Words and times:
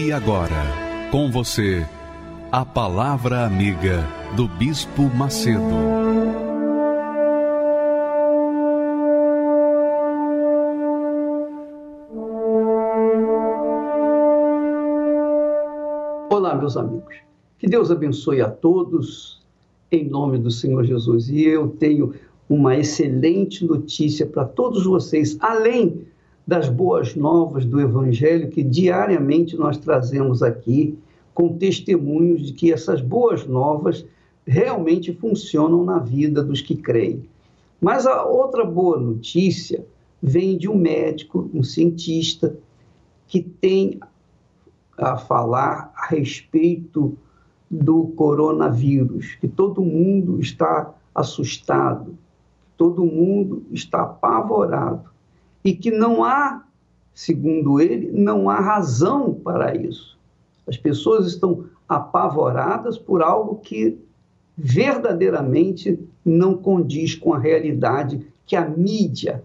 E 0.00 0.12
agora, 0.12 1.10
com 1.10 1.28
você, 1.28 1.84
a 2.52 2.64
Palavra 2.64 3.44
Amiga 3.44 4.06
do 4.36 4.46
Bispo 4.46 5.02
Macedo. 5.02 5.58
Olá, 16.30 16.54
meus 16.54 16.76
amigos. 16.76 17.16
Que 17.58 17.66
Deus 17.66 17.90
abençoe 17.90 18.40
a 18.40 18.48
todos, 18.48 19.42
em 19.90 20.08
nome 20.08 20.38
do 20.38 20.52
Senhor 20.52 20.84
Jesus. 20.84 21.28
E 21.28 21.42
eu 21.44 21.70
tenho 21.70 22.14
uma 22.48 22.76
excelente 22.76 23.64
notícia 23.64 24.24
para 24.24 24.44
todos 24.44 24.84
vocês, 24.84 25.36
além 25.40 26.06
das 26.48 26.70
boas 26.70 27.14
novas 27.14 27.66
do 27.66 27.78
Evangelho 27.78 28.48
que 28.48 28.62
diariamente 28.62 29.54
nós 29.54 29.76
trazemos 29.76 30.42
aqui, 30.42 30.98
com 31.34 31.58
testemunhos 31.58 32.40
de 32.40 32.54
que 32.54 32.72
essas 32.72 33.02
boas 33.02 33.46
novas 33.46 34.06
realmente 34.46 35.12
funcionam 35.12 35.84
na 35.84 35.98
vida 35.98 36.42
dos 36.42 36.62
que 36.62 36.74
creem. 36.74 37.28
Mas 37.78 38.06
a 38.06 38.24
outra 38.24 38.64
boa 38.64 38.98
notícia 38.98 39.84
vem 40.22 40.56
de 40.56 40.70
um 40.70 40.74
médico, 40.74 41.50
um 41.52 41.62
cientista, 41.62 42.56
que 43.26 43.42
tem 43.42 44.00
a 44.96 45.18
falar 45.18 45.92
a 45.94 46.06
respeito 46.06 47.14
do 47.70 48.04
coronavírus, 48.16 49.34
que 49.34 49.48
todo 49.48 49.82
mundo 49.82 50.40
está 50.40 50.94
assustado, 51.14 52.16
todo 52.74 53.04
mundo 53.04 53.66
está 53.70 54.00
apavorado 54.00 55.17
e 55.64 55.74
que 55.74 55.90
não 55.90 56.24
há, 56.24 56.64
segundo 57.14 57.80
ele, 57.80 58.10
não 58.12 58.48
há 58.48 58.60
razão 58.60 59.34
para 59.34 59.74
isso. 59.74 60.18
As 60.66 60.76
pessoas 60.76 61.26
estão 61.26 61.64
apavoradas 61.88 62.98
por 62.98 63.22
algo 63.22 63.56
que 63.56 63.98
verdadeiramente 64.56 65.98
não 66.24 66.54
condiz 66.56 67.14
com 67.14 67.32
a 67.32 67.38
realidade 67.38 68.26
que 68.44 68.56
a 68.56 68.68
mídia, 68.68 69.44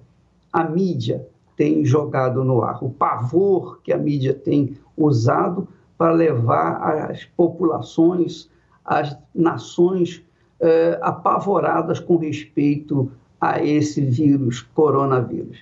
a 0.52 0.64
mídia 0.64 1.26
tem 1.56 1.86
jogado 1.86 2.44
no 2.44 2.64
ar, 2.64 2.84
o 2.84 2.90
pavor 2.90 3.80
que 3.84 3.94
a 3.94 3.98
mídia 3.98 4.34
tem 4.34 4.76
usado 4.98 5.68
para 5.98 6.12
levar 6.12 7.12
as 7.12 7.24
populações, 7.26 8.50
as 8.84 9.16
nações 9.34 10.24
eh, 10.60 10.98
apavoradas 11.02 12.00
com 12.00 12.18
respeito 12.18 13.12
a 13.40 13.64
esse 13.64 14.02
vírus, 14.02 14.62
coronavírus. 14.62 15.60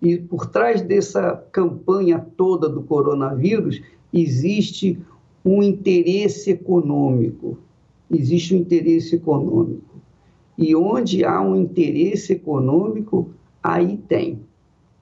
E 0.00 0.16
por 0.16 0.46
trás 0.46 0.80
dessa 0.80 1.44
campanha 1.52 2.18
toda 2.36 2.68
do 2.68 2.82
coronavírus 2.82 3.82
existe 4.12 4.98
um 5.44 5.62
interesse 5.62 6.50
econômico. 6.50 7.58
Existe 8.10 8.54
um 8.54 8.58
interesse 8.58 9.16
econômico. 9.16 10.00
E 10.56 10.74
onde 10.74 11.24
há 11.24 11.40
um 11.40 11.56
interesse 11.56 12.32
econômico, 12.32 13.30
aí 13.62 13.96
tem. 13.96 14.40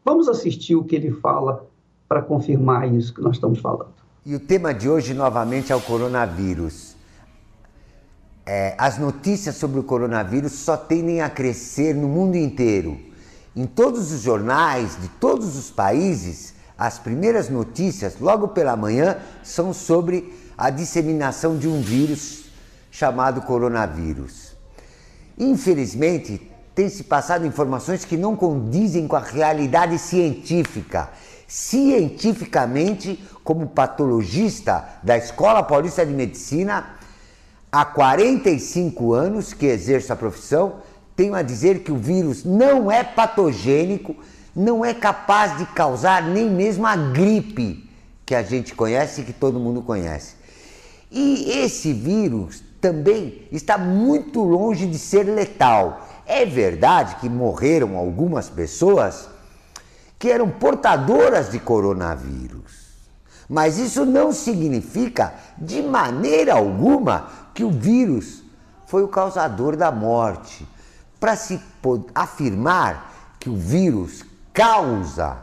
Vamos 0.04 0.28
assistir 0.28 0.74
o 0.74 0.84
que 0.84 0.96
ele 0.96 1.10
fala 1.10 1.66
para 2.08 2.22
confirmar 2.22 2.92
isso 2.92 3.14
que 3.14 3.20
nós 3.20 3.36
estamos 3.36 3.58
falando. 3.60 3.92
E 4.24 4.34
o 4.34 4.40
tema 4.40 4.74
de 4.74 4.88
hoje, 4.88 5.14
novamente, 5.14 5.72
é 5.72 5.76
o 5.76 5.80
coronavírus. 5.80 6.96
É, 8.44 8.74
as 8.78 8.98
notícias 8.98 9.56
sobre 9.56 9.78
o 9.78 9.82
coronavírus 9.82 10.52
só 10.52 10.76
tendem 10.76 11.20
a 11.20 11.28
crescer 11.28 11.94
no 11.94 12.08
mundo 12.08 12.36
inteiro. 12.36 13.07
Em 13.58 13.66
todos 13.66 14.12
os 14.12 14.20
jornais 14.20 14.96
de 15.00 15.08
todos 15.08 15.56
os 15.56 15.68
países, 15.68 16.54
as 16.78 16.96
primeiras 16.96 17.50
notícias, 17.50 18.14
logo 18.20 18.46
pela 18.46 18.76
manhã, 18.76 19.16
são 19.42 19.72
sobre 19.72 20.32
a 20.56 20.70
disseminação 20.70 21.58
de 21.58 21.66
um 21.66 21.80
vírus 21.80 22.44
chamado 22.88 23.40
coronavírus. 23.40 24.56
Infelizmente, 25.36 26.48
tem 26.72 26.88
se 26.88 27.02
passado 27.02 27.44
informações 27.44 28.04
que 28.04 28.16
não 28.16 28.36
condizem 28.36 29.08
com 29.08 29.16
a 29.16 29.20
realidade 29.20 29.98
científica. 29.98 31.10
Cientificamente, 31.48 33.20
como 33.42 33.66
patologista 33.66 34.88
da 35.02 35.18
Escola 35.18 35.64
Paulista 35.64 36.06
de 36.06 36.12
Medicina, 36.12 36.90
há 37.72 37.84
45 37.84 39.14
anos 39.14 39.52
que 39.52 39.66
exerço 39.66 40.12
a 40.12 40.16
profissão, 40.16 40.76
tenho 41.18 41.34
a 41.34 41.42
dizer 41.42 41.80
que 41.80 41.90
o 41.90 41.96
vírus 41.96 42.44
não 42.44 42.88
é 42.88 43.02
patogênico, 43.02 44.14
não 44.54 44.84
é 44.84 44.94
capaz 44.94 45.58
de 45.58 45.66
causar 45.66 46.22
nem 46.22 46.48
mesmo 46.48 46.86
a 46.86 46.94
gripe 46.94 47.90
que 48.24 48.36
a 48.36 48.42
gente 48.44 48.72
conhece 48.72 49.20
e 49.20 49.24
que 49.24 49.32
todo 49.32 49.58
mundo 49.58 49.82
conhece. 49.82 50.36
E 51.10 51.50
esse 51.58 51.92
vírus 51.92 52.62
também 52.80 53.48
está 53.50 53.76
muito 53.76 54.40
longe 54.44 54.86
de 54.86 54.96
ser 54.96 55.24
letal. 55.24 56.06
É 56.24 56.46
verdade 56.46 57.16
que 57.16 57.28
morreram 57.28 57.96
algumas 57.96 58.48
pessoas 58.48 59.28
que 60.20 60.30
eram 60.30 60.48
portadoras 60.48 61.50
de 61.50 61.58
coronavírus. 61.58 62.90
Mas 63.48 63.76
isso 63.76 64.06
não 64.06 64.30
significa 64.30 65.34
de 65.58 65.82
maneira 65.82 66.54
alguma 66.54 67.28
que 67.52 67.64
o 67.64 67.72
vírus 67.72 68.44
foi 68.86 69.02
o 69.02 69.08
causador 69.08 69.74
da 69.74 69.90
morte 69.90 70.64
para 71.20 71.36
se 71.36 71.60
afirmar 72.14 73.36
que 73.38 73.50
o 73.50 73.56
vírus 73.56 74.24
causa 74.52 75.38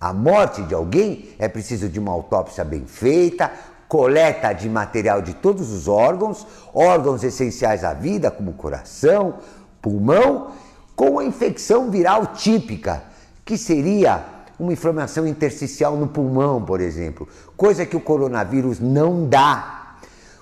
a 0.00 0.12
morte 0.12 0.62
de 0.62 0.74
alguém, 0.74 1.30
é 1.38 1.48
preciso 1.48 1.88
de 1.88 1.98
uma 1.98 2.12
autópsia 2.12 2.64
bem 2.64 2.86
feita, 2.86 3.50
coleta 3.88 4.52
de 4.52 4.68
material 4.68 5.20
de 5.20 5.34
todos 5.34 5.72
os 5.72 5.88
órgãos, 5.88 6.46
órgãos 6.72 7.24
essenciais 7.24 7.82
à 7.82 7.94
vida, 7.94 8.30
como 8.30 8.52
coração, 8.52 9.34
pulmão, 9.82 10.52
com 10.94 11.18
a 11.18 11.24
infecção 11.24 11.90
viral 11.90 12.26
típica, 12.26 13.02
que 13.44 13.56
seria 13.56 14.24
uma 14.58 14.72
inflamação 14.72 15.26
intersticial 15.26 15.96
no 15.96 16.08
pulmão, 16.08 16.62
por 16.62 16.80
exemplo, 16.80 17.28
coisa 17.56 17.86
que 17.86 17.96
o 17.96 18.00
coronavírus 18.00 18.78
não 18.78 19.26
dá. 19.26 19.96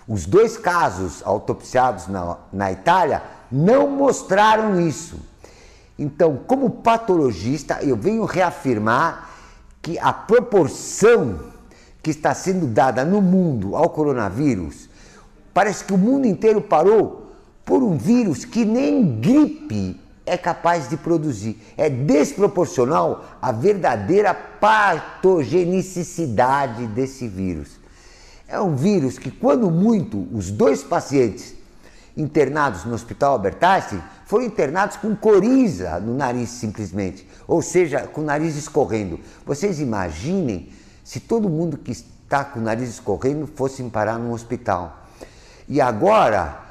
Os 0.09 0.27
dois 0.27 0.57
casos 0.57 1.23
autopsiados 1.25 2.09
na, 2.09 2.37
na 2.53 2.73
Itália 2.73 3.23
não 3.51 3.89
mostraram 3.89 4.81
isso. 4.81 5.21
Então, 5.99 6.39
como 6.47 6.71
patologista, 6.71 7.79
eu 7.83 7.97
venho 7.97 8.25
reafirmar 8.25 9.31
que 9.81 9.99
a 9.99 10.13
proporção 10.13 11.41
que 12.03 12.11
está 12.11 12.35
sendo 12.35 12.67
dada 12.67 13.03
no 13.05 13.23
mundo 13.23 13.75
ao 13.75 13.89
coronavírus, 13.91 14.89
parece 15.55 15.85
que 15.85 15.93
o 15.93 15.99
mundo 15.99 16.27
inteiro 16.27 16.61
parou 16.61 17.33
por 17.65 17.83
um 17.83 17.97
vírus 17.97 18.45
que 18.45 18.65
nem 18.65 19.21
gripe 19.21 20.01
é 20.25 20.37
capaz 20.37 20.89
de 20.89 20.97
produzir. 20.97 21.61
É 21.77 21.89
desproporcional 21.89 23.25
a 23.41 23.53
verdadeira 23.53 24.35
patogenicidade 24.35 26.87
desse 26.89 27.27
vírus. 27.27 27.81
É 28.49 28.61
um 28.61 28.77
vírus 28.77 29.19
que, 29.19 29.31
quando 29.31 29.71
muito, 29.71 30.29
os 30.33 30.51
dois 30.51 30.83
pacientes 30.83 31.55
internados 32.17 32.85
no 32.85 32.95
Hospital 32.95 33.33
Albert 33.33 33.59
Einstein 33.61 34.03
foram 34.25 34.45
internados 34.45 34.97
com 34.97 35.15
coriza 35.15 36.01
no 36.01 36.15
nariz 36.15 36.49
simplesmente, 36.49 37.29
ou 37.47 37.61
seja, 37.63 38.01
com 38.07 38.23
o 38.23 38.25
nariz 38.25 38.57
escorrendo. 38.57 39.21
Vocês 39.45 39.79
imaginem 39.79 40.71
se 41.05 41.21
todo 41.21 41.49
mundo 41.49 41.77
que 41.77 41.93
está 41.93 42.45
com 42.45 42.59
o 42.59 42.63
nariz 42.63 42.89
escorrendo 42.89 43.47
fosse 43.47 43.83
parar 43.85 44.19
num 44.19 44.33
hospital. 44.33 45.07
E 45.69 45.81
agora 45.81 46.63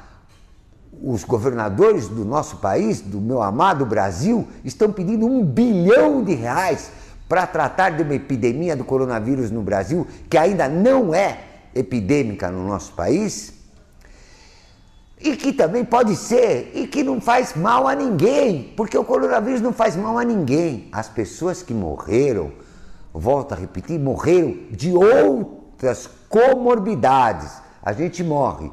os 1.02 1.24
governadores 1.24 2.08
do 2.08 2.24
nosso 2.24 2.56
país, 2.56 3.00
do 3.00 3.20
meu 3.20 3.42
amado 3.42 3.86
Brasil, 3.86 4.46
estão 4.64 4.92
pedindo 4.92 5.26
um 5.26 5.44
bilhão 5.44 6.22
de 6.22 6.34
reais 6.34 6.90
para 7.28 7.46
tratar 7.46 7.90
de 7.90 8.02
uma 8.02 8.14
epidemia 8.14 8.76
do 8.76 8.84
coronavírus 8.84 9.50
no 9.50 9.62
Brasil, 9.62 10.06
que 10.28 10.36
ainda 10.36 10.68
não 10.68 11.14
é 11.14 11.40
epidêmica 11.74 12.50
no 12.50 12.66
nosso 12.66 12.92
país 12.92 13.55
e 15.20 15.34
que 15.36 15.52
também 15.52 15.84
pode 15.84 16.14
ser 16.14 16.72
e 16.74 16.86
que 16.86 17.02
não 17.02 17.20
faz 17.20 17.54
mal 17.54 17.88
a 17.88 17.94
ninguém, 17.94 18.74
porque 18.76 18.96
o 18.96 19.04
coronavírus 19.04 19.60
não 19.60 19.72
faz 19.72 19.96
mal 19.96 20.18
a 20.18 20.24
ninguém. 20.24 20.88
As 20.92 21.08
pessoas 21.08 21.62
que 21.62 21.72
morreram, 21.72 22.52
volto 23.12 23.52
a 23.52 23.56
repetir, 23.56 23.98
morreram 23.98 24.54
de 24.70 24.92
outras 24.92 26.08
comorbidades. 26.28 27.50
A 27.82 27.92
gente 27.92 28.22
morre, 28.22 28.70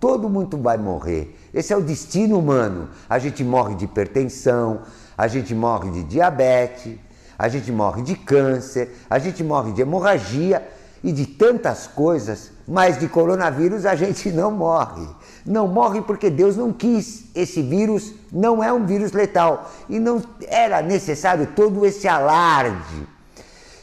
todo 0.00 0.30
mundo 0.30 0.56
vai 0.56 0.78
morrer. 0.78 1.36
Esse 1.52 1.72
é 1.72 1.76
o 1.76 1.82
destino 1.82 2.38
humano. 2.38 2.88
A 3.08 3.18
gente 3.18 3.44
morre 3.44 3.74
de 3.74 3.84
hipertensão, 3.84 4.82
a 5.16 5.28
gente 5.28 5.54
morre 5.54 5.90
de 5.90 6.04
diabetes, 6.04 6.96
a 7.38 7.48
gente 7.48 7.70
morre 7.70 8.02
de 8.02 8.14
câncer, 8.14 8.96
a 9.10 9.18
gente 9.18 9.44
morre 9.44 9.72
de 9.72 9.82
hemorragia 9.82 10.66
e 11.04 11.12
de 11.12 11.26
tantas 11.26 11.86
coisas, 11.86 12.52
mas 12.66 12.98
de 12.98 13.08
coronavírus 13.08 13.84
a 13.84 13.94
gente 13.94 14.30
não 14.32 14.50
morre. 14.50 15.06
Não 15.44 15.66
morre 15.66 16.00
porque 16.02 16.30
Deus 16.30 16.56
não 16.56 16.72
quis. 16.72 17.24
Esse 17.34 17.62
vírus 17.62 18.12
não 18.30 18.62
é 18.62 18.72
um 18.72 18.86
vírus 18.86 19.12
letal 19.12 19.70
e 19.88 19.98
não 19.98 20.22
era 20.46 20.80
necessário 20.80 21.48
todo 21.54 21.84
esse 21.84 22.06
alarde. 22.06 23.06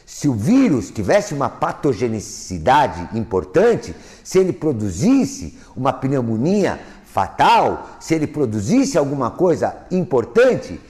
Se 0.06 0.28
o 0.28 0.34
vírus 0.34 0.90
tivesse 0.90 1.32
uma 1.32 1.48
patogenicidade 1.48 3.16
importante, 3.16 3.94
se 4.24 4.38
ele 4.38 4.52
produzisse 4.52 5.58
uma 5.76 5.92
pneumonia 5.92 6.80
fatal, 7.04 7.88
se 7.98 8.14
ele 8.14 8.26
produzisse 8.26 8.98
alguma 8.98 9.30
coisa 9.30 9.76
importante, 9.90 10.80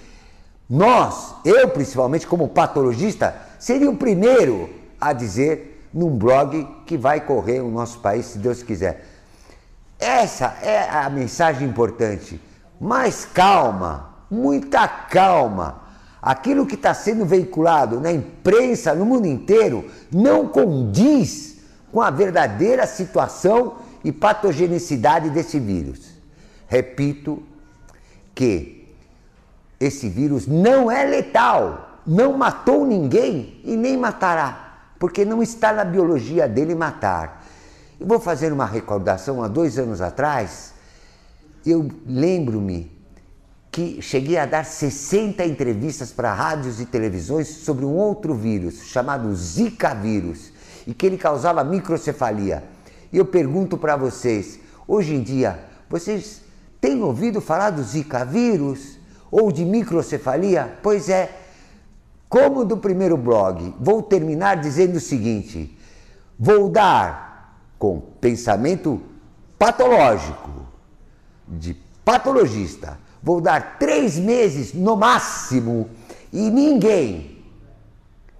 nós, 0.68 1.34
eu 1.44 1.68
principalmente 1.68 2.26
como 2.26 2.48
patologista, 2.48 3.34
seria 3.58 3.90
o 3.90 3.96
primeiro 3.96 4.70
a 5.00 5.12
dizer 5.12 5.88
num 5.92 6.10
blog 6.16 6.66
que 6.86 6.96
vai 6.96 7.20
correr 7.20 7.60
o 7.60 7.70
nosso 7.70 7.98
país, 7.98 8.26
se 8.26 8.38
Deus 8.38 8.62
quiser. 8.62 9.04
Essa 10.00 10.56
é 10.62 10.88
a 10.88 11.10
mensagem 11.10 11.68
importante. 11.68 12.40
Mais 12.80 13.26
calma, 13.26 14.14
muita 14.30 14.88
calma. 14.88 15.82
Aquilo 16.22 16.66
que 16.66 16.74
está 16.74 16.94
sendo 16.94 17.26
veiculado 17.26 18.00
na 18.00 18.10
imprensa 18.10 18.94
no 18.94 19.04
mundo 19.04 19.26
inteiro 19.26 19.90
não 20.10 20.48
condiz 20.48 21.58
com 21.92 22.00
a 22.00 22.10
verdadeira 22.10 22.86
situação 22.86 23.76
e 24.02 24.10
patogenicidade 24.10 25.28
desse 25.28 25.58
vírus. 25.58 26.10
Repito 26.66 27.42
que 28.34 28.88
esse 29.78 30.08
vírus 30.08 30.46
não 30.46 30.90
é 30.90 31.04
letal, 31.04 32.00
não 32.06 32.36
matou 32.36 32.86
ninguém 32.86 33.60
e 33.64 33.76
nem 33.76 33.96
matará, 33.96 34.78
porque 34.98 35.24
não 35.24 35.42
está 35.42 35.72
na 35.72 35.84
biologia 35.84 36.48
dele 36.48 36.74
matar. 36.74 37.39
Eu 38.00 38.06
vou 38.06 38.18
fazer 38.18 38.50
uma 38.50 38.64
recordação 38.64 39.42
há 39.42 39.46
dois 39.46 39.78
anos 39.78 40.00
atrás. 40.00 40.72
Eu 41.66 41.86
lembro-me 42.06 42.90
que 43.70 44.00
cheguei 44.00 44.38
a 44.38 44.46
dar 44.46 44.64
60 44.64 45.44
entrevistas 45.44 46.10
para 46.10 46.32
rádios 46.32 46.80
e 46.80 46.86
televisões 46.86 47.48
sobre 47.48 47.84
um 47.84 47.94
outro 47.94 48.34
vírus 48.34 48.84
chamado 48.84 49.36
Zika 49.36 49.94
vírus 49.94 50.50
e 50.86 50.94
que 50.94 51.04
ele 51.04 51.18
causava 51.18 51.62
microcefalia. 51.62 52.64
E 53.12 53.18
eu 53.18 53.26
pergunto 53.26 53.76
para 53.76 53.96
vocês, 53.96 54.58
hoje 54.88 55.14
em 55.14 55.22
dia, 55.22 55.60
vocês 55.86 56.40
têm 56.80 57.02
ouvido 57.02 57.38
falar 57.38 57.68
do 57.68 57.82
Zika 57.82 58.24
vírus 58.24 58.98
ou 59.30 59.52
de 59.52 59.62
microcefalia? 59.62 60.78
Pois 60.82 61.10
é, 61.10 61.30
como 62.30 62.64
do 62.64 62.78
primeiro 62.78 63.18
blog, 63.18 63.74
vou 63.78 64.02
terminar 64.02 64.56
dizendo 64.56 64.96
o 64.96 65.00
seguinte: 65.00 65.78
vou 66.38 66.70
dar 66.70 67.29
com 67.80 67.98
pensamento 68.20 69.00
patológico, 69.58 70.66
de 71.48 71.74
patologista, 72.04 72.98
vou 73.22 73.40
dar 73.40 73.78
três 73.78 74.18
meses 74.18 74.74
no 74.74 74.94
máximo 74.94 75.88
e 76.30 76.50
ninguém 76.50 77.42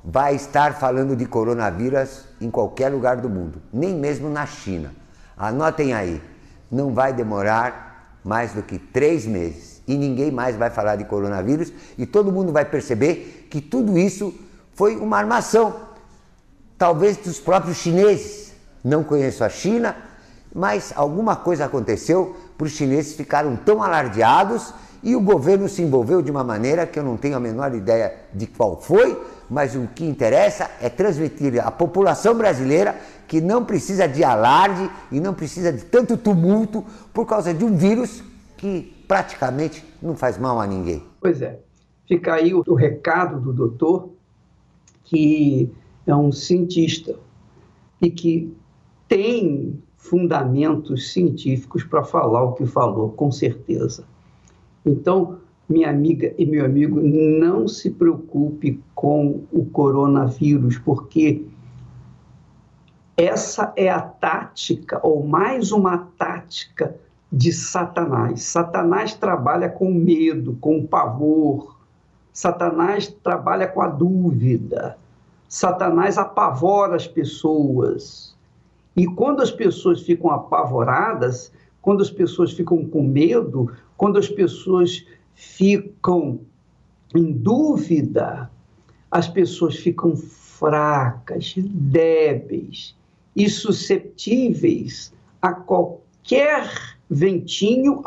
vai 0.05 0.35
estar 0.35 0.75
falando 0.75 1.17
de 1.17 1.25
coronavírus 1.25 2.27
em 2.39 2.51
qualquer 2.51 2.91
lugar 2.91 3.17
do 3.17 3.31
mundo, 3.31 3.63
nem 3.73 3.95
mesmo 3.95 4.29
na 4.29 4.45
China. 4.45 4.95
Anotem 5.37 5.95
aí, 5.95 6.23
não 6.71 6.93
vai 6.93 7.15
demorar 7.15 8.19
mais 8.23 8.53
do 8.53 8.63
que 8.63 8.79
três 8.79 9.25
meses 9.25 9.83
e 9.89 9.97
ninguém 9.97 10.31
mais 10.31 10.55
vai 10.55 10.69
falar 10.69 10.97
de 10.97 11.05
coronavírus 11.07 11.73
e 11.97 12.05
todo 12.05 12.31
mundo 12.31 12.53
vai 12.53 12.67
perceber 12.67 13.49
que 13.51 13.63
tudo 13.63 13.97
isso 13.97 14.35
foi 14.75 14.97
uma 14.97 15.17
armação, 15.17 15.81
talvez 16.77 17.17
dos 17.17 17.41
próprios 17.41 17.79
chineses. 17.79 18.40
Não 18.83 19.05
conheço 19.05 19.45
a 19.45 19.49
China, 19.49 19.97
mas 20.55 20.93
alguma 20.97 21.37
coisa 21.37 21.67
aconteceu 21.67 22.37
para 22.57 22.67
os 22.67 22.73
chineses 22.73 23.15
ficaram 23.15 23.57
tão 23.57 23.83
alardeados 23.83 24.75
e 25.03 25.17
o 25.17 25.21
governo 25.21 25.69
se 25.69 25.81
envolveu 25.81 26.21
de 26.21 26.31
uma 26.31 26.45
maneira 26.45 26.87
que 26.87 26.99
eu 26.99 27.03
não 27.03 27.17
tenho 27.17 27.37
a 27.37 27.41
menor 27.41 27.75
ideia 27.75 28.15
de 28.35 28.47
qual 28.47 28.81
foi, 28.81 29.19
mas 29.49 29.75
o 29.75 29.89
que 29.95 30.05
interessa 30.05 30.71
é 30.81 30.89
transmitir 30.91 31.67
à 31.67 31.71
população 31.71 32.35
brasileira 32.35 32.97
que 33.27 33.41
não 33.41 33.65
precisa 33.65 34.07
de 34.07 34.23
alarde 34.23 34.91
e 35.11 35.21
não 35.21 35.33
precisa 35.33 35.73
de 35.73 35.85
tanto 35.85 36.17
tumulto 36.17 36.85
por 37.15 37.27
causa 37.27 37.55
de 37.55 37.65
um 37.65 37.77
vírus 37.77 38.23
que 38.57 38.93
praticamente 39.09 39.83
não 40.03 40.15
faz 40.15 40.37
mal 40.37 40.61
a 40.61 40.67
ninguém. 40.67 41.03
Pois 41.21 41.41
é. 41.41 41.59
Fica 42.07 42.35
aí 42.35 42.53
o, 42.53 42.63
o 42.67 42.75
recado 42.75 43.41
do 43.41 43.53
doutor, 43.53 44.11
que 45.05 45.73
é 46.07 46.15
um 46.15 46.31
cientista 46.31 47.17
e 48.03 48.11
que 48.11 48.55
tem 49.11 49.83
fundamentos 49.97 51.13
científicos 51.13 51.83
para 51.83 52.05
falar 52.05 52.45
o 52.45 52.53
que 52.53 52.65
falou, 52.65 53.11
com 53.11 53.33
certeza. 53.33 54.05
Então, 54.87 55.39
minha 55.69 55.91
amiga 55.91 56.33
e 56.39 56.47
meu 56.47 56.65
amigo, 56.65 57.01
não 57.01 57.67
se 57.67 57.91
preocupe 57.91 58.81
com 58.95 59.43
o 59.51 59.65
coronavírus, 59.65 60.79
porque 60.79 61.45
essa 63.17 63.73
é 63.75 63.91
a 63.91 64.01
tática, 64.01 65.01
ou 65.03 65.27
mais 65.27 65.73
uma 65.73 65.99
tática 66.17 66.97
de 67.33 67.53
Satanás. 67.53 68.45
Satanás 68.45 69.13
trabalha 69.15 69.69
com 69.69 69.93
medo, 69.93 70.57
com 70.61 70.87
pavor. 70.87 71.77
Satanás 72.33 73.09
trabalha 73.09 73.67
com 73.67 73.83
a 73.83 73.89
dúvida. 73.89 74.97
Satanás 75.49 76.17
apavora 76.17 76.95
as 76.95 77.09
pessoas. 77.09 78.39
E 78.97 79.07
quando 79.07 79.43
as 79.43 79.51
pessoas 79.51 80.03
ficam 80.03 80.31
apavoradas, 80.31 81.53
quando 81.81 82.03
as 82.03 82.11
pessoas 82.11 82.53
ficam 82.53 82.85
com 82.85 83.03
medo, 83.03 83.73
quando 83.97 84.19
as 84.19 84.29
pessoas 84.29 85.05
ficam 85.35 86.41
em 87.15 87.33
dúvida, 87.33 88.51
as 89.11 89.29
pessoas 89.29 89.77
ficam 89.77 90.15
fracas, 90.17 91.55
débeis 91.57 92.97
e 93.35 93.49
suscetíveis 93.49 95.13
a 95.41 95.53
qualquer 95.53 96.99
ventinho, 97.09 98.03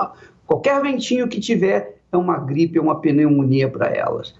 qualquer 0.45 0.81
ventinho 0.81 1.27
que 1.27 1.39
tiver 1.39 1.99
é 2.11 2.17
uma 2.17 2.37
gripe, 2.37 2.77
é 2.77 2.81
uma 2.81 3.01
pneumonia 3.01 3.69
para 3.69 3.87
elas. 3.87 4.35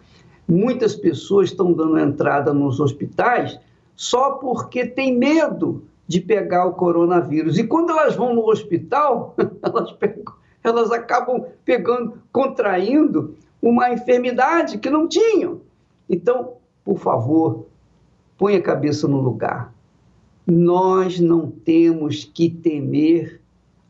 Muitas 0.48 0.96
pessoas 0.96 1.50
estão 1.50 1.74
dando 1.74 1.98
entrada 1.98 2.54
nos 2.54 2.80
hospitais 2.80 3.60
só 3.96 4.34
porque 4.34 4.86
tem 4.86 5.18
medo 5.18 5.84
de 6.08 6.20
pegar 6.20 6.66
o 6.66 6.74
coronavírus. 6.74 7.58
E 7.58 7.66
quando 7.66 7.92
elas 7.92 8.16
vão 8.16 8.34
no 8.34 8.50
hospital, 8.50 9.36
elas 9.64 9.92
pegam 9.94 10.34
elas 10.64 10.92
acabam 10.92 11.44
pegando, 11.66 12.14
contraindo 12.32 13.36
uma 13.62 13.92
enfermidade 13.92 14.78
que 14.78 14.90
não 14.90 15.06
tinham. 15.08 15.60
Então, 16.10 16.54
por 16.84 16.98
favor, 16.98 17.66
põe 18.38 18.56
a 18.56 18.62
cabeça 18.62 19.08
no 19.08 19.20
lugar. 19.20 19.74
Nós 20.48 21.20
não 21.20 21.52
temos 21.52 22.24
que 22.26 22.50
temer 22.50 23.40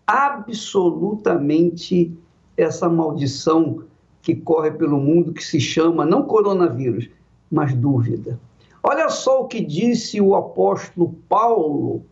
absolutamente 0.06 2.12
essa 2.58 2.90
maldição 2.90 3.84
que 4.22 4.36
corre 4.36 4.72
pelo 4.72 5.00
mundo 5.00 5.34
que 5.34 5.44
se 5.44 5.60
chama 5.60 6.06
não 6.06 6.24
coronavírus, 6.24 7.10
mas 7.52 7.74
dúvida. 7.74 8.40
Olha 8.84 9.08
só 9.08 9.42
o 9.42 9.48
que 9.48 9.62
disse 9.62 10.20
o 10.20 10.36
apóstolo 10.36 11.16
Paulo 11.30 12.04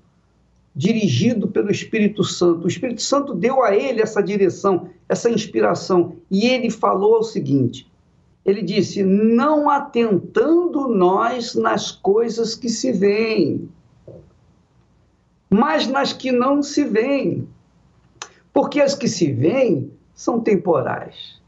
dirigido 0.74 1.50
pelo 1.50 1.70
Espírito 1.70 2.24
Santo. 2.24 2.63
O 2.63 2.68
Espírito 2.70 3.01
Santo 3.01 3.34
deu 3.34 3.62
a 3.62 3.75
ele 3.75 4.01
essa 4.01 4.24
direção, 4.24 4.90
essa 5.10 5.30
inspiração, 5.30 6.16
e 6.32 6.48
ele 6.48 6.70
falou 6.70 7.20
o 7.20 7.24
seguinte: 7.24 7.92
ele 8.46 8.62
disse, 8.62 9.04
não 9.04 9.70
atentando 9.70 10.88
nós 10.88 11.56
nas 11.56 11.92
coisas 11.92 12.56
que 12.56 12.70
se 12.70 12.94
veem, 12.94 13.70
mas 15.50 15.88
nas 15.88 16.13
que 16.13 16.32
não 16.32 16.63
se 16.63 16.86
veem. 16.86 17.48
Porque 18.54 18.80
as 18.82 18.96
que 18.96 19.08
se 19.08 19.32
veem 19.32 19.92
são 20.13 20.40
temporais, 20.40 21.42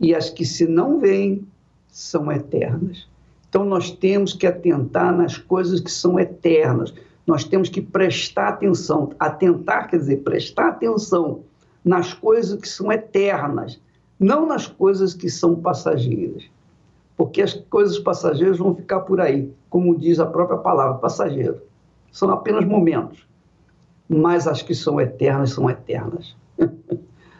e 0.00 0.14
as 0.14 0.30
que 0.30 0.44
se 0.44 0.66
não 0.66 0.98
veem 0.98 1.46
são 1.88 2.32
eternas. 2.32 3.06
Então 3.48 3.64
nós 3.64 3.90
temos 3.90 4.32
que 4.32 4.46
atentar 4.46 5.16
nas 5.16 5.38
coisas 5.38 5.80
que 5.80 5.90
são 5.90 6.18
eternas 6.18 6.92
nós 7.28 7.44
temos 7.44 7.68
que 7.68 7.82
prestar 7.82 8.48
atenção, 8.48 9.10
atentar 9.18 9.90
quer 9.90 9.98
dizer 9.98 10.16
prestar 10.22 10.68
atenção 10.68 11.42
nas 11.84 12.14
coisas 12.14 12.58
que 12.58 12.66
são 12.66 12.90
eternas, 12.90 13.78
não 14.18 14.46
nas 14.46 14.66
coisas 14.66 15.12
que 15.12 15.28
são 15.28 15.54
passageiras. 15.54 16.48
porque 17.18 17.42
as 17.42 17.52
coisas 17.52 17.98
passageiras 17.98 18.58
vão 18.58 18.74
ficar 18.74 19.00
por 19.00 19.20
aí, 19.20 19.52
como 19.68 19.98
diz 19.98 20.20
a 20.20 20.26
própria 20.26 20.56
palavra, 20.56 20.98
passageiro. 20.98 21.60
São 22.12 22.30
apenas 22.30 22.64
momentos, 22.64 23.26
mas 24.08 24.46
as 24.46 24.62
que 24.62 24.74
são 24.74 25.00
eternas 25.00 25.50
são 25.50 25.68
eternas. 25.68 26.34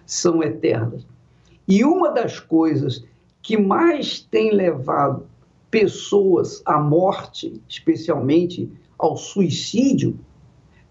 são 0.04 0.42
eternas. 0.42 1.06
E 1.66 1.84
uma 1.84 2.10
das 2.10 2.40
coisas 2.40 3.04
que 3.40 3.56
mais 3.56 4.20
tem 4.20 4.52
levado 4.52 5.26
pessoas 5.70 6.62
à 6.64 6.78
morte, 6.78 7.62
especialmente 7.68 8.70
ao 8.98 9.16
suicídio, 9.16 10.18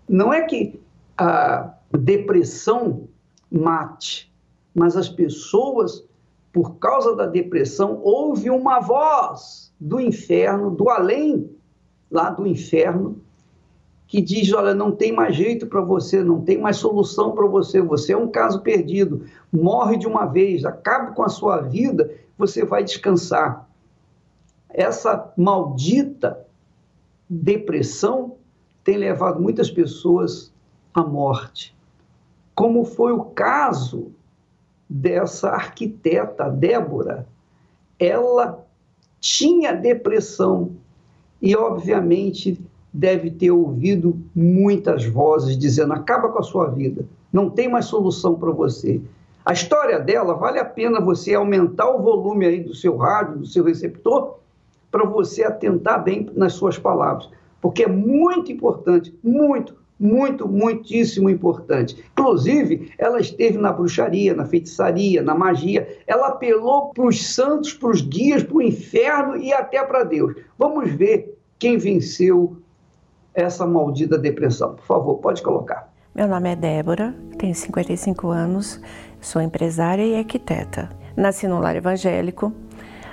não 0.07 0.33
é 0.33 0.41
que 0.41 0.79
a 1.17 1.73
depressão 1.91 3.07
mate, 3.51 4.31
mas 4.73 4.95
as 4.95 5.09
pessoas, 5.09 6.05
por 6.53 6.75
causa 6.75 7.15
da 7.15 7.25
depressão, 7.25 7.99
ouve 8.03 8.49
uma 8.49 8.79
voz 8.79 9.73
do 9.79 9.99
inferno, 9.99 10.69
do 10.71 10.89
além, 10.89 11.49
lá 12.09 12.29
do 12.29 12.45
inferno, 12.45 13.19
que 14.07 14.21
diz: 14.21 14.53
olha, 14.53 14.73
não 14.73 14.91
tem 14.91 15.11
mais 15.11 15.35
jeito 15.35 15.67
para 15.67 15.81
você, 15.81 16.23
não 16.23 16.41
tem 16.41 16.57
mais 16.57 16.77
solução 16.77 17.33
para 17.33 17.45
você, 17.47 17.81
você 17.81 18.13
é 18.13 18.17
um 18.17 18.29
caso 18.29 18.61
perdido, 18.61 19.25
morre 19.51 19.97
de 19.97 20.07
uma 20.07 20.25
vez, 20.25 20.63
acabe 20.63 21.15
com 21.15 21.23
a 21.23 21.29
sua 21.29 21.57
vida, 21.61 22.09
você 22.37 22.63
vai 22.63 22.83
descansar. 22.83 23.66
Essa 24.69 25.31
maldita 25.37 26.45
depressão 27.29 28.35
tem 28.83 28.97
levado 28.97 29.41
muitas 29.41 29.69
pessoas 29.69 30.53
à 30.93 31.03
morte. 31.03 31.75
Como 32.55 32.85
foi 32.85 33.11
o 33.11 33.25
caso 33.25 34.11
dessa 34.89 35.49
arquiteta, 35.49 36.49
Débora. 36.49 37.27
Ela 37.99 38.65
tinha 39.19 39.73
depressão 39.73 40.71
e, 41.41 41.55
obviamente, 41.55 42.59
deve 42.93 43.29
ter 43.29 43.51
ouvido 43.51 44.19
muitas 44.33 45.05
vozes 45.05 45.57
dizendo: 45.57 45.93
acaba 45.93 46.29
com 46.29 46.39
a 46.39 46.43
sua 46.43 46.69
vida, 46.69 47.05
não 47.31 47.49
tem 47.49 47.67
mais 47.67 47.85
solução 47.85 48.35
para 48.35 48.51
você. 48.51 49.01
A 49.45 49.53
história 49.53 49.99
dela 49.99 50.33
vale 50.33 50.59
a 50.59 50.65
pena 50.65 50.99
você 50.99 51.33
aumentar 51.33 51.89
o 51.89 52.01
volume 52.01 52.45
aí 52.45 52.63
do 52.63 52.75
seu 52.75 52.97
rádio, 52.97 53.39
do 53.39 53.45
seu 53.45 53.63
receptor, 53.63 54.39
para 54.91 55.05
você 55.05 55.43
atentar 55.43 56.03
bem 56.03 56.29
nas 56.35 56.53
suas 56.53 56.77
palavras, 56.77 57.29
porque 57.61 57.83
é 57.83 57.87
muito 57.87 58.51
importante, 58.51 59.17
muito, 59.23 59.75
muito, 59.99 60.47
muitíssimo 60.47 61.29
importante. 61.29 62.03
Inclusive, 62.11 62.91
ela 62.97 63.19
esteve 63.19 63.57
na 63.57 63.71
bruxaria, 63.71 64.33
na 64.33 64.45
feitiçaria, 64.45 65.21
na 65.21 65.33
magia. 65.33 65.87
Ela 66.05 66.27
apelou 66.27 66.91
para 66.93 67.05
os 67.05 67.33
santos, 67.33 67.73
para 67.73 67.89
os 67.89 68.01
guias, 68.01 68.43
para 68.43 68.57
o 68.57 68.61
inferno 68.61 69.37
e 69.37 69.51
até 69.51 69.83
para 69.83 70.03
Deus. 70.03 70.35
Vamos 70.57 70.91
ver 70.91 71.37
quem 71.57 71.77
venceu 71.77 72.57
essa 73.33 73.65
maldita 73.65 74.17
depressão. 74.17 74.75
Por 74.75 74.85
favor, 74.85 75.15
pode 75.15 75.41
colocar. 75.41 75.91
Meu 76.13 76.27
nome 76.27 76.51
é 76.51 76.55
Débora, 76.55 77.15
tenho 77.37 77.53
55 77.53 78.29
anos, 78.29 78.81
sou 79.21 79.39
empresária 79.39 80.03
e 80.03 80.15
arquiteta. 80.15 80.89
Nasci 81.15 81.47
num 81.47 81.59
lar 81.59 81.75
evangélico, 81.75 82.51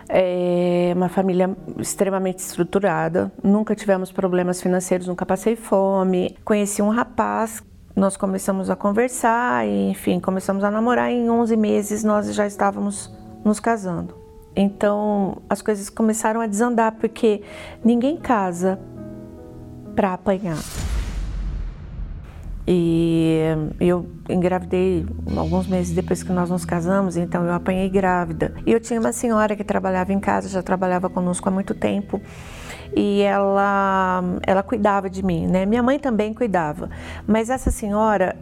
é 0.09 0.93
uma 0.95 1.09
família 1.09 1.57
extremamente 1.79 2.39
estruturada, 2.39 3.33
nunca 3.43 3.75
tivemos 3.75 4.13
problemas 4.13 4.61
financeiros, 4.61 5.07
nunca 5.07 5.25
passei 5.25 5.57
fome. 5.57 6.37
Conheci 6.45 6.83
um 6.83 6.89
rapaz, 6.89 7.63
nós 7.97 8.17
começamos 8.17 8.71
a 8.71 8.77
conversar, 8.77 9.67
e, 9.67 9.91
enfim, 9.91 10.21
começamos 10.21 10.65
a 10.65 10.71
namorar. 10.71 11.11
Em 11.11 11.31
11 11.31 11.57
meses 11.57 12.05
nós 12.05 12.35
já 12.35 12.47
estávamos 12.47 13.13
nos 13.45 13.61
casando. 13.61 14.15
Então 14.57 15.43
as 15.49 15.61
coisas 15.61 15.91
começaram 15.91 16.41
a 16.41 16.47
desandar 16.47 16.93
porque 16.93 17.43
ninguém 17.85 18.17
casa 18.17 18.79
para 19.95 20.15
apanhar. 20.15 20.59
E 22.66 23.40
eu 23.78 24.06
engravidei 24.28 25.04
alguns 25.37 25.66
meses 25.66 25.94
depois 25.94 26.23
que 26.23 26.33
nós 26.33 26.49
nos 26.49 26.64
casamos, 26.64 27.16
então 27.16 27.44
eu 27.44 27.52
apanhei 27.52 27.90
grávida. 27.90 28.54
E 28.64 28.73
eu 28.73 28.80
tinha 28.80 28.99
uma 28.99 29.12
senhora 29.12 29.54
que 29.54 29.62
trabalhava 29.62 30.14
em 30.14 30.21
casa, 30.21 30.49
já 30.49 30.62
trabalhava 30.62 31.11
conosco 31.11 31.47
há 31.47 31.52
muito 31.52 31.75
tempo, 31.75 32.23
e 32.97 33.21
ela 33.21 34.23
ela 34.47 34.62
cuidava 34.62 35.11
de 35.11 35.23
mim, 35.23 35.47
né? 35.47 35.66
Minha 35.66 35.83
mãe 35.83 35.99
também 35.99 36.33
cuidava, 36.33 36.88
mas 37.26 37.50
essa 37.50 37.71
senhora, 37.71 38.35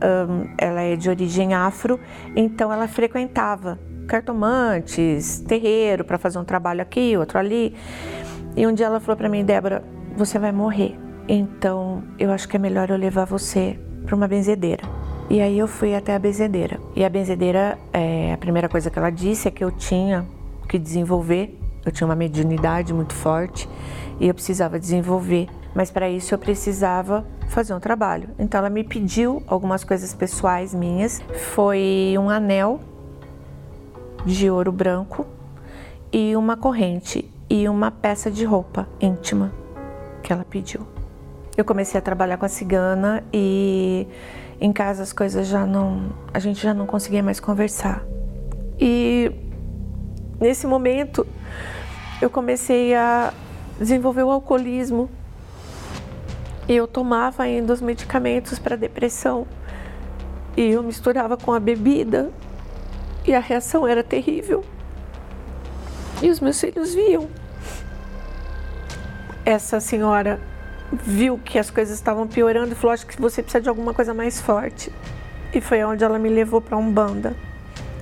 ela 0.56 0.82
é 0.82 0.94
de 0.94 1.10
origem 1.10 1.52
afro, 1.52 1.98
então 2.36 2.72
ela 2.72 2.86
frequentava 2.86 3.78
cartomantes, 4.06 5.40
terreiro 5.40 6.04
para 6.04 6.18
fazer 6.18 6.38
um 6.38 6.44
trabalho 6.44 6.80
aqui, 6.82 7.16
outro 7.16 7.38
ali. 7.38 7.74
E 8.54 8.66
um 8.66 8.72
dia 8.72 8.86
ela 8.86 9.00
falou 9.00 9.16
para 9.16 9.28
mim, 9.28 9.44
Débora, 9.44 9.82
você 10.16 10.38
vai 10.38 10.52
morrer. 10.52 10.96
Então, 11.26 12.02
eu 12.18 12.30
acho 12.30 12.46
que 12.48 12.56
é 12.56 12.58
melhor 12.58 12.90
eu 12.90 12.96
levar 12.96 13.24
você 13.24 13.78
para 14.04 14.14
uma 14.14 14.28
benzedeira. 14.28 14.82
E 15.30 15.40
aí 15.40 15.59
eu 15.59 15.66
fui 15.66 15.94
até 15.94 16.14
a 16.14 16.18
benzedeira. 16.18 16.78
E 16.94 17.04
a 17.04 17.09
benzedeira, 17.09 17.78
é, 17.92 18.32
a 18.32 18.38
primeira 18.38 18.68
coisa 18.68 18.90
que 18.90 18.99
ela 18.99 19.11
disse 19.11 19.49
é 19.49 19.50
que 19.50 19.64
eu 19.64 19.71
tinha 19.71 20.26
que 20.68 20.78
desenvolver, 20.78 21.59
eu 21.85 21.92
tinha 21.92 22.06
uma 22.06 22.14
mediunidade 22.14 22.92
muito 22.92 23.14
forte 23.14 23.68
e 24.21 24.28
eu 24.28 24.35
precisava 24.35 24.78
desenvolver. 24.78 25.49
Mas 25.75 25.90
para 25.90 26.09
isso 26.11 26.35
eu 26.35 26.38
precisava 26.38 27.25
fazer 27.49 27.73
um 27.73 27.80
trabalho. 27.80 28.28
Então 28.38 28.59
ela 28.59 28.68
me 28.68 28.85
pediu 28.85 29.42
algumas 29.47 29.85
coisas 29.85 30.12
pessoais 30.12 30.75
minhas. 30.75 31.23
Foi 31.54 32.14
um 32.18 32.28
anel 32.28 32.80
de 34.26 34.50
ouro 34.50 34.71
branco 34.71 35.26
e 36.12 36.37
uma 36.37 36.56
corrente 36.56 37.28
e 37.49 37.68
uma 37.68 37.90
peça 37.90 38.30
de 38.30 38.44
roupa 38.44 38.87
íntima 39.00 39.52
que 40.23 40.32
ela 40.32 40.44
pediu 40.44 40.87
eu 41.56 41.64
comecei 41.64 41.99
a 41.99 42.02
trabalhar 42.02 42.38
com 42.38 42.47
a 42.47 42.49
cigana 42.49 43.23
e 43.32 44.06
em 44.61 44.73
casa 44.73 45.02
as 45.02 45.12
coisas 45.12 45.47
já 45.47 45.66
não. 45.66 46.12
a 46.32 46.38
gente 46.38 46.62
já 46.62 46.73
não 46.73 46.87
conseguia 46.87 47.23
mais 47.23 47.40
conversar. 47.40 48.02
E 48.80 49.30
nesse 50.40 50.66
momento 50.66 51.26
eu 52.21 52.30
comecei 52.30 52.94
a 52.94 53.32
desenvolver 53.78 54.23
o 54.23 54.30
alcoolismo. 54.30 55.11
E 56.68 56.75
eu 56.75 56.87
tomava 56.87 57.42
ainda 57.42 57.73
os 57.73 57.80
medicamentos 57.80 58.59
para 58.59 58.76
depressão. 58.76 59.47
E 60.56 60.71
eu 60.71 60.82
misturava 60.82 61.37
com 61.37 61.52
a 61.52 61.61
bebida. 61.61 62.30
E 63.26 63.35
a 63.35 63.40
reação 63.40 63.87
era 63.87 64.02
terrível. 64.02 64.64
E 66.23 66.30
os 66.30 66.40
meus 66.40 66.61
filhos 66.61 66.94
viam. 66.94 67.28
Essa 69.44 69.80
senhora 69.80 70.40
viu 70.92 71.38
que 71.38 71.58
as 71.58 71.70
coisas 71.70 71.94
estavam 71.94 72.26
piorando 72.26 72.72
e 72.72 72.75
falou: 72.75 72.92
Acho 72.92 73.06
que 73.06 73.20
você 73.20 73.42
precisa 73.42 73.62
de 73.62 73.68
alguma 73.68 73.94
coisa 73.94 74.12
mais 74.12 74.40
forte. 74.40 74.92
E 75.54 75.61
foi 75.61 75.84
onde 75.84 76.02
ela 76.02 76.18
me 76.18 76.28
levou 76.28 76.61
para 76.61 76.76
Umbanda. 76.76 77.34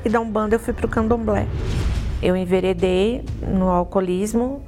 E 0.04 0.08
da 0.08 0.20
Umbanda 0.20 0.54
eu 0.56 0.60
fui 0.60 0.72
para 0.72 0.86
o 0.86 0.88
Candomblé. 0.88 1.46
Eu 2.22 2.36
enveredei 2.36 3.24
no 3.46 3.68
alcoolismo. 3.68 4.62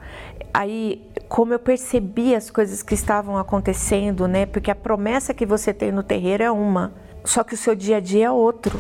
Aí, 0.52 1.07
como 1.29 1.55
eu 1.55 1.59
percebi 1.59 2.35
as 2.35 2.50
coisas 2.50 2.83
que 2.83 2.95
estavam 2.95 3.38
acontecendo, 3.38 4.29
né? 4.29 4.47
Porque 4.47 4.71
a 4.71 4.75
promessa 4.75 5.33
que 5.33 5.47
você 5.47 5.73
tem 5.73 5.91
no 5.91 6.02
terreiro 6.02 6.43
é 6.43 6.50
uma, 6.50 6.93
só 7.25 7.43
que 7.43 7.55
o 7.55 7.57
seu 7.57 7.75
dia 7.75 7.97
a 7.97 8.00
dia 8.00 8.26
é 8.26 8.31
outro. 8.31 8.79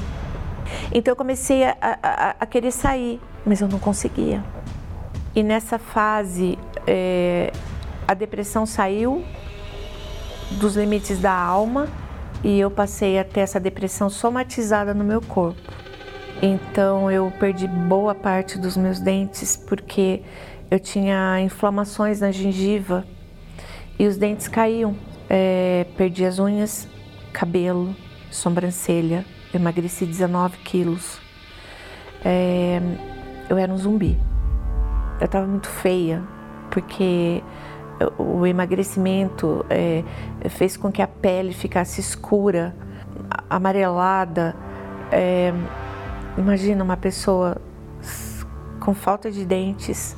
Então 0.92 1.12
eu 1.12 1.16
comecei 1.16 1.64
a, 1.64 1.76
a, 1.80 2.36
a 2.40 2.46
querer 2.46 2.72
sair, 2.72 3.20
mas 3.44 3.60
eu 3.60 3.68
não 3.68 3.78
conseguia. 3.78 4.44
E 5.34 5.42
nessa 5.42 5.78
fase, 5.78 6.58
é, 6.86 7.50
a 8.12 8.14
depressão 8.14 8.66
saiu 8.66 9.24
dos 10.60 10.76
limites 10.76 11.18
da 11.18 11.32
alma 11.32 11.88
e 12.44 12.60
eu 12.60 12.70
passei 12.70 13.18
a 13.18 13.24
ter 13.24 13.40
essa 13.40 13.58
depressão 13.58 14.10
somatizada 14.10 14.92
no 14.92 15.02
meu 15.02 15.22
corpo. 15.22 15.72
Então 16.42 17.10
eu 17.10 17.32
perdi 17.40 17.66
boa 17.66 18.14
parte 18.14 18.58
dos 18.58 18.76
meus 18.76 19.00
dentes 19.00 19.56
porque 19.56 20.20
eu 20.70 20.78
tinha 20.78 21.40
inflamações 21.40 22.20
na 22.20 22.30
gengiva 22.30 23.06
e 23.98 24.06
os 24.06 24.18
dentes 24.18 24.46
caíam. 24.46 24.94
É, 25.30 25.86
perdi 25.96 26.26
as 26.26 26.38
unhas, 26.38 26.86
cabelo, 27.32 27.96
sobrancelha, 28.30 29.24
emagreci 29.54 30.04
19 30.04 30.58
quilos. 30.58 31.18
É, 32.22 32.78
eu 33.48 33.56
era 33.56 33.72
um 33.72 33.78
zumbi. 33.78 34.18
Eu 35.18 35.24
estava 35.24 35.46
muito 35.46 35.68
feia 35.68 36.22
porque 36.70 37.42
o 38.18 38.46
emagrecimento 38.46 39.64
é, 39.68 40.02
fez 40.48 40.76
com 40.76 40.90
que 40.90 41.02
a 41.02 41.06
pele 41.06 41.52
ficasse 41.52 42.00
escura, 42.00 42.74
amarelada. 43.48 44.54
É, 45.10 45.52
imagina 46.36 46.82
uma 46.82 46.96
pessoa 46.96 47.56
com 48.80 48.94
falta 48.94 49.30
de 49.30 49.44
dentes, 49.44 50.16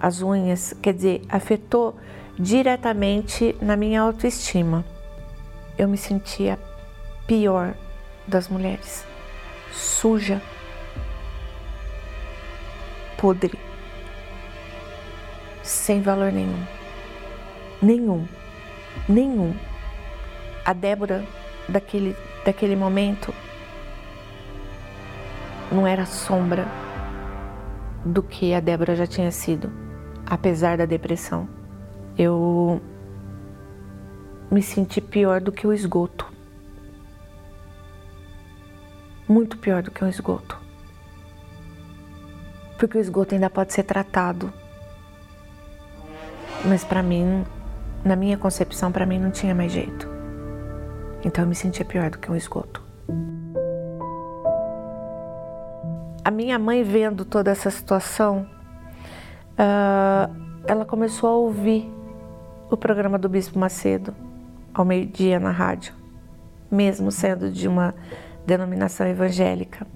as 0.00 0.20
unhas, 0.20 0.74
quer 0.82 0.92
dizer, 0.92 1.22
afetou 1.28 1.96
diretamente 2.38 3.56
na 3.62 3.76
minha 3.76 4.00
autoestima. 4.00 4.84
Eu 5.78 5.88
me 5.88 5.96
sentia 5.96 6.58
pior 7.26 7.74
das 8.26 8.48
mulheres, 8.48 9.06
suja, 9.70 10.40
podre. 13.16 13.58
sem 15.62 16.02
valor 16.02 16.32
nenhum. 16.32 16.81
Nenhum. 17.82 18.26
Nenhum. 19.08 19.56
A 20.64 20.72
Débora 20.72 21.24
daquele, 21.68 22.16
daquele 22.44 22.76
momento 22.76 23.34
não 25.72 25.86
era 25.86 26.06
sombra 26.06 26.66
do 28.04 28.22
que 28.22 28.54
a 28.54 28.60
Débora 28.60 28.94
já 28.94 29.06
tinha 29.06 29.32
sido, 29.32 29.72
apesar 30.26 30.78
da 30.78 30.86
depressão. 30.86 31.48
Eu 32.16 32.80
me 34.50 34.62
senti 34.62 35.00
pior 35.00 35.40
do 35.40 35.50
que 35.50 35.66
o 35.66 35.72
esgoto. 35.72 36.30
Muito 39.26 39.56
pior 39.56 39.82
do 39.82 39.90
que 39.90 40.04
o 40.04 40.08
esgoto. 40.08 40.60
Porque 42.78 42.98
o 42.98 43.00
esgoto 43.00 43.34
ainda 43.34 43.48
pode 43.48 43.72
ser 43.72 43.84
tratado. 43.84 44.52
Mas 46.64 46.84
para 46.84 47.02
mim, 47.02 47.44
na 48.04 48.16
minha 48.16 48.36
concepção, 48.36 48.90
para 48.90 49.06
mim 49.06 49.18
não 49.18 49.30
tinha 49.30 49.54
mais 49.54 49.72
jeito. 49.72 50.08
Então 51.24 51.44
eu 51.44 51.48
me 51.48 51.54
sentia 51.54 51.84
pior 51.84 52.10
do 52.10 52.18
que 52.18 52.30
um 52.30 52.36
esgoto. 52.36 52.82
A 56.24 56.30
minha 56.30 56.58
mãe 56.58 56.82
vendo 56.82 57.24
toda 57.24 57.50
essa 57.50 57.70
situação, 57.70 58.46
uh, 59.52 60.32
ela 60.66 60.84
começou 60.84 61.28
a 61.28 61.36
ouvir 61.36 61.90
o 62.70 62.76
programa 62.76 63.18
do 63.18 63.28
Bispo 63.28 63.58
Macedo 63.58 64.14
ao 64.72 64.84
meio-dia 64.84 65.38
na 65.38 65.50
rádio, 65.50 65.94
mesmo 66.70 67.10
sendo 67.10 67.50
de 67.50 67.68
uma 67.68 67.94
denominação 68.46 69.06
evangélica, 69.06 69.86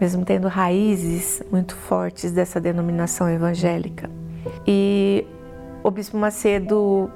mesmo 0.00 0.24
tendo 0.24 0.48
raízes 0.48 1.42
muito 1.50 1.74
fortes 1.74 2.30
dessa 2.30 2.60
denominação 2.60 3.28
evangélica. 3.28 4.08
E 4.66 5.26
o 5.82 5.90
Bispo 5.90 6.16
Macedo, 6.16 7.10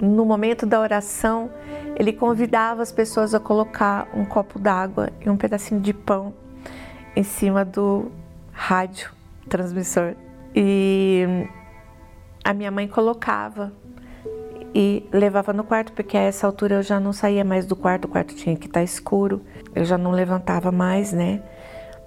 no 0.00 0.24
momento 0.24 0.66
da 0.66 0.80
oração, 0.80 1.50
ele 1.96 2.12
convidava 2.12 2.82
as 2.82 2.92
pessoas 2.92 3.34
a 3.34 3.40
colocar 3.40 4.08
um 4.14 4.24
copo 4.24 4.58
d'água 4.58 5.10
e 5.24 5.30
um 5.30 5.36
pedacinho 5.36 5.80
de 5.80 5.94
pão 5.94 6.34
em 7.14 7.22
cima 7.22 7.64
do 7.64 8.10
rádio 8.52 9.10
transmissor. 9.48 10.14
E 10.54 11.24
a 12.44 12.52
minha 12.52 12.70
mãe 12.70 12.86
colocava 12.86 13.72
e 14.74 15.08
levava 15.10 15.52
no 15.52 15.64
quarto, 15.64 15.92
porque 15.92 16.16
a 16.16 16.20
essa 16.20 16.46
altura 16.46 16.76
eu 16.76 16.82
já 16.82 17.00
não 17.00 17.12
saía 17.12 17.44
mais 17.44 17.64
do 17.64 17.74
quarto, 17.74 18.04
o 18.04 18.08
quarto 18.08 18.34
tinha 18.34 18.54
que 18.56 18.66
estar 18.66 18.82
escuro, 18.82 19.40
eu 19.74 19.84
já 19.84 19.96
não 19.96 20.10
levantava 20.10 20.70
mais, 20.70 21.12
né? 21.12 21.42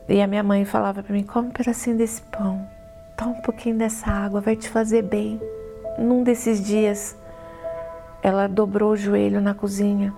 E 0.07 0.21
a 0.21 0.27
minha 0.27 0.43
mãe 0.43 0.65
falava 0.65 1.01
para 1.01 1.13
mim: 1.13 1.23
come 1.23 1.47
um 1.49 1.51
pedacinho 1.51 1.97
desse 1.97 2.21
pão, 2.21 2.63
toma 3.17 3.31
um 3.31 3.41
pouquinho 3.41 3.77
dessa 3.77 4.11
água, 4.11 4.39
vai 4.39 4.55
te 4.55 4.69
fazer 4.69 5.01
bem. 5.01 5.41
Num 5.97 6.23
desses 6.23 6.63
dias, 6.63 7.17
ela 8.21 8.47
dobrou 8.47 8.91
o 8.91 8.97
joelho 8.97 9.41
na 9.41 9.53
cozinha 9.53 10.13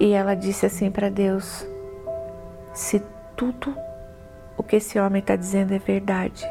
e 0.00 0.12
ela 0.12 0.34
disse 0.34 0.66
assim 0.66 0.90
para 0.90 1.08
Deus: 1.08 1.66
se 2.72 3.02
tudo 3.36 3.74
o 4.56 4.62
que 4.62 4.76
esse 4.76 4.98
homem 4.98 5.20
está 5.20 5.36
dizendo 5.36 5.72
é 5.72 5.78
verdade, 5.78 6.44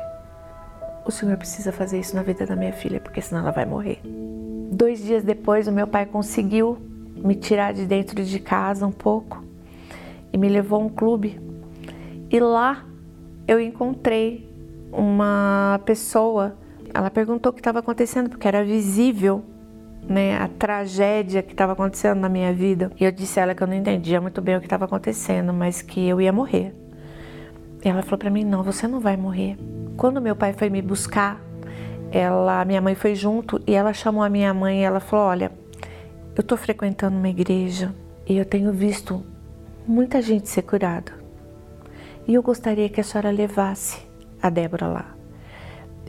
o 1.05 1.11
Senhor 1.11 1.37
precisa 1.37 1.71
fazer 1.71 1.99
isso 1.99 2.15
na 2.15 2.23
vida 2.23 2.45
da 2.45 2.55
minha 2.55 2.73
filha, 2.73 2.99
porque 2.99 3.21
senão 3.21 3.41
ela 3.41 3.51
vai 3.51 3.65
morrer. 3.65 4.01
Dois 4.71 5.01
dias 5.03 5.23
depois, 5.23 5.67
o 5.67 5.71
meu 5.71 5.87
pai 5.87 6.05
conseguiu 6.05 6.77
me 7.15 7.35
tirar 7.35 7.73
de 7.73 7.85
dentro 7.85 8.23
de 8.23 8.39
casa 8.39 8.85
um 8.85 8.91
pouco 8.91 9.43
e 10.31 10.37
me 10.37 10.49
levou 10.49 10.81
a 10.81 10.85
um 10.85 10.89
clube. 10.89 11.39
E 12.29 12.39
lá 12.39 12.85
eu 13.47 13.59
encontrei 13.59 14.47
uma 14.91 15.79
pessoa. 15.85 16.57
Ela 16.93 17.09
perguntou 17.09 17.51
o 17.51 17.53
que 17.53 17.61
estava 17.61 17.79
acontecendo, 17.79 18.29
porque 18.29 18.47
era 18.47 18.63
visível 18.63 19.43
né, 20.07 20.37
a 20.37 20.47
tragédia 20.47 21.43
que 21.43 21.51
estava 21.51 21.73
acontecendo 21.73 22.19
na 22.19 22.29
minha 22.29 22.53
vida. 22.53 22.91
E 22.99 23.03
eu 23.03 23.11
disse 23.11 23.39
a 23.39 23.43
ela 23.43 23.55
que 23.55 23.61
eu 23.61 23.67
não 23.67 23.75
entendia 23.75 24.21
muito 24.21 24.41
bem 24.41 24.55
o 24.55 24.59
que 24.59 24.65
estava 24.65 24.85
acontecendo, 24.85 25.53
mas 25.53 25.81
que 25.81 26.07
eu 26.07 26.21
ia 26.21 26.31
morrer. 26.31 26.73
E 27.83 27.89
ela 27.89 28.01
falou 28.01 28.17
para 28.17 28.29
mim: 28.29 28.43
"Não, 28.43 28.63
você 28.63 28.87
não 28.87 28.99
vai 28.99 29.17
morrer". 29.17 29.57
Quando 29.97 30.21
meu 30.21 30.35
pai 30.35 30.53
foi 30.53 30.69
me 30.69 30.81
buscar, 30.81 31.41
ela, 32.11 32.63
minha 32.63 32.81
mãe 32.81 32.95
foi 32.95 33.15
junto 33.15 33.61
e 33.67 33.73
ela 33.73 33.93
chamou 33.93 34.23
a 34.23 34.29
minha 34.29 34.53
mãe 34.53 34.81
e 34.81 34.83
ela 34.83 34.99
falou: 34.99 35.25
"Olha, 35.25 35.51
eu 36.35 36.41
estou 36.41 36.57
frequentando 36.57 37.17
uma 37.17 37.29
igreja 37.29 37.93
e 38.25 38.37
eu 38.37 38.45
tenho 38.45 38.71
visto 38.71 39.23
muita 39.85 40.21
gente 40.21 40.47
ser 40.49 40.61
curada. 40.61 41.11
E 42.27 42.33
eu 42.33 42.43
gostaria 42.43 42.89
que 42.89 42.99
a 43.01 43.03
senhora 43.03 43.31
levasse 43.31 44.01
a 44.41 44.49
Débora 44.49 44.87
lá". 44.87 45.15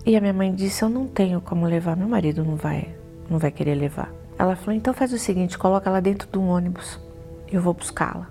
E 0.06 0.16
a 0.16 0.20
minha 0.20 0.32
mãe 0.32 0.54
disse: 0.54 0.82
"Eu 0.82 0.88
não 0.88 1.06
tenho 1.06 1.40
como 1.40 1.66
levar, 1.66 1.96
meu 1.96 2.08
marido 2.08 2.44
não 2.44 2.54
vai 2.54 2.97
não 3.28 3.38
vai 3.38 3.50
querer 3.50 3.74
levar. 3.74 4.12
Ela 4.38 4.56
falou: 4.56 4.74
então 4.74 4.94
faz 4.94 5.12
o 5.12 5.18
seguinte, 5.18 5.58
coloca 5.58 5.88
ela 5.88 6.00
dentro 6.00 6.28
de 6.30 6.38
um 6.38 6.48
ônibus, 6.48 7.00
eu 7.50 7.60
vou 7.60 7.74
buscá-la 7.74 8.28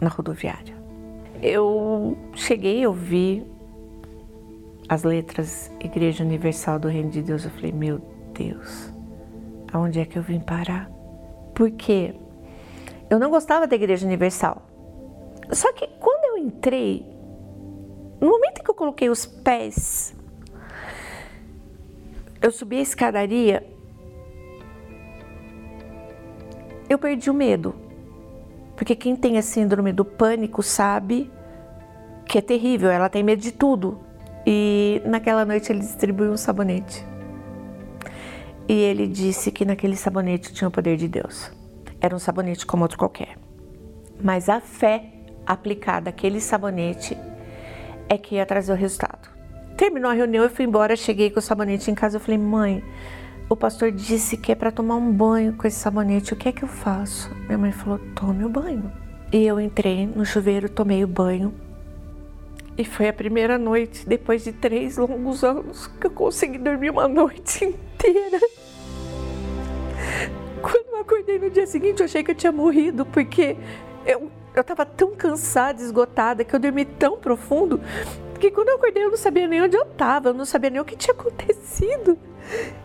na 0.00 0.08
rodoviária. 0.08 0.74
Eu 1.42 2.16
cheguei, 2.34 2.80
eu 2.80 2.92
vi 2.92 3.46
as 4.88 5.02
letras 5.02 5.70
Igreja 5.80 6.24
Universal 6.24 6.78
do 6.78 6.88
Reino 6.88 7.10
de 7.10 7.22
Deus. 7.22 7.44
Eu 7.44 7.50
falei: 7.50 7.72
meu 7.72 8.00
Deus, 8.32 8.92
aonde 9.72 10.00
é 10.00 10.04
que 10.04 10.18
eu 10.18 10.22
vim 10.22 10.40
parar? 10.40 10.90
Porque 11.54 12.14
eu 13.08 13.18
não 13.18 13.30
gostava 13.30 13.66
da 13.66 13.76
Igreja 13.76 14.06
Universal. 14.06 14.62
Só 15.52 15.72
que 15.72 15.86
quando 16.00 16.24
eu 16.24 16.38
entrei, 16.38 17.06
no 18.20 18.28
momento 18.28 18.62
que 18.62 18.70
eu 18.70 18.74
coloquei 18.74 19.08
os 19.08 19.24
pés, 19.24 20.14
eu 22.42 22.50
subi 22.50 22.78
a 22.78 22.82
escadaria, 22.82 23.64
eu 26.88 26.98
perdi 26.98 27.30
o 27.30 27.34
medo. 27.34 27.74
Porque 28.76 28.94
quem 28.94 29.16
tem 29.16 29.38
a 29.38 29.42
síndrome 29.42 29.92
do 29.92 30.04
pânico 30.04 30.62
sabe 30.62 31.30
que 32.26 32.38
é 32.38 32.40
terrível, 32.40 32.90
ela 32.90 33.08
tem 33.08 33.22
medo 33.22 33.40
de 33.40 33.52
tudo. 33.52 33.98
E 34.46 35.00
naquela 35.04 35.44
noite 35.44 35.72
ele 35.72 35.80
distribuiu 35.80 36.32
um 36.32 36.36
sabonete. 36.36 37.04
E 38.68 38.74
ele 38.74 39.06
disse 39.06 39.50
que 39.50 39.64
naquele 39.64 39.96
sabonete 39.96 40.52
tinha 40.52 40.68
o 40.68 40.70
poder 40.70 40.96
de 40.96 41.08
Deus. 41.08 41.50
Era 42.00 42.14
um 42.14 42.18
sabonete 42.18 42.66
como 42.66 42.82
outro 42.82 42.98
qualquer. 42.98 43.38
Mas 44.22 44.48
a 44.48 44.60
fé 44.60 45.04
aplicada 45.46 46.10
àquele 46.10 46.40
sabonete 46.40 47.16
é 48.08 48.18
que 48.18 48.36
ia 48.36 48.46
trazer 48.46 48.72
o 48.72 48.76
resultado. 48.76 49.28
Terminou 49.76 50.10
a 50.10 50.14
reunião, 50.14 50.42
eu 50.42 50.50
fui 50.50 50.64
embora, 50.64 50.96
cheguei 50.96 51.30
com 51.30 51.38
o 51.38 51.42
sabonete 51.42 51.90
em 51.90 51.94
casa, 51.94 52.16
eu 52.16 52.20
falei, 52.20 52.38
mãe, 52.38 52.82
o 53.48 53.54
pastor 53.54 53.92
disse 53.92 54.36
que 54.36 54.50
é 54.50 54.54
para 54.54 54.72
tomar 54.72 54.96
um 54.96 55.12
banho 55.12 55.52
com 55.52 55.66
esse 55.66 55.78
sabonete. 55.78 56.32
O 56.32 56.36
que 56.36 56.48
é 56.48 56.52
que 56.52 56.64
eu 56.64 56.68
faço? 56.68 57.30
Minha 57.46 57.58
mãe 57.58 57.72
falou: 57.72 57.98
tome 58.14 58.44
o 58.44 58.48
banho. 58.48 58.92
E 59.32 59.46
eu 59.46 59.60
entrei 59.60 60.06
no 60.06 60.24
chuveiro, 60.24 60.68
tomei 60.68 61.04
o 61.04 61.08
banho. 61.08 61.54
E 62.78 62.84
foi 62.84 63.08
a 63.08 63.12
primeira 63.12 63.56
noite, 63.56 64.06
depois 64.06 64.44
de 64.44 64.52
três 64.52 64.98
longos 64.98 65.42
anos, 65.42 65.86
que 65.86 66.06
eu 66.06 66.10
consegui 66.10 66.58
dormir 66.58 66.90
uma 66.90 67.08
noite 67.08 67.64
inteira. 67.64 68.38
Quando 70.60 70.88
eu 70.92 71.00
acordei 71.00 71.38
no 71.38 71.48
dia 71.48 71.66
seguinte, 71.66 72.00
eu 72.00 72.04
achei 72.04 72.22
que 72.22 72.32
eu 72.32 72.34
tinha 72.34 72.52
morrido, 72.52 73.06
porque 73.06 73.56
eu, 74.04 74.30
eu 74.54 74.64
tava 74.64 74.84
tão 74.84 75.14
cansada, 75.14 75.80
esgotada, 75.80 76.44
que 76.44 76.54
eu 76.54 76.60
dormi 76.60 76.84
tão 76.84 77.16
profundo, 77.16 77.80
que 78.38 78.50
quando 78.50 78.68
eu 78.68 78.76
acordei 78.76 79.04
eu 79.04 79.10
não 79.10 79.16
sabia 79.16 79.46
nem 79.46 79.62
onde 79.62 79.76
eu 79.76 79.84
estava, 79.84 80.28
eu 80.28 80.34
não 80.34 80.44
sabia 80.44 80.68
nem 80.68 80.80
o 80.80 80.84
que 80.84 80.96
tinha 80.96 81.14
acontecido. 81.16 82.18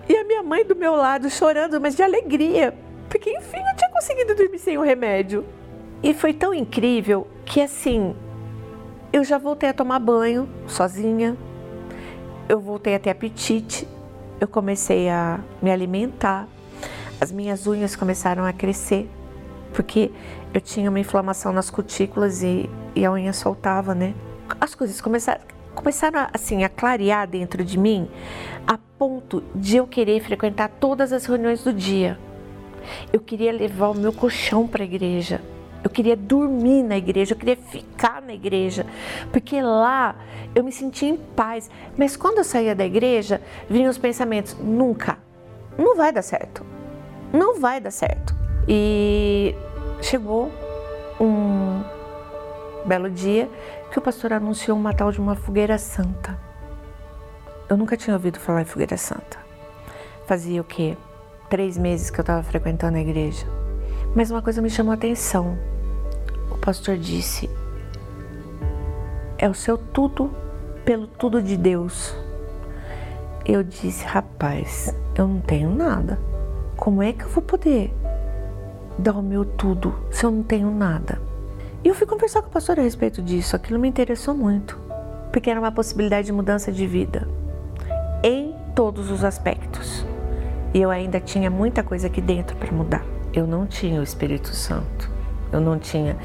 E 0.07 0.15
a 0.15 0.23
minha 0.23 0.43
mãe 0.43 0.65
do 0.65 0.75
meu 0.75 0.95
lado 0.95 1.29
chorando, 1.29 1.79
mas 1.79 1.95
de 1.95 2.03
alegria, 2.03 2.73
porque 3.09 3.29
enfim 3.29 3.57
eu 3.57 3.77
tinha 3.77 3.89
conseguido 3.91 4.35
dormir 4.35 4.59
sem 4.59 4.77
o 4.77 4.81
remédio. 4.81 5.45
E 6.03 6.13
foi 6.13 6.33
tão 6.33 6.53
incrível 6.53 7.27
que 7.45 7.61
assim, 7.61 8.15
eu 9.13 9.23
já 9.23 9.37
voltei 9.37 9.69
a 9.69 9.73
tomar 9.73 9.99
banho 9.99 10.49
sozinha, 10.67 11.37
eu 12.49 12.59
voltei 12.59 12.95
a 12.95 12.99
ter 12.99 13.09
apetite, 13.11 13.87
eu 14.39 14.47
comecei 14.47 15.09
a 15.09 15.39
me 15.61 15.71
alimentar, 15.71 16.47
as 17.19 17.31
minhas 17.31 17.67
unhas 17.67 17.95
começaram 17.95 18.43
a 18.43 18.51
crescer, 18.51 19.09
porque 19.73 20.11
eu 20.53 20.59
tinha 20.59 20.89
uma 20.89 20.99
inflamação 20.99 21.53
nas 21.53 21.69
cutículas 21.69 22.41
e, 22.41 22.69
e 22.95 23.05
a 23.05 23.11
unha 23.11 23.31
soltava, 23.31 23.93
né? 23.93 24.15
As 24.59 24.73
coisas 24.73 24.99
começaram, 24.99 25.41
começaram 25.75 26.27
assim 26.33 26.63
a 26.63 26.69
clarear 26.69 27.27
dentro 27.27 27.63
de 27.63 27.77
mim 27.77 28.09
a 28.67 28.77
ponto 28.97 29.43
de 29.55 29.77
eu 29.77 29.87
querer 29.87 30.21
frequentar 30.21 30.69
todas 30.69 31.11
as 31.11 31.25
reuniões 31.25 31.63
do 31.63 31.73
dia. 31.73 32.19
Eu 33.11 33.19
queria 33.19 33.51
levar 33.51 33.89
o 33.89 33.95
meu 33.95 34.11
colchão 34.11 34.67
para 34.67 34.83
a 34.83 34.85
igreja. 34.85 35.41
Eu 35.83 35.89
queria 35.89 36.15
dormir 36.15 36.83
na 36.83 36.95
igreja, 36.95 37.33
eu 37.33 37.37
queria 37.37 37.55
ficar 37.55 38.21
na 38.21 38.33
igreja, 38.33 38.85
porque 39.31 39.59
lá 39.61 40.15
eu 40.53 40.63
me 40.63 40.71
sentia 40.71 41.09
em 41.09 41.17
paz. 41.17 41.71
Mas 41.97 42.15
quando 42.15 42.37
eu 42.37 42.43
saía 42.43 42.75
da 42.75 42.85
igreja, 42.85 43.41
vinham 43.67 43.89
os 43.89 43.97
pensamentos: 43.97 44.55
nunca, 44.59 45.17
não 45.77 45.95
vai 45.95 46.11
dar 46.11 46.21
certo, 46.21 46.63
não 47.33 47.59
vai 47.59 47.81
dar 47.81 47.89
certo. 47.89 48.35
E 48.67 49.55
chegou 50.01 50.51
um 51.19 51.81
belo 52.85 53.09
dia 53.09 53.49
que 53.91 53.99
o 53.99 54.01
pastor 54.01 54.31
anunciou 54.31 54.77
uma 54.77 54.93
tal 54.93 55.11
de 55.11 55.19
uma 55.19 55.35
fogueira 55.35 55.77
santa. 55.77 56.39
Eu 57.69 57.75
nunca 57.75 57.97
tinha 57.97 58.15
ouvido 58.15 58.39
falar 58.39 58.61
em 58.61 58.65
fogueira 58.65 58.95
santa. 58.95 59.37
Fazia 60.25 60.61
o 60.61 60.63
quê? 60.63 60.97
Três 61.49 61.77
meses 61.77 62.09
que 62.09 62.17
eu 62.17 62.23
estava 62.23 62.41
frequentando 62.41 62.97
a 62.97 63.01
igreja. 63.01 63.45
Mas 64.15 64.31
uma 64.31 64.41
coisa 64.41 64.61
me 64.61 64.69
chamou 64.69 64.91
a 64.91 64.95
atenção. 64.95 65.57
O 66.49 66.57
pastor 66.57 66.97
disse: 66.97 67.49
é 69.37 69.49
o 69.49 69.53
seu 69.53 69.77
tudo 69.77 70.31
pelo 70.85 71.07
tudo 71.07 71.41
de 71.41 71.57
Deus. 71.57 72.15
Eu 73.45 73.63
disse: 73.63 74.05
rapaz, 74.05 74.95
eu 75.15 75.27
não 75.27 75.41
tenho 75.41 75.69
nada. 75.69 76.17
Como 76.77 77.03
é 77.03 77.11
que 77.11 77.23
eu 77.23 77.29
vou 77.29 77.43
poder 77.43 77.93
dar 78.97 79.17
o 79.17 79.21
meu 79.21 79.43
tudo 79.43 79.93
se 80.09 80.25
eu 80.25 80.31
não 80.31 80.43
tenho 80.43 80.71
nada? 80.71 81.30
E 81.83 81.87
eu 81.87 81.95
fui 81.95 82.05
conversar 82.05 82.41
com 82.41 82.47
o 82.47 82.51
pastor 82.51 82.79
a 82.79 82.83
respeito 82.83 83.21
disso. 83.21 83.55
Aquilo 83.55 83.79
me 83.79 83.87
interessou 83.87 84.35
muito, 84.35 84.79
porque 85.31 85.49
era 85.49 85.59
uma 85.59 85.71
possibilidade 85.71 86.27
de 86.27 86.31
mudança 86.31 86.71
de 86.71 86.85
vida 86.85 87.27
em 88.23 88.55
todos 88.75 89.09
os 89.09 89.23
aspectos. 89.23 90.05
E 90.73 90.79
eu 90.81 90.89
ainda 90.89 91.19
tinha 91.19 91.49
muita 91.49 91.83
coisa 91.83 92.07
aqui 92.07 92.21
dentro 92.21 92.55
para 92.55 92.71
mudar. 92.71 93.03
Eu 93.33 93.45
não 93.45 93.65
tinha 93.65 93.99
o 93.99 94.03
Espírito 94.03 94.55
Santo. 94.55 95.10
Eu 95.51 95.59
não 95.59 95.77
tinha. 95.77 96.15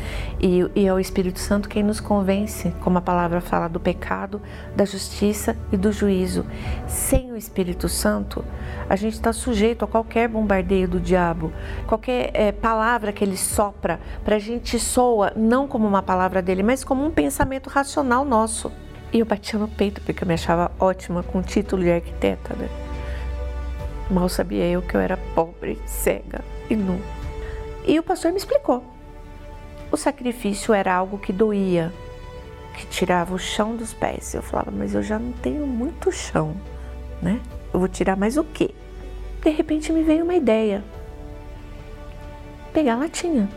E, 0.40 0.64
e, 0.74 0.86
é 0.86 0.92
o 0.92 1.00
Espírito 1.00 1.40
Santo 1.40 1.68
quem 1.68 1.82
nos 1.82 1.98
convence, 1.98 2.72
como 2.80 2.98
a 2.98 3.00
palavra 3.00 3.40
fala, 3.40 3.68
do 3.68 3.80
pecado, 3.80 4.40
da 4.74 4.84
justiça 4.84 5.56
e 5.72 5.76
do 5.76 5.90
juízo. 5.90 6.46
Sem 6.86 7.32
o 7.32 7.36
Espírito 7.36 7.88
Santo, 7.88 8.44
a 8.88 8.94
gente 8.94 9.14
está 9.14 9.32
sujeito 9.32 9.84
a 9.84 9.88
qualquer 9.88 10.28
bombardeio 10.28 10.86
do 10.86 11.00
diabo, 11.00 11.52
qualquer 11.86 12.30
é, 12.34 12.52
palavra 12.52 13.12
que 13.12 13.24
ele 13.24 13.36
sopra, 13.36 13.98
para 14.24 14.36
a 14.36 14.38
gente 14.38 14.78
soa 14.78 15.32
não 15.34 15.66
como 15.66 15.88
uma 15.88 16.02
palavra 16.02 16.40
dele, 16.40 16.62
mas 16.62 16.84
como 16.84 17.04
um 17.04 17.10
pensamento 17.10 17.68
racional 17.68 18.24
nosso. 18.24 18.70
E 19.12 19.18
eu 19.18 19.26
batia 19.26 19.58
no 19.58 19.66
peito 19.66 20.00
porque 20.02 20.22
eu 20.22 20.28
me 20.28 20.34
achava 20.34 20.70
ótima 20.78 21.22
com 21.22 21.38
o 21.38 21.42
título 21.42 21.82
de 21.82 21.90
arquiteta, 21.90 22.54
né? 22.54 22.68
Mal 24.08 24.28
sabia 24.28 24.64
eu 24.66 24.82
que 24.82 24.96
eu 24.96 25.00
era 25.00 25.16
pobre, 25.34 25.80
cega 25.84 26.44
e 26.70 26.76
nu. 26.76 27.00
E 27.84 27.98
o 27.98 28.02
pastor 28.02 28.30
me 28.30 28.38
explicou. 28.38 28.95
O 29.96 29.98
sacrifício 29.98 30.74
era 30.74 30.94
algo 30.94 31.16
que 31.16 31.32
doía, 31.32 31.90
que 32.74 32.86
tirava 32.88 33.34
o 33.34 33.38
chão 33.38 33.74
dos 33.74 33.94
pés. 33.94 34.34
Eu 34.34 34.42
falava, 34.42 34.70
mas 34.70 34.94
eu 34.94 35.02
já 35.02 35.18
não 35.18 35.32
tenho 35.32 35.66
muito 35.66 36.12
chão, 36.12 36.54
né? 37.22 37.40
Eu 37.72 37.80
vou 37.80 37.88
tirar 37.88 38.14
mais 38.14 38.36
o 38.36 38.44
quê? 38.44 38.74
De 39.42 39.48
repente 39.48 39.90
me 39.90 40.02
veio 40.02 40.24
uma 40.24 40.34
ideia. 40.34 40.84
Pegar 42.74 42.96
latinha. 42.96 43.48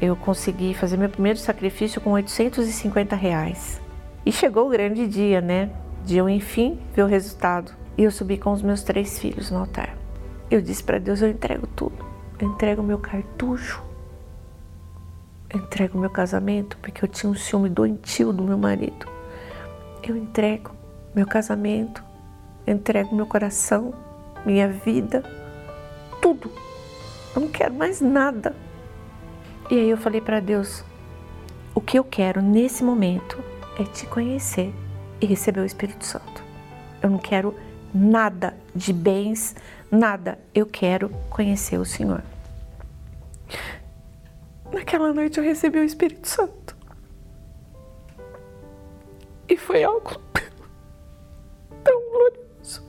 Eu 0.00 0.16
consegui 0.16 0.72
fazer 0.72 0.96
meu 0.96 1.10
primeiro 1.10 1.38
sacrifício 1.38 2.00
com 2.00 2.12
850 2.12 3.14
reais. 3.14 3.78
E 4.24 4.32
chegou 4.32 4.68
o 4.68 4.70
grande 4.70 5.06
dia, 5.06 5.42
né? 5.42 5.68
De 6.02 6.16
eu, 6.16 6.30
enfim, 6.30 6.78
ver 6.94 7.02
o 7.02 7.06
resultado. 7.06 7.72
E 7.98 8.04
eu 8.04 8.10
subi 8.10 8.38
com 8.38 8.52
os 8.52 8.62
meus 8.62 8.82
três 8.82 9.18
filhos 9.18 9.50
no 9.50 9.58
altar. 9.58 9.94
Eu 10.50 10.62
disse 10.62 10.82
para 10.82 10.98
Deus: 10.98 11.20
eu 11.20 11.28
entrego 11.28 11.66
tudo. 11.66 12.06
Eu 12.40 12.48
entrego 12.48 12.82
meu 12.82 12.98
cartucho. 12.98 13.83
Entrego 15.54 15.96
meu 15.96 16.10
casamento, 16.10 16.76
porque 16.78 17.04
eu 17.04 17.08
tinha 17.08 17.30
um 17.30 17.34
ciúme 17.34 17.68
doentio 17.68 18.32
do 18.32 18.42
meu 18.42 18.58
marido. 18.58 19.06
Eu 20.02 20.16
entrego 20.16 20.72
meu 21.14 21.26
casamento. 21.26 22.02
Entrego 22.66 23.14
meu 23.14 23.26
coração, 23.26 23.94
minha 24.44 24.68
vida, 24.68 25.22
tudo. 26.20 26.50
Eu 27.36 27.42
não 27.42 27.48
quero 27.48 27.72
mais 27.72 28.00
nada. 28.00 28.54
E 29.70 29.78
aí 29.78 29.88
eu 29.88 29.96
falei 29.96 30.20
para 30.20 30.40
Deus: 30.40 30.82
o 31.74 31.80
que 31.80 31.98
eu 31.98 32.04
quero 32.04 32.42
nesse 32.42 32.82
momento 32.82 33.38
é 33.78 33.84
te 33.84 34.06
conhecer 34.06 34.74
e 35.20 35.26
receber 35.26 35.60
o 35.60 35.64
Espírito 35.64 36.04
Santo. 36.04 36.42
Eu 37.00 37.10
não 37.10 37.18
quero 37.18 37.54
nada 37.94 38.56
de 38.74 38.92
bens, 38.92 39.54
nada. 39.90 40.38
Eu 40.54 40.66
quero 40.66 41.10
conhecer 41.30 41.78
o 41.78 41.84
Senhor. 41.84 42.22
Naquela 44.74 45.12
noite 45.12 45.38
eu 45.38 45.44
recebi 45.44 45.78
o 45.78 45.84
Espírito 45.84 46.26
Santo. 46.26 46.76
E 49.48 49.56
foi 49.56 49.84
algo 49.84 50.20
tão 51.84 52.10
glorioso. 52.10 52.82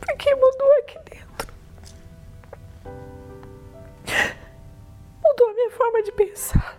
Porque 0.00 0.34
mudou 0.34 0.72
aqui 0.80 0.98
dentro. 1.10 1.54
Mudou 5.22 5.48
a 5.48 5.54
minha 5.54 5.70
forma 5.70 6.02
de 6.02 6.12
pensar. 6.12 6.78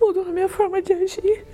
Mudou 0.00 0.22
a 0.22 0.32
minha 0.32 0.48
forma 0.48 0.80
de 0.80 0.94
agir 0.94 1.46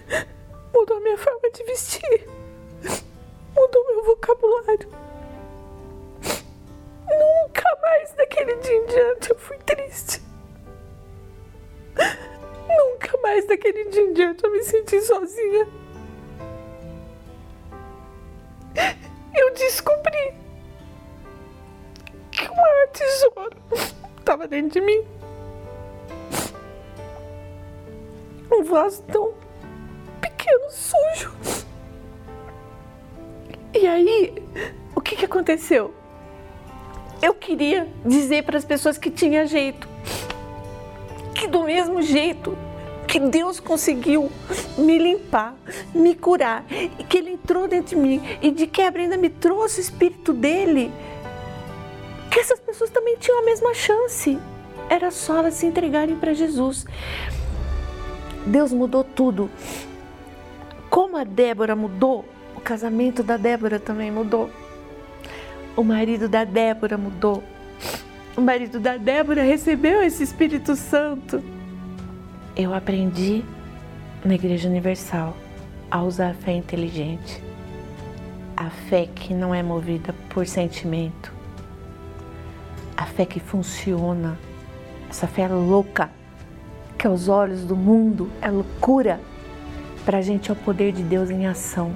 aconteceu? 35.67 35.93
Eu 37.21 37.35
queria 37.35 37.89
dizer 38.05 38.45
para 38.45 38.59
as 38.59 38.65
pessoas 38.65 38.99
que 38.99 39.11
tinha 39.11 39.47
jeito, 39.47 39.89
que 41.35 41.47
do 41.47 41.65
mesmo 41.65 42.01
jeito 42.03 42.57
que 43.09 43.19
Deus 43.21 43.61
conseguiu 43.61 44.31
me 44.77 44.99
limpar, 44.99 45.57
me 45.95 46.15
curar, 46.15 46.65
e 46.71 47.05
que 47.05 47.19
Ele 47.19 47.31
entrou 47.31 47.67
dentro 47.67 47.97
de 47.97 47.97
mim 47.97 48.21
e 48.43 48.51
de 48.51 48.67
quebra 48.67 49.03
ainda 49.03 49.17
me 49.17 49.31
trouxe 49.31 49.81
o 49.81 49.83
Espírito 49.83 50.33
dele, 50.33 50.93
que 52.31 52.41
essas 52.41 52.61
pessoas 52.61 52.91
também 52.91 53.17
tinham 53.17 53.41
a 53.41 53.45
mesma 53.45 53.73
chance. 53.75 54.39
Era 54.89 55.11
só 55.11 55.39
elas 55.39 55.55
se 55.55 55.67
entregarem 55.67 56.17
para 56.17 56.35
Jesus. 56.35 56.85
Deus 58.45 58.73
mudou 58.73 59.03
tudo. 59.03 59.51
Como 60.89 61.17
a 61.17 61.25
Débora 61.25 61.75
mudou, 61.75 62.25
o 62.55 62.61
casamento 62.61 63.23
da 63.23 63.37
Débora 63.37 63.81
também 63.81 64.11
mudou. 64.13 64.51
O 65.77 65.85
marido 65.85 66.27
da 66.27 66.43
Débora 66.43 66.97
mudou. 66.97 67.45
O 68.35 68.41
marido 68.41 68.81
da 68.81 68.97
Débora 68.97 69.43
recebeu 69.43 70.03
esse 70.03 70.23
Espírito 70.23 70.75
Santo. 70.75 71.45
Eu 72.57 72.73
aprendi 72.73 73.45
na 74.25 74.35
Igreja 74.35 74.71
Universal 74.71 75.37
a 75.91 76.03
usar 76.03 76.31
a 76.31 76.35
fé 76.35 76.53
inteligente. 76.53 77.43
A 78.57 78.71
fé 78.71 79.07
que 79.15 79.35
não 79.35 79.55
é 79.55 79.63
movida 79.63 80.15
por 80.31 80.47
sentimento. 80.47 81.31
A 82.97 83.05
fé 83.05 83.27
que 83.27 83.39
funciona. 83.39 84.39
Essa 85.11 85.27
fé 85.27 85.47
louca, 85.47 86.11
que 86.97 87.07
aos 87.07 87.29
olhos 87.29 87.67
do 87.67 87.77
mundo 87.77 88.31
é 88.41 88.51
loucura 88.51 89.21
para 90.07 90.19
a 90.19 90.23
gente 90.23 90.49
é 90.49 90.55
o 90.55 90.57
poder 90.57 90.93
de 90.93 91.03
Deus 91.03 91.29
em 91.29 91.47
ação. 91.47 91.93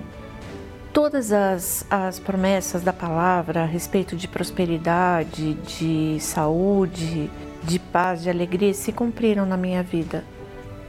Todas 0.92 1.33
as, 1.33 1.87
as 1.88 2.18
promessas 2.18 2.83
da 2.83 2.92
palavra 2.92 3.62
a 3.62 3.66
respeito 3.66 4.16
de 4.16 4.26
prosperidade, 4.26 5.55
de 5.55 6.18
saúde, 6.20 7.31
de 7.62 7.79
paz, 7.79 8.22
de 8.22 8.31
alegria 8.31 8.74
se 8.74 8.92
cumpriram 8.92 9.46
na 9.46 9.57
minha 9.57 9.83
vida. 9.83 10.24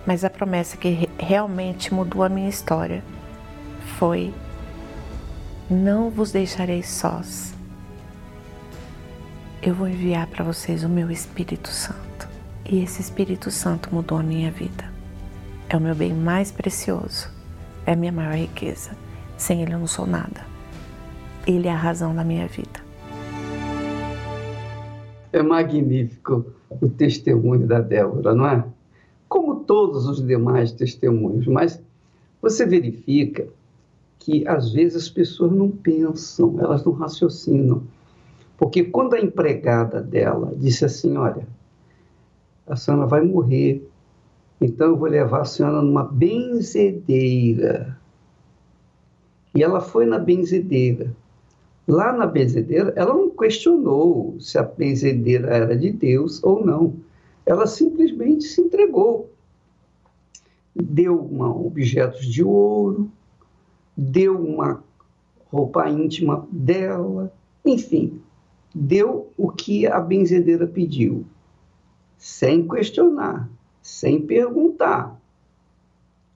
Mas 0.06 0.24
a 0.24 0.30
promessa 0.30 0.78
que 0.78 1.08
realmente 1.20 1.94
mudou 1.94 2.24
a 2.24 2.30
minha 2.30 2.50
história 2.50 3.04
foi: 4.00 4.34
Não 5.70 6.10
vos 6.10 6.32
deixarei 6.32 6.82
sós. 6.82 7.54
Eu 9.62 9.76
vou 9.76 9.88
enviar 9.88 10.26
para 10.26 10.44
vocês 10.44 10.84
o 10.84 10.90
meu 10.90 11.12
Espírito 11.12 11.70
Santo. 11.70 12.28
E 12.66 12.82
esse 12.84 13.02
Espírito 13.02 13.52
Santo 13.52 13.94
mudou 13.94 14.18
a 14.18 14.24
minha 14.24 14.50
vida 14.50 14.92
é 15.74 15.78
o 15.78 15.80
meu 15.80 15.96
bem 15.96 16.14
mais 16.14 16.52
precioso, 16.52 17.30
é 17.86 17.94
a 17.94 17.96
minha 17.96 18.12
maior 18.12 18.36
riqueza. 18.36 18.92
Sem 19.42 19.64
Ele 19.64 19.74
eu 19.74 19.80
não 19.80 19.88
sou 19.88 20.06
nada. 20.06 20.46
Ele 21.48 21.68
é 21.68 21.72
a 21.72 21.76
razão 21.76 22.14
da 22.14 22.24
minha 22.24 22.48
vida. 22.48 22.80
É 25.34 25.42
magnífico 25.42 26.46
o 26.70 26.88
testemunho 26.88 27.66
da 27.66 27.82
Débora, 27.82 28.36
não 28.36 28.46
é? 28.46 28.64
Como 29.28 29.62
todos 29.62 30.06
os 30.06 30.24
demais 30.24 30.72
testemunhos, 30.72 31.48
mas 31.48 31.82
você 32.40 32.68
verifica 32.68 33.48
que 34.20 34.48
às 34.48 34.72
vezes 34.72 34.96
as 34.96 35.10
pessoas 35.10 35.52
não 35.52 35.72
pensam, 35.72 36.60
elas 36.60 36.86
não 36.86 36.94
raciocinam. 36.94 37.82
Porque 38.60 38.84
quando 38.84 39.16
a 39.16 39.20
empregada 39.20 40.04
dela 40.04 40.54
disse 40.56 40.86
assim: 40.86 41.18
Olha, 41.18 41.48
a 42.68 42.76
senhora 42.76 43.08
vai 43.08 43.22
morrer 43.24 43.90
Então 44.62 44.90
eu 44.90 44.98
vou 44.98 45.10
levar 45.10 45.42
a 45.42 45.46
senhora 45.46 45.82
numa 45.82 46.04
benzedeira. 46.04 48.00
E 49.54 49.64
ela 49.64 49.82
foi 49.82 50.06
na 50.06 50.18
benzedeira. 50.18 51.16
Lá 51.88 52.14
na 52.14 52.26
benzedeira, 52.26 52.94
ela 52.96 53.14
não 53.14 53.30
questionou 53.30 54.40
se 54.40 54.58
a 54.58 54.64
benzedeira 54.64 55.48
era 55.50 55.76
de 55.76 55.92
Deus 55.92 56.42
ou 56.44 56.66
não. 56.66 56.96
Ela 57.46 57.68
simplesmente 57.68 58.46
se 58.46 58.62
entregou. 58.62 59.30
Deu 60.74 61.20
uma, 61.20 61.54
objetos 61.54 62.26
de 62.26 62.44
ouro, 62.44 63.12
deu 63.98 64.40
uma 64.40 64.82
roupa 65.52 65.90
íntima 65.90 66.48
dela, 66.50 67.34
enfim, 67.66 68.22
deu 68.74 69.30
o 69.38 69.52
que 69.52 69.86
a 69.86 70.00
benzedeira 70.00 70.66
pediu, 70.66 71.26
sem 72.18 72.66
questionar, 72.68 73.50
sem 73.82 74.26
perguntar. 74.26 75.20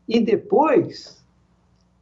E 0.08 0.20
depois, 0.20 1.15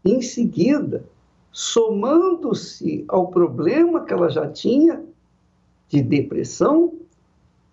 em 0.03 0.21
seguida, 0.21 1.05
somando-se 1.51 3.05
ao 3.07 3.27
problema 3.27 4.03
que 4.03 4.13
ela 4.13 4.29
já 4.29 4.49
tinha 4.49 5.03
de 5.87 6.01
depressão, 6.01 6.93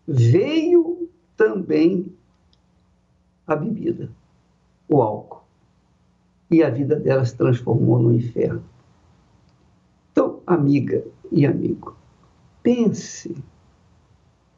veio 0.07 1.09
também 1.37 2.13
a 3.47 3.57
bebida, 3.57 4.11
o 4.89 5.03
álcool. 5.03 5.43
E 6.51 6.63
a 6.63 6.71
vida 6.71 6.97
dela 6.97 7.25
se 7.25 7.37
transformou 7.37 7.99
no 7.99 8.13
inferno. 8.13 8.63
Então, 10.13 10.41
amiga 10.47 11.05
e 11.31 11.47
amigo, 11.47 11.97
pense. 12.63 13.35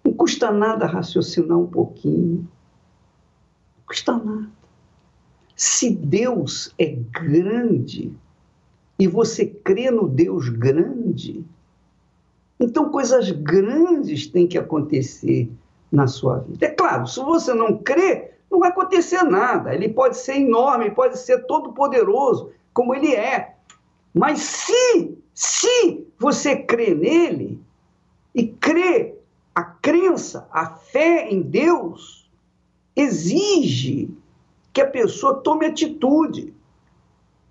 Não 0.03 0.13
custa 0.13 0.51
nada 0.51 0.87
raciocinar 0.87 1.59
um 1.59 1.67
pouquinho. 1.67 2.49
Não 3.77 3.87
custa 3.87 4.17
nada. 4.17 4.62
Se 5.65 5.91
Deus 5.91 6.75
é 6.77 6.87
grande 6.87 8.13
e 8.99 9.07
você 9.07 9.47
crê 9.47 9.93
no 9.93 10.09
Deus 10.09 10.49
grande, 10.49 11.45
então 12.59 12.91
coisas 12.91 13.31
grandes 13.31 14.27
têm 14.27 14.49
que 14.49 14.59
acontecer 14.59 15.49
na 15.93 16.09
sua 16.09 16.39
vida. 16.39 16.67
É 16.67 16.71
claro, 16.71 17.07
se 17.07 17.21
você 17.21 17.55
não 17.55 17.79
crê, 17.79 18.33
não 18.51 18.59
vai 18.59 18.71
acontecer 18.71 19.23
nada. 19.23 19.73
Ele 19.73 19.89
pode 19.89 20.17
ser 20.17 20.35
enorme, 20.35 20.91
pode 20.91 21.17
ser 21.17 21.47
todo 21.47 21.73
poderoso, 21.73 22.51
como 22.75 22.93
ele 22.93 23.15
é. 23.15 23.55
Mas 24.13 24.41
se, 24.41 25.17
se 25.33 26.05
você 26.19 26.57
crê 26.57 26.93
nele 26.93 27.63
e 28.35 28.49
crê 28.49 29.15
a 29.55 29.63
crença, 29.63 30.49
a 30.51 30.67
fé 30.67 31.31
em 31.31 31.41
Deus 31.41 32.29
exige 32.97 34.11
que 34.73 34.81
a 34.81 34.87
pessoa 34.87 35.35
tome 35.35 35.67
atitude. 35.67 36.55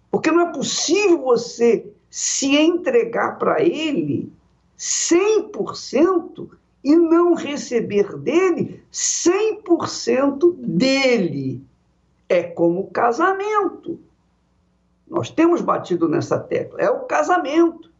Porque 0.09 0.31
não 0.31 0.49
é 0.49 0.51
possível 0.51 1.21
você 1.21 1.85
se 2.09 2.55
entregar 2.57 3.37
para 3.37 3.61
ele 3.61 4.31
100% 4.77 6.49
e 6.83 6.95
não 6.95 7.35
receber 7.35 8.17
dele 8.17 8.83
100% 8.91 10.55
dele. 10.57 11.63
É 12.27 12.43
como 12.43 12.81
o 12.81 12.91
casamento. 12.91 13.99
Nós 15.07 15.29
temos 15.29 15.61
batido 15.61 16.07
nessa 16.09 16.39
tecla. 16.39 16.79
É 16.81 16.89
o 16.89 17.01
casamento. 17.01 17.91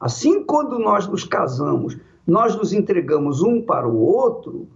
Assim, 0.00 0.42
quando 0.42 0.78
nós 0.78 1.06
nos 1.06 1.24
casamos, 1.24 1.96
nós 2.26 2.56
nos 2.56 2.72
entregamos 2.72 3.42
um 3.42 3.62
para 3.62 3.86
o 3.86 3.98
outro 3.98 4.66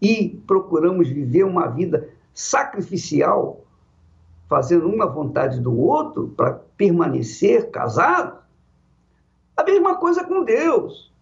e 0.00 0.38
procuramos 0.46 1.08
viver 1.08 1.44
uma 1.44 1.66
vida 1.66 2.08
sacrificial, 2.34 3.64
fazendo 4.48 4.88
uma 4.88 5.06
vontade 5.06 5.60
do 5.60 5.78
outro 5.78 6.28
para 6.36 6.54
permanecer 6.76 7.70
casado. 7.70 8.42
A 9.56 9.62
mesma 9.62 9.96
coisa 9.96 10.24
com 10.24 10.44
Deus. 10.44 11.12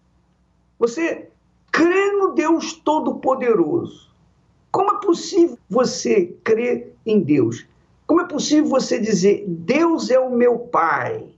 Você 0.79 1.29
crê 1.71 2.11
no 2.13 2.33
Deus 2.33 2.73
Todo-Poderoso. 2.73 4.11
Como 4.71 4.91
é 4.91 4.99
possível 4.99 5.57
você 5.69 6.35
crer 6.43 6.95
em 7.05 7.21
Deus? 7.21 7.65
Como 8.07 8.21
é 8.21 8.27
possível 8.27 8.69
você 8.69 8.99
dizer, 8.99 9.45
Deus 9.47 10.09
é 10.09 10.19
o 10.19 10.35
meu 10.35 10.59
Pai, 10.59 11.29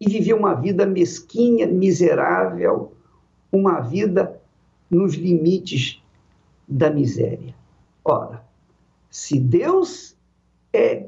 e 0.00 0.08
viver 0.08 0.34
uma 0.34 0.54
vida 0.54 0.86
mesquinha, 0.86 1.66
miserável, 1.66 2.92
uma 3.52 3.80
vida 3.80 4.40
nos 4.90 5.14
limites 5.14 6.02
da 6.66 6.90
miséria? 6.90 7.54
Ora, 8.04 8.44
se 9.10 9.38
Deus 9.38 10.16
é 10.72 11.06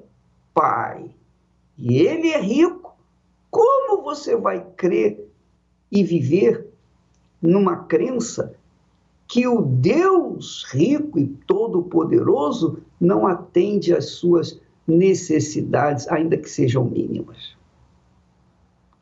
Pai 0.53 1.11
e 1.79 1.99
Ele 1.99 2.29
é 2.29 2.41
rico, 2.41 2.97
como 3.51 4.03
você 4.03 4.37
vai 4.37 4.65
crer 4.77 5.31
e 5.91 6.03
viver 6.03 6.67
numa 7.41 7.85
crença 7.85 8.55
que 9.27 9.47
o 9.47 9.63
Deus 9.63 10.67
rico 10.71 11.19
e 11.19 11.27
todo-poderoso 11.27 12.83
não 13.01 13.27
atende 13.27 13.95
às 13.95 14.11
suas 14.11 14.61
necessidades, 14.87 16.09
ainda 16.09 16.37
que 16.37 16.51
sejam 16.51 16.85
mínimas. 16.85 17.57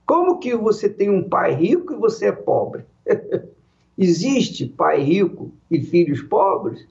Como 0.07 0.39
que 0.39 0.55
você 0.55 0.89
tem 0.89 1.11
um 1.11 1.29
pai 1.29 1.55
rico 1.55 1.93
e 1.93 1.97
você 1.97 2.27
é 2.27 2.33
pobre? 2.33 2.85
Existe 3.97 4.67
pai 4.67 5.03
rico 5.03 5.51
e 5.71 5.81
filhos 5.81 6.23
pobres? 6.23 6.87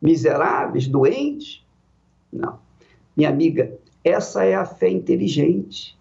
Miseráveis, 0.00 0.86
doentes? 0.86 1.64
Não. 2.32 2.58
Minha 3.16 3.28
amiga, 3.28 3.78
essa 4.04 4.44
é 4.44 4.54
a 4.54 4.64
fé 4.64 4.88
inteligente. 4.88 5.98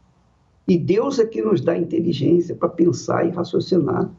E 0.68 0.78
Deus 0.78 1.20
é 1.20 1.26
que 1.26 1.42
nos 1.42 1.62
dá 1.62 1.78
inteligência 1.78 2.56
para 2.56 2.70
pensar 2.70 3.26
e 3.26 3.32
raciocinar. 3.32 4.10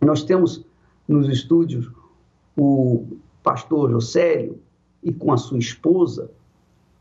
Nós 0.00 0.22
temos 0.22 0.64
nos 1.06 1.28
estúdios 1.28 1.90
o 2.56 3.16
pastor 3.42 3.90
Josélio 3.90 4.60
e 5.02 5.12
com 5.12 5.32
a 5.32 5.36
sua 5.36 5.58
esposa 5.58 6.30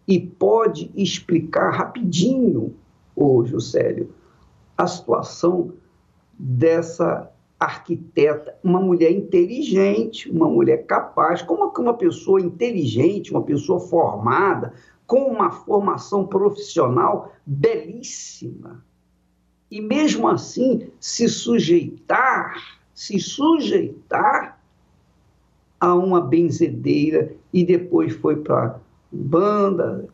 e 0.08 0.20
pode 0.20 0.92
explicar 0.96 1.70
rapidinho, 1.70 2.76
o 3.16 3.46
Josélio, 3.46 4.14
a 4.78 4.88
situação 4.88 5.74
dessa 6.38 7.32
arquiteta, 7.64 8.58
uma 8.64 8.80
mulher 8.80 9.12
inteligente, 9.12 10.30
uma 10.30 10.50
mulher 10.50 10.86
capaz, 10.86 11.42
como 11.42 11.72
que 11.72 11.80
uma 11.80 11.94
pessoa 11.94 12.42
inteligente, 12.42 13.32
uma 13.32 13.44
pessoa 13.44 13.80
formada, 13.80 14.74
com 15.06 15.26
uma 15.26 15.52
formação 15.52 16.26
profissional 16.26 17.32
belíssima, 17.46 18.84
e 19.70 19.80
mesmo 19.80 20.28
assim 20.28 20.90
se 21.00 21.30
sujeitar 21.30 22.82
se 23.02 23.20
sujeitar 23.20 24.62
a 25.80 25.96
uma 25.96 26.22
benzedeira 26.22 27.34
e 27.52 27.66
depois 27.66 28.14
foi 28.14 28.36
para 28.36 28.80
banda, 29.12 30.08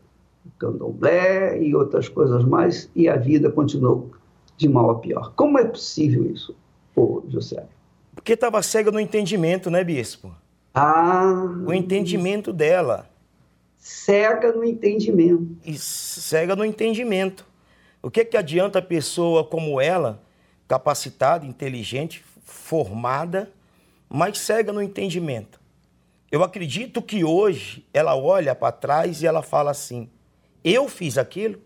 candomblé 0.57 1.62
e 1.62 1.75
outras 1.75 2.07
coisas 2.07 2.45
mais, 2.45 2.89
e 2.95 3.10
a 3.10 3.17
vida 3.17 3.51
continuou 3.51 4.12
de 4.55 4.69
mal 4.69 4.89
a 4.89 4.95
pior. 4.95 5.33
Como 5.36 5.60
é 5.60 5.65
possível 5.65 6.31
isso, 6.31 6.55
ô 6.97 7.23
José? 7.29 7.63
Porque 8.15 8.33
estava 8.33 8.62
cega 8.63 8.91
no 8.91 8.99
entendimento, 8.99 9.69
né, 9.69 9.83
bispo? 9.83 10.36
Ah. 10.73 11.23
O 11.65 11.73
entendimento 11.73 12.51
dela. 12.51 13.10
Cega 13.77 14.51
no 14.51 14.63
entendimento. 14.63 15.55
E 15.63 15.77
cega 15.77 16.55
no 16.55 16.65
entendimento. 16.65 17.45
O 18.01 18.10
que, 18.10 18.25
que 18.25 18.36
adianta 18.36 18.79
a 18.79 18.81
pessoa 18.81 19.43
como 19.43 19.79
ela, 19.79 20.21
capacitada, 20.67 21.45
inteligente, 21.45 22.23
formada, 22.43 23.51
mas 24.10 24.39
cega 24.39 24.73
no 24.73 24.81
entendimento. 24.81 25.60
Eu 26.31 26.43
acredito 26.43 27.01
que 27.01 27.23
hoje 27.23 27.86
ela 27.93 28.15
olha 28.15 28.53
para 28.53 28.71
trás 28.71 29.21
e 29.21 29.27
ela 29.27 29.41
fala 29.41 29.71
assim: 29.71 30.10
eu 30.63 30.89
fiz 30.89 31.17
aquilo? 31.17 31.62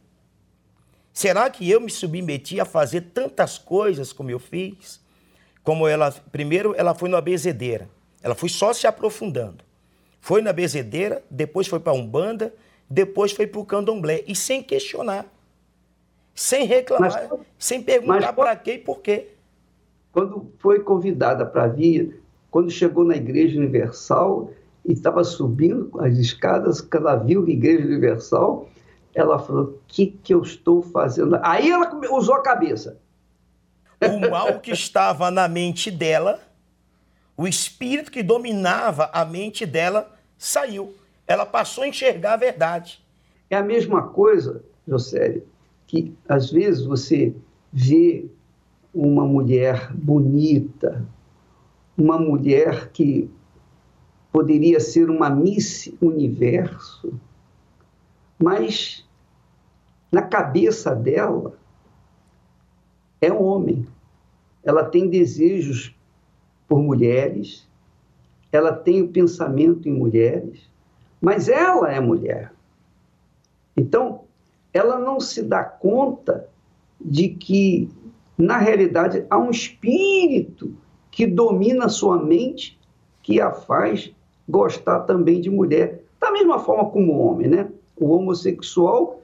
Será 1.11 1.49
que 1.49 1.69
eu 1.69 1.81
me 1.81 1.89
submeti 1.89 2.59
a 2.59 2.65
fazer 2.65 3.01
tantas 3.13 3.57
coisas 3.57 4.13
como 4.13 4.29
eu 4.29 4.39
fiz? 4.39 5.00
Como 5.63 5.87
ela, 5.87 6.11
primeiro 6.31 6.73
ela 6.77 6.93
foi 6.93 7.09
na 7.09 7.21
bezedeira, 7.21 7.87
ela 8.21 8.35
foi 8.35 8.49
só 8.49 8.73
se 8.73 8.87
aprofundando. 8.87 9.63
Foi 10.19 10.41
na 10.41 10.53
bezedeira, 10.53 11.23
depois 11.29 11.67
foi 11.67 11.79
para 11.79 11.93
Umbanda, 11.93 12.53
depois 12.89 13.31
foi 13.31 13.47
para 13.47 13.59
o 13.59 13.65
candomblé, 13.65 14.23
e 14.27 14.35
sem 14.35 14.61
questionar, 14.61 15.25
sem 16.35 16.65
reclamar, 16.65 17.27
mas, 17.29 17.39
sem 17.57 17.81
perguntar 17.81 18.33
para 18.33 18.55
quê 18.55 18.73
e 18.73 18.77
por 18.79 18.99
quê 18.99 19.29
quando 20.11 20.51
foi 20.59 20.79
convidada 20.79 21.45
para 21.45 21.67
vir, 21.67 22.21
quando 22.49 22.69
chegou 22.69 23.03
na 23.03 23.15
Igreja 23.15 23.57
Universal 23.57 24.51
e 24.85 24.93
estava 24.93 25.23
subindo 25.23 25.89
as 25.99 26.17
escadas, 26.17 26.81
quando 26.81 27.07
ela 27.07 27.15
viu 27.15 27.45
a 27.45 27.49
Igreja 27.49 27.85
Universal, 27.85 28.67
ela 29.15 29.39
falou: 29.39 29.63
O 29.63 29.79
que, 29.87 30.07
que 30.07 30.33
eu 30.33 30.41
estou 30.41 30.81
fazendo? 30.81 31.39
Aí 31.41 31.69
ela 31.69 31.89
usou 32.11 32.35
a 32.35 32.41
cabeça. 32.41 32.97
O 34.01 34.29
mal 34.29 34.59
que 34.59 34.71
estava 34.71 35.29
na 35.29 35.47
mente 35.47 35.91
dela, 35.91 36.39
o 37.37 37.47
espírito 37.47 38.11
que 38.11 38.23
dominava 38.23 39.09
a 39.13 39.23
mente 39.23 39.65
dela, 39.65 40.11
saiu. 40.37 40.95
Ela 41.27 41.45
passou 41.45 41.83
a 41.83 41.87
enxergar 41.87 42.33
a 42.33 42.37
verdade. 42.37 43.03
É 43.49 43.55
a 43.55 43.63
mesma 43.63 44.07
coisa, 44.07 44.63
José, 44.87 45.41
que 45.85 46.15
às 46.27 46.51
vezes 46.51 46.85
você 46.85 47.35
vê 47.71 48.25
uma 48.93 49.25
mulher 49.25 49.93
bonita, 49.93 51.05
uma 51.97 52.17
mulher 52.17 52.89
que 52.91 53.29
poderia 54.31 54.79
ser 54.79 55.09
uma 55.09 55.29
Miss 55.29 55.93
Universo, 56.01 57.13
mas 58.39 59.05
na 60.11 60.21
cabeça 60.21 60.95
dela 60.95 61.57
é 63.21 63.31
homem. 63.31 63.87
Ela 64.63 64.83
tem 64.83 65.09
desejos 65.09 65.95
por 66.67 66.81
mulheres, 66.81 67.67
ela 68.51 68.73
tem 68.73 69.01
o 69.01 69.07
pensamento 69.07 69.87
em 69.87 69.93
mulheres, 69.93 70.69
mas 71.19 71.47
ela 71.47 71.91
é 71.91 71.99
mulher. 71.99 72.53
Então, 73.75 74.21
ela 74.73 74.99
não 74.99 75.19
se 75.19 75.41
dá 75.41 75.63
conta 75.63 76.47
de 76.99 77.29
que, 77.29 77.89
na 78.37 78.57
realidade, 78.57 79.25
há 79.29 79.37
um 79.37 79.51
espírito 79.51 80.75
que 81.09 81.25
domina 81.25 81.89
sua 81.89 82.21
mente, 82.21 82.79
que 83.21 83.39
a 83.39 83.51
faz 83.51 84.13
gostar 84.47 85.01
também 85.01 85.41
de 85.41 85.49
mulher. 85.49 86.03
Da 86.19 86.31
mesma 86.31 86.59
forma 86.59 86.89
como 86.89 87.13
o 87.13 87.27
homem, 87.27 87.47
né? 87.47 87.69
O 87.95 88.11
homossexual 88.11 89.20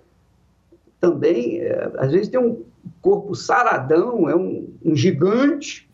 também, 1.00 1.60
é, 1.60 1.92
às 1.98 2.12
vezes, 2.12 2.28
tem 2.28 2.40
um 2.40 2.64
corpo 3.02 3.36
saradão, 3.36 4.30
é 4.30 4.36
um, 4.36 4.68
um 4.84 4.96
gigante, 4.96 5.90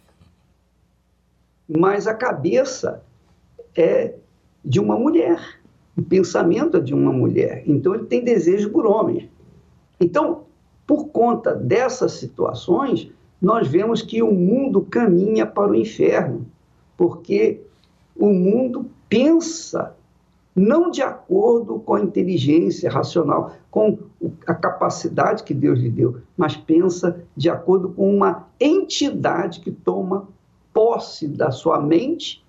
mas 1.67 2.07
a 2.07 2.13
cabeça 2.13 3.03
é 3.75 4.15
de 4.63 4.79
uma 4.79 4.97
mulher, 4.97 5.59
o 5.97 6.01
pensamento 6.01 6.77
é 6.77 6.79
de 6.79 6.93
uma 6.93 7.11
mulher. 7.11 7.63
Então, 7.65 7.93
ele 7.93 8.05
tem 8.05 8.23
desejo 8.23 8.69
por 8.69 8.85
homens. 8.85 9.29
Então, 9.99 10.43
por 10.85 11.07
conta 11.07 11.53
dessas 11.53 12.13
situações, 12.13 13.11
nós 13.41 13.67
vemos 13.67 14.01
que 14.01 14.21
o 14.21 14.31
mundo 14.31 14.81
caminha 14.81 15.45
para 15.45 15.71
o 15.71 15.75
inferno, 15.75 16.45
porque 16.97 17.61
o 18.15 18.29
mundo 18.29 18.89
pensa 19.09 19.95
não 20.55 20.91
de 20.91 21.01
acordo 21.01 21.79
com 21.79 21.95
a 21.95 22.01
inteligência 22.01 22.89
racional, 22.89 23.53
com 23.73 23.97
a 24.45 24.53
capacidade 24.53 25.41
que 25.41 25.51
Deus 25.51 25.79
lhe 25.79 25.89
deu, 25.89 26.21
mas 26.37 26.55
pensa 26.55 27.25
de 27.35 27.49
acordo 27.49 27.89
com 27.89 28.07
uma 28.15 28.47
entidade 28.59 29.61
que 29.61 29.71
toma 29.71 30.27
posse 30.71 31.27
da 31.27 31.49
sua 31.49 31.81
mente 31.81 32.45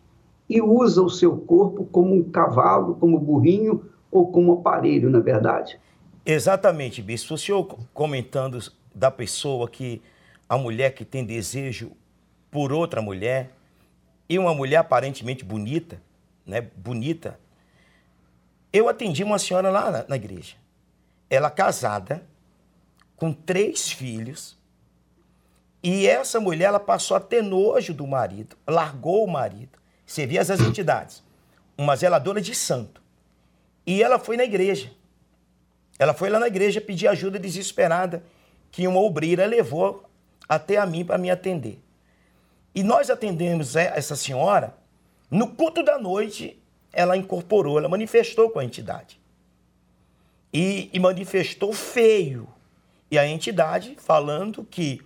e 0.51 0.61
usa 0.61 1.01
o 1.01 1.09
seu 1.09 1.35
corpo 1.35 1.87
como 1.87 2.15
um 2.15 2.25
cavalo, 2.25 2.97
como 2.97 3.19
burrinho 3.19 3.87
ou 4.11 4.31
como 4.31 4.53
aparelho, 4.53 5.09
na 5.09 5.19
verdade. 5.19 5.81
Exatamente, 6.27 7.01
bispo. 7.01 7.33
O 7.33 7.39
senhor 7.39 7.65
comentando 7.95 8.59
da 8.95 9.11
pessoa 9.11 9.67
que 9.67 10.03
a 10.47 10.59
mulher 10.59 10.91
que 10.91 11.07
tem 11.07 11.25
desejo 11.25 11.93
por 12.51 12.71
outra 12.71 13.01
mulher 13.01 13.51
e 14.29 14.39
uma 14.39 14.55
mulher 14.55 14.77
aparentemente 14.77 15.43
bonita, 15.43 16.03
né, 16.45 16.61
bonita. 16.77 17.41
Eu 18.71 18.91
atendi 18.91 19.25
uma 19.25 19.39
senhora 19.39 19.71
lá 19.71 19.91
na, 19.91 20.05
na 20.07 20.17
igreja. 20.17 20.63
Ela 21.35 21.51
casada, 21.51 22.25
com 23.17 23.33
três 23.33 23.91
filhos, 23.91 24.57
e 25.83 26.07
essa 26.07 26.39
mulher 26.39 26.67
ela 26.67 26.79
passou 26.79 27.17
a 27.17 27.21
ter 27.21 27.43
nojo 27.43 27.93
do 27.93 28.07
marido, 28.07 28.57
largou 28.65 29.25
o 29.25 29.31
marido, 29.31 29.77
servia 30.07 30.41
as 30.41 30.49
entidades, 30.49 31.25
uma 31.77 31.97
zeladora 31.97 32.41
de 32.41 32.55
santo. 32.55 33.03
E 33.85 34.01
ela 34.01 34.17
foi 34.17 34.37
na 34.37 34.45
igreja. 34.45 34.93
Ela 35.99 36.15
foi 36.15 36.31
lá 36.31 36.39
na 36.39 36.47
igreja 36.47 36.81
pedir 36.81 37.09
ajuda 37.09 37.37
desesperada, 37.37 38.23
que 38.71 38.87
uma 38.87 39.01
obreira 39.01 39.45
levou 39.45 40.09
até 40.49 40.77
a 40.77 40.87
mim 40.87 41.05
para 41.05 41.19
me 41.19 41.33
atender. 41.33 41.83
E 42.73 42.85
nós 42.85 43.11
atendemos 43.11 43.75
essa 43.75 44.15
senhora, 44.15 44.73
no 45.29 45.49
culto 45.49 45.83
da 45.83 45.99
noite, 45.99 46.63
ela 46.93 47.17
incorporou, 47.17 47.79
ela 47.79 47.89
manifestou 47.89 48.51
com 48.51 48.61
a 48.61 48.65
entidade. 48.65 49.24
E, 50.55 50.89
e 50.93 51.01
manifestou 51.01 51.73
feio. 51.73 52.49
E 53.11 53.19
a 53.19 53.27
entidade 53.27 53.97
falando 53.99 54.65
que 54.65 55.03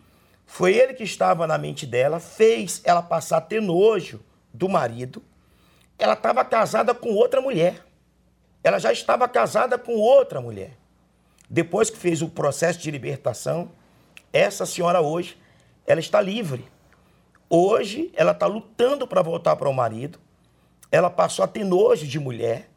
foi 0.48 0.74
ele 0.74 0.94
que 0.94 1.04
estava 1.04 1.46
na 1.46 1.58
mente 1.58 1.86
dela, 1.86 2.20
fez 2.20 2.80
ela 2.82 3.02
passar 3.02 3.36
a 3.36 3.40
ter 3.40 3.60
nojo 3.60 4.20
do 4.52 4.68
marido. 4.68 5.22
Ela 5.98 6.14
estava 6.14 6.44
casada 6.44 6.94
com 6.94 7.10
outra 7.10 7.40
mulher. 7.40 7.84
Ela 8.64 8.78
já 8.78 8.90
estava 8.90 9.28
casada 9.28 9.78
com 9.78 9.96
outra 9.96 10.40
mulher. 10.40 10.72
Depois 11.50 11.90
que 11.90 11.98
fez 11.98 12.22
o 12.22 12.28
processo 12.28 12.78
de 12.78 12.90
libertação, 12.90 13.70
essa 14.32 14.64
senhora 14.64 15.00
hoje, 15.00 15.38
ela 15.86 16.00
está 16.00 16.20
livre. 16.20 16.66
Hoje, 17.48 18.10
ela 18.14 18.32
está 18.32 18.46
lutando 18.46 19.06
para 19.06 19.22
voltar 19.22 19.54
para 19.56 19.68
o 19.68 19.74
marido. 19.74 20.18
Ela 20.90 21.10
passou 21.10 21.44
a 21.44 21.48
ter 21.48 21.64
nojo 21.64 22.06
de 22.06 22.18
mulher. 22.18 22.70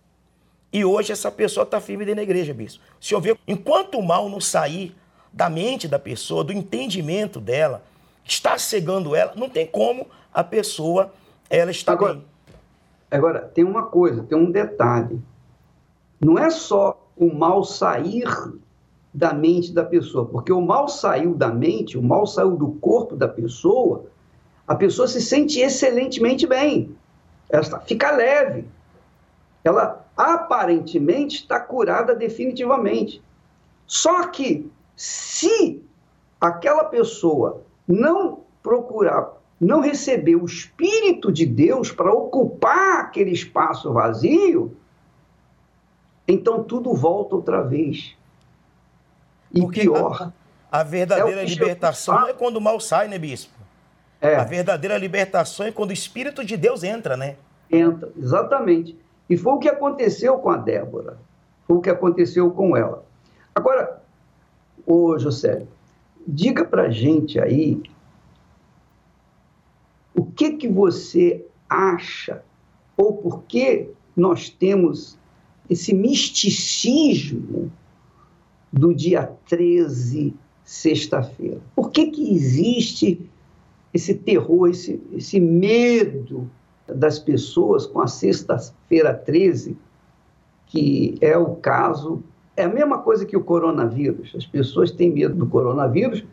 E 0.74 0.86
hoje 0.86 1.12
essa 1.12 1.30
pessoa 1.30 1.64
está 1.64 1.82
firme 1.82 2.06
dentro 2.06 2.18
da 2.18 2.24
igreja, 2.24 2.54
bispo. 2.54 2.84
Se 3.00 3.14
eu 3.14 3.20
ver, 3.20 3.38
enquanto 3.48 3.98
o 3.98 4.04
mal 4.04 4.30
não 4.30 4.40
sair 4.40 4.96
da 5.32 5.50
mente 5.50 5.88
da 5.88 6.00
pessoa, 6.00 6.44
do 6.44 6.54
entendimento 6.54 7.40
dela, 7.40 7.84
está 8.24 8.58
cegando 8.58 9.16
ela, 9.16 9.34
não 9.36 9.50
tem 9.50 9.66
como 9.66 10.08
a 10.34 10.44
pessoa 10.44 11.12
ela 11.50 11.72
está 11.72 11.92
agora, 11.92 12.14
bem. 12.14 12.24
Agora, 13.10 13.40
tem 13.54 13.64
uma 13.64 13.84
coisa, 13.84 14.24
tem 14.24 14.38
um 14.38 14.50
detalhe. 14.50 15.22
Não 16.20 16.38
é 16.38 16.50
só 16.50 17.06
o 17.18 17.34
mal 17.34 17.64
sair 17.64 18.30
da 19.14 19.34
mente 19.34 19.74
da 19.74 19.84
pessoa, 19.84 20.26
porque 20.26 20.52
o 20.54 20.62
mal 20.62 20.88
saiu 20.88 21.36
da 21.36 21.50
mente, 21.50 21.98
o 21.98 22.04
mal 22.04 22.26
saiu 22.26 22.56
do 22.56 22.72
corpo 22.74 23.16
da 23.16 23.28
pessoa, 23.28 24.06
a 24.66 24.74
pessoa 24.76 25.08
se 25.08 25.22
sente 25.22 25.60
excelentemente 25.60 26.48
bem, 26.48 26.96
ela 27.50 27.82
fica 27.82 28.12
leve, 28.12 28.66
ela 29.64 30.06
aparentemente 30.16 31.38
está 31.38 31.60
curada 31.60 32.16
definitivamente. 32.16 33.22
Só 33.86 34.28
que 34.28 34.70
se 34.96 35.84
aquela 36.40 36.86
pessoa 36.86 37.64
não 37.88 38.42
procurar, 38.64 39.34
não 39.60 39.82
receber 39.82 40.36
o 40.36 40.46
Espírito 40.46 41.32
de 41.32 41.46
Deus 41.46 41.92
para 41.92 42.12
ocupar 42.12 43.02
aquele 43.02 43.32
espaço 43.32 43.92
vazio, 43.94 44.76
então 46.28 46.64
tudo 46.64 46.94
volta 46.94 47.36
outra 47.36 47.62
vez. 47.62 48.16
E 49.54 49.62
Porque 49.62 49.82
pior. 49.82 50.32
A, 50.72 50.80
a 50.80 50.84
verdadeira 50.84 51.42
é 51.42 51.46
libertação 51.46 52.22
não 52.22 52.28
é 52.28 52.34
quando 52.34 52.58
o 52.58 52.62
mal 52.62 52.80
sai, 52.80 53.08
né, 53.08 53.18
bispo? 53.18 53.54
É. 54.22 54.36
A 54.36 54.44
verdadeira 54.44 54.98
libertação 54.98 55.66
é 55.66 55.72
quando 55.72 55.90
o 55.90 55.94
Espírito 55.94 56.46
de 56.46 56.56
Deus 56.56 56.84
entra, 56.84 57.18
né? 57.18 57.36
Entra, 57.70 58.12
exatamente. 58.18 58.98
E 59.32 59.38
foi 59.38 59.54
o 59.54 59.60
que 59.60 59.70
aconteceu 59.70 60.38
com 60.40 60.50
a 60.50 60.58
Débora. 60.58 61.18
Foi 61.66 61.78
o 61.78 61.82
que 61.82 61.90
aconteceu 61.90 62.52
com 62.52 62.76
ela. 62.76 63.06
Agora, 63.56 64.04
ô 64.86 65.18
José, 65.18 65.66
diga 66.28 66.66
pra 66.66 66.90
gente 66.90 67.40
aí 67.40 67.82
o 70.14 70.26
que 70.26 70.58
que 70.58 70.68
você 70.68 71.46
acha 71.70 72.44
ou 72.98 73.14
por 73.16 73.44
que 73.44 73.92
nós 74.18 74.50
temos 74.50 75.18
esse 75.70 75.94
misticismo 75.94 77.72
do 78.70 78.94
dia 78.94 79.32
13, 79.48 80.36
sexta-feira? 80.66 81.62
Por 81.74 81.90
que, 81.90 82.08
que 82.08 82.36
existe 82.36 83.30
esse 83.94 84.14
terror, 84.14 84.68
esse, 84.68 85.02
esse 85.14 85.40
medo 85.40 86.52
das 86.88 87.20
pessoas 87.20 87.86
com 87.86 88.02
a 88.02 88.08
sexta-feira 88.08 89.14
13, 89.14 89.78
que 90.68 91.18
é 91.22 91.38
o 91.38 91.56
caso, 91.56 92.24
é 92.56 92.64
a 92.64 92.70
mesma 92.70 93.00
coisa 93.00 93.26
que 93.26 93.38
o 93.38 93.44
coronavírus. 93.44 94.34
As 94.36 94.46
pessoas 94.46 94.92
têm 94.92 95.12
medo 95.12 95.36
do 95.36 95.48
coronavírus 95.48 96.24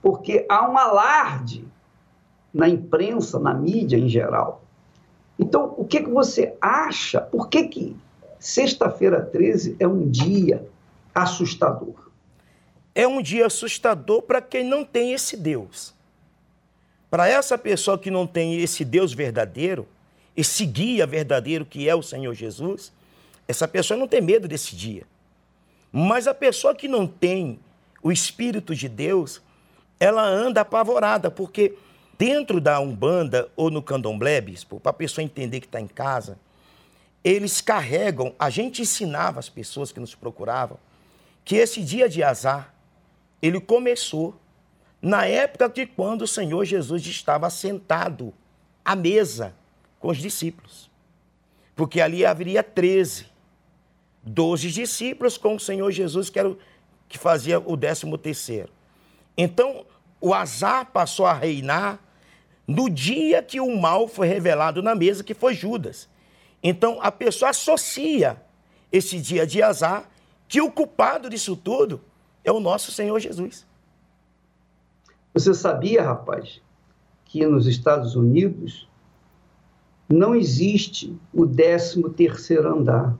porque 0.00 0.46
há 0.48 0.68
um 0.70 0.78
alarde 0.78 1.64
na 2.52 2.68
imprensa, 2.68 3.38
na 3.38 3.52
mídia 3.52 3.96
em 3.96 4.08
geral. 4.08 4.62
Então, 5.38 5.74
o 5.76 5.84
que, 5.84 6.00
que 6.00 6.10
você 6.10 6.56
acha? 6.60 7.20
Por 7.20 7.48
que, 7.48 7.64
que 7.68 7.96
sexta-feira 8.38 9.20
13 9.20 9.76
é 9.78 9.86
um 9.86 10.08
dia 10.08 10.66
assustador. 11.14 12.10
É 12.94 13.06
um 13.06 13.20
dia 13.20 13.46
assustador 13.46 14.22
para 14.22 14.40
quem 14.40 14.64
não 14.64 14.84
tem 14.84 15.12
esse 15.12 15.36
Deus. 15.36 15.94
Para 17.10 17.28
essa 17.28 17.56
pessoa 17.56 17.98
que 17.98 18.10
não 18.10 18.26
tem 18.26 18.60
esse 18.60 18.84
Deus 18.84 19.12
verdadeiro, 19.12 19.88
esse 20.36 20.66
guia 20.66 21.06
verdadeiro 21.06 21.64
que 21.64 21.88
é 21.88 21.94
o 21.94 22.02
Senhor 22.02 22.34
Jesus, 22.34 22.92
essa 23.46 23.66
pessoa 23.66 23.98
não 23.98 24.06
tem 24.06 24.20
medo 24.20 24.46
desse 24.46 24.76
dia. 24.76 25.04
Mas 25.90 26.26
a 26.26 26.34
pessoa 26.34 26.74
que 26.74 26.86
não 26.86 27.06
tem 27.06 27.58
o 28.02 28.12
Espírito 28.12 28.74
de 28.74 28.88
Deus, 28.88 29.40
ela 29.98 30.22
anda 30.22 30.60
apavorada, 30.60 31.30
porque 31.30 31.74
dentro 32.18 32.60
da 32.60 32.78
Umbanda 32.78 33.48
ou 33.56 33.70
no 33.70 33.82
Candomblé, 33.82 34.40
para 34.82 34.90
a 34.90 34.92
pessoa 34.92 35.24
entender 35.24 35.60
que 35.60 35.66
está 35.66 35.80
em 35.80 35.86
casa, 35.86 36.38
eles 37.24 37.60
carregam, 37.60 38.34
a 38.38 38.50
gente 38.50 38.82
ensinava 38.82 39.38
as 39.38 39.48
pessoas 39.48 39.90
que 39.90 40.00
nos 40.00 40.14
procuravam 40.14 40.78
que 41.44 41.56
esse 41.56 41.82
dia 41.82 42.10
de 42.10 42.22
azar, 42.22 42.74
ele 43.40 43.58
começou 43.58 44.38
na 45.00 45.26
época 45.26 45.68
de 45.68 45.86
quando 45.86 46.22
o 46.22 46.28
Senhor 46.28 46.64
Jesus 46.64 47.06
estava 47.06 47.48
sentado 47.50 48.34
à 48.84 48.96
mesa 48.96 49.54
com 50.00 50.08
os 50.08 50.18
discípulos. 50.18 50.90
Porque 51.76 52.00
ali 52.00 52.24
haveria 52.26 52.62
13, 52.62 53.26
12 54.24 54.70
discípulos 54.70 55.38
com 55.38 55.54
o 55.54 55.60
Senhor 55.60 55.90
Jesus, 55.92 56.28
que, 56.28 56.38
era 56.38 56.48
o, 56.48 56.58
que 57.08 57.18
fazia 57.18 57.60
o 57.60 57.76
décimo 57.76 58.18
terceiro. 58.18 58.70
Então, 59.36 59.86
o 60.20 60.34
azar 60.34 60.86
passou 60.86 61.26
a 61.26 61.32
reinar 61.32 62.00
no 62.66 62.90
dia 62.90 63.42
que 63.42 63.60
o 63.60 63.76
mal 63.76 64.08
foi 64.08 64.26
revelado 64.26 64.82
na 64.82 64.94
mesa, 64.94 65.22
que 65.22 65.34
foi 65.34 65.54
Judas. 65.54 66.08
Então, 66.62 66.98
a 67.00 67.12
pessoa 67.12 67.50
associa 67.50 68.42
esse 68.90 69.20
dia 69.20 69.46
de 69.46 69.62
azar 69.62 70.10
que 70.48 70.60
o 70.60 70.70
culpado 70.70 71.30
disso 71.30 71.56
tudo 71.56 72.02
é 72.42 72.50
o 72.50 72.58
nosso 72.58 72.90
Senhor 72.90 73.18
Jesus. 73.20 73.66
Você 75.38 75.54
sabia, 75.54 76.02
rapaz, 76.02 76.60
que 77.24 77.46
nos 77.46 77.68
Estados 77.68 78.16
Unidos 78.16 78.88
não 80.08 80.34
existe 80.34 81.16
o 81.32 81.46
13 81.46 82.02
terceiro 82.10 82.76
andar. 82.76 83.16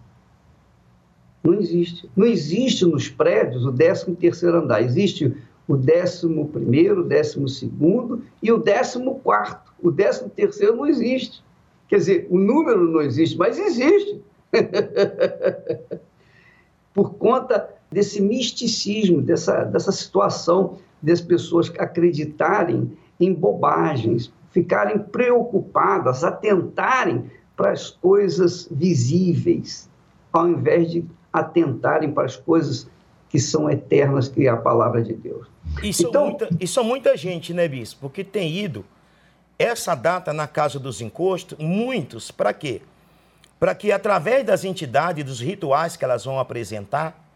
Não 1.44 1.54
existe. 1.54 2.10
Não 2.16 2.26
existe 2.26 2.84
nos 2.84 3.08
prédios 3.08 3.64
o 3.64 3.72
13 3.72 4.16
terceiro 4.16 4.58
andar. 4.58 4.82
Existe 4.82 5.32
o 5.68 5.74
11 5.74 6.44
primeiro, 6.52 7.02
o 7.02 7.08
12 7.08 7.48
segundo 7.48 8.24
e 8.42 8.50
o 8.50 8.60
14 8.60 8.98
quarto. 9.22 9.72
O 9.80 9.92
13 9.92 10.28
terceiro 10.30 10.74
não 10.74 10.86
existe. 10.86 11.40
Quer 11.86 11.98
dizer, 11.98 12.26
o 12.30 12.36
número 12.36 12.90
não 12.90 13.00
existe, 13.00 13.38
mas 13.38 13.60
existe. 13.60 14.20
Por 16.92 17.14
conta 17.14 17.72
desse 17.92 18.20
misticismo, 18.20 19.22
dessa, 19.22 19.62
dessa 19.62 19.92
situação 19.92 20.80
das 21.02 21.20
pessoas 21.20 21.70
acreditarem 21.78 22.92
em 23.20 23.32
bobagens, 23.32 24.32
ficarem 24.50 24.98
preocupadas, 24.98 26.24
atentarem 26.24 27.30
para 27.56 27.72
as 27.72 27.90
coisas 27.90 28.68
visíveis, 28.70 29.88
ao 30.32 30.48
invés 30.48 30.90
de 30.90 31.04
atentarem 31.32 32.10
para 32.10 32.24
as 32.24 32.36
coisas 32.36 32.88
que 33.28 33.38
são 33.38 33.68
eternas, 33.68 34.28
que 34.28 34.46
é 34.46 34.50
a 34.50 34.56
palavra 34.56 35.02
de 35.02 35.12
Deus. 35.12 35.46
Isso 35.82 36.06
então, 36.06 36.26
muita, 36.26 36.48
isso 36.60 36.84
muita 36.84 37.16
gente, 37.16 37.52
né, 37.52 37.68
Bispo? 37.68 38.00
Porque 38.00 38.24
tem 38.24 38.56
ido 38.56 38.84
essa 39.58 39.94
data 39.94 40.32
na 40.32 40.46
Casa 40.46 40.78
dos 40.78 41.00
Encostos, 41.00 41.58
muitos, 41.58 42.30
para 42.30 42.52
quê? 42.52 42.80
Para 43.58 43.74
que 43.74 43.90
através 43.90 44.46
das 44.46 44.64
entidades, 44.64 45.24
dos 45.24 45.40
rituais 45.40 45.96
que 45.96 46.04
elas 46.04 46.24
vão 46.24 46.38
apresentar, 46.38 47.27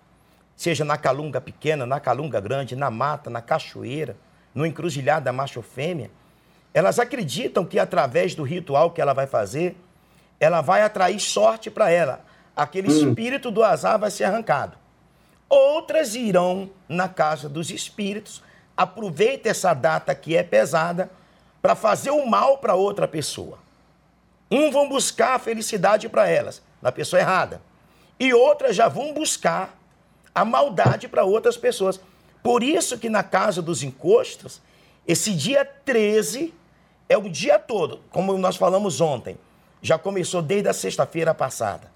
seja 0.57 0.84
na 0.84 0.96
calunga 0.96 1.40
pequena, 1.40 1.86
na 1.86 1.98
calunga 2.00 2.40
grande, 2.40 2.76
na 2.76 2.90
mata, 2.90 3.28
na 3.28 3.40
cachoeira, 3.40 4.16
no 4.55 4.66
encruzilhado 4.66 5.32
macho 5.32 5.61
ou 5.61 5.62
fêmea, 5.62 6.11
elas 6.74 6.98
acreditam 6.98 7.64
que 7.64 7.78
através 7.78 8.34
do 8.34 8.42
ritual 8.42 8.90
que 8.90 9.00
ela 9.00 9.12
vai 9.12 9.26
fazer, 9.26 9.76
ela 10.40 10.61
vai 10.61 10.82
atrair 10.82 11.20
sorte 11.20 11.70
para 11.70 11.90
ela. 11.90 12.24
Aquele 12.57 12.90
hum. 12.90 13.09
espírito 13.09 13.50
do 13.50 13.62
azar 13.62 13.98
vai 13.98 14.11
ser 14.11 14.24
arrancado. 14.24 14.76
Outras 15.48 16.14
irão 16.14 16.70
na 16.88 17.09
casa 17.09 17.48
dos 17.48 17.70
espíritos, 17.70 18.42
aproveita 18.76 19.50
essa 19.50 19.74
data 19.74 20.14
que 20.14 20.34
é 20.36 20.42
pesada 20.42 21.11
para 21.61 21.74
fazer 21.74 22.11
o 22.11 22.26
mal 22.26 22.59
para 22.59 22.74
outra 22.74 23.07
pessoa. 23.07 23.59
Um 24.50 24.70
vão 24.70 24.88
buscar 24.88 25.34
a 25.34 25.38
felicidade 25.38 26.09
para 26.09 26.28
elas, 26.28 26.62
na 26.80 26.90
pessoa 26.90 27.20
errada. 27.20 27.61
E 28.18 28.32
outras 28.32 28.74
já 28.74 28.88
vão 28.88 29.12
buscar 29.12 29.78
a 30.35 30.45
maldade 30.45 31.09
para 31.09 31.24
outras 31.24 31.57
pessoas. 31.57 32.01
Por 32.43 32.62
isso 32.62 32.99
que 32.99 33.09
na 33.09 33.22
casa 33.22 33.62
dos 33.62 33.83
encostos, 33.83 34.61
esse 35.07 35.33
dia 35.33 35.64
13 35.64 36.53
é 37.09 37.16
o 37.16 37.28
dia 37.28 37.59
todo, 37.59 38.01
como 38.11 38.37
nós 38.39 38.57
falamos 38.57 39.01
ontem. 39.01 39.39
Já 39.80 39.99
começou 39.99 40.41
desde 40.41 40.68
a 40.68 40.72
sexta-feira 40.72 41.35
passada. 41.35 41.91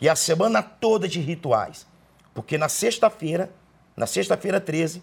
E 0.00 0.08
a 0.08 0.16
semana 0.16 0.62
toda 0.62 1.08
de 1.08 1.20
rituais. 1.20 1.86
Porque 2.34 2.58
na 2.58 2.68
sexta-feira, 2.68 3.50
na 3.96 4.06
sexta-feira 4.06 4.60
13, 4.60 5.02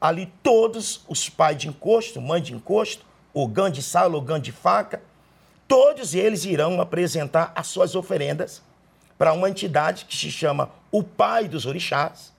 ali 0.00 0.32
todos 0.42 1.04
os 1.08 1.28
pais 1.28 1.56
de 1.56 1.68
encosto, 1.68 2.20
mãe 2.20 2.42
de 2.42 2.52
encosto, 2.52 3.04
o 3.32 3.46
gã 3.46 3.70
de 3.70 3.82
sala, 3.82 4.16
o 4.16 4.20
gã 4.20 4.40
de 4.40 4.52
faca, 4.52 5.02
todos 5.68 6.14
eles 6.14 6.44
irão 6.44 6.80
apresentar 6.80 7.52
as 7.54 7.66
suas 7.68 7.94
oferendas 7.94 8.62
para 9.16 9.32
uma 9.32 9.48
entidade 9.48 10.04
que 10.04 10.16
se 10.16 10.30
chama 10.30 10.70
o 10.94 11.02
Pai 11.02 11.48
dos 11.48 11.66
Orixás, 11.66 12.32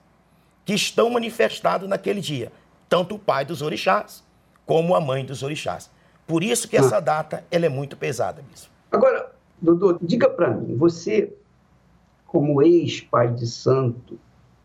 que 0.64 0.72
estão 0.72 1.10
manifestados 1.10 1.86
naquele 1.86 2.22
dia, 2.22 2.50
tanto 2.88 3.16
o 3.16 3.18
Pai 3.18 3.44
dos 3.44 3.60
Orixás 3.60 4.24
como 4.64 4.94
a 4.94 5.00
Mãe 5.00 5.26
dos 5.26 5.42
Orixás. 5.42 5.90
Por 6.26 6.42
isso 6.42 6.66
que 6.66 6.74
essa 6.74 6.96
ah. 6.96 7.00
data 7.00 7.44
ela 7.50 7.66
é 7.66 7.68
muito 7.68 7.98
pesada 7.98 8.42
mesmo. 8.50 8.70
Agora, 8.90 9.30
doutor, 9.60 9.98
diga 10.00 10.30
para 10.30 10.48
mim, 10.54 10.74
você, 10.74 11.34
como 12.26 12.62
ex-pai 12.62 13.34
de 13.34 13.46
santo, 13.46 14.18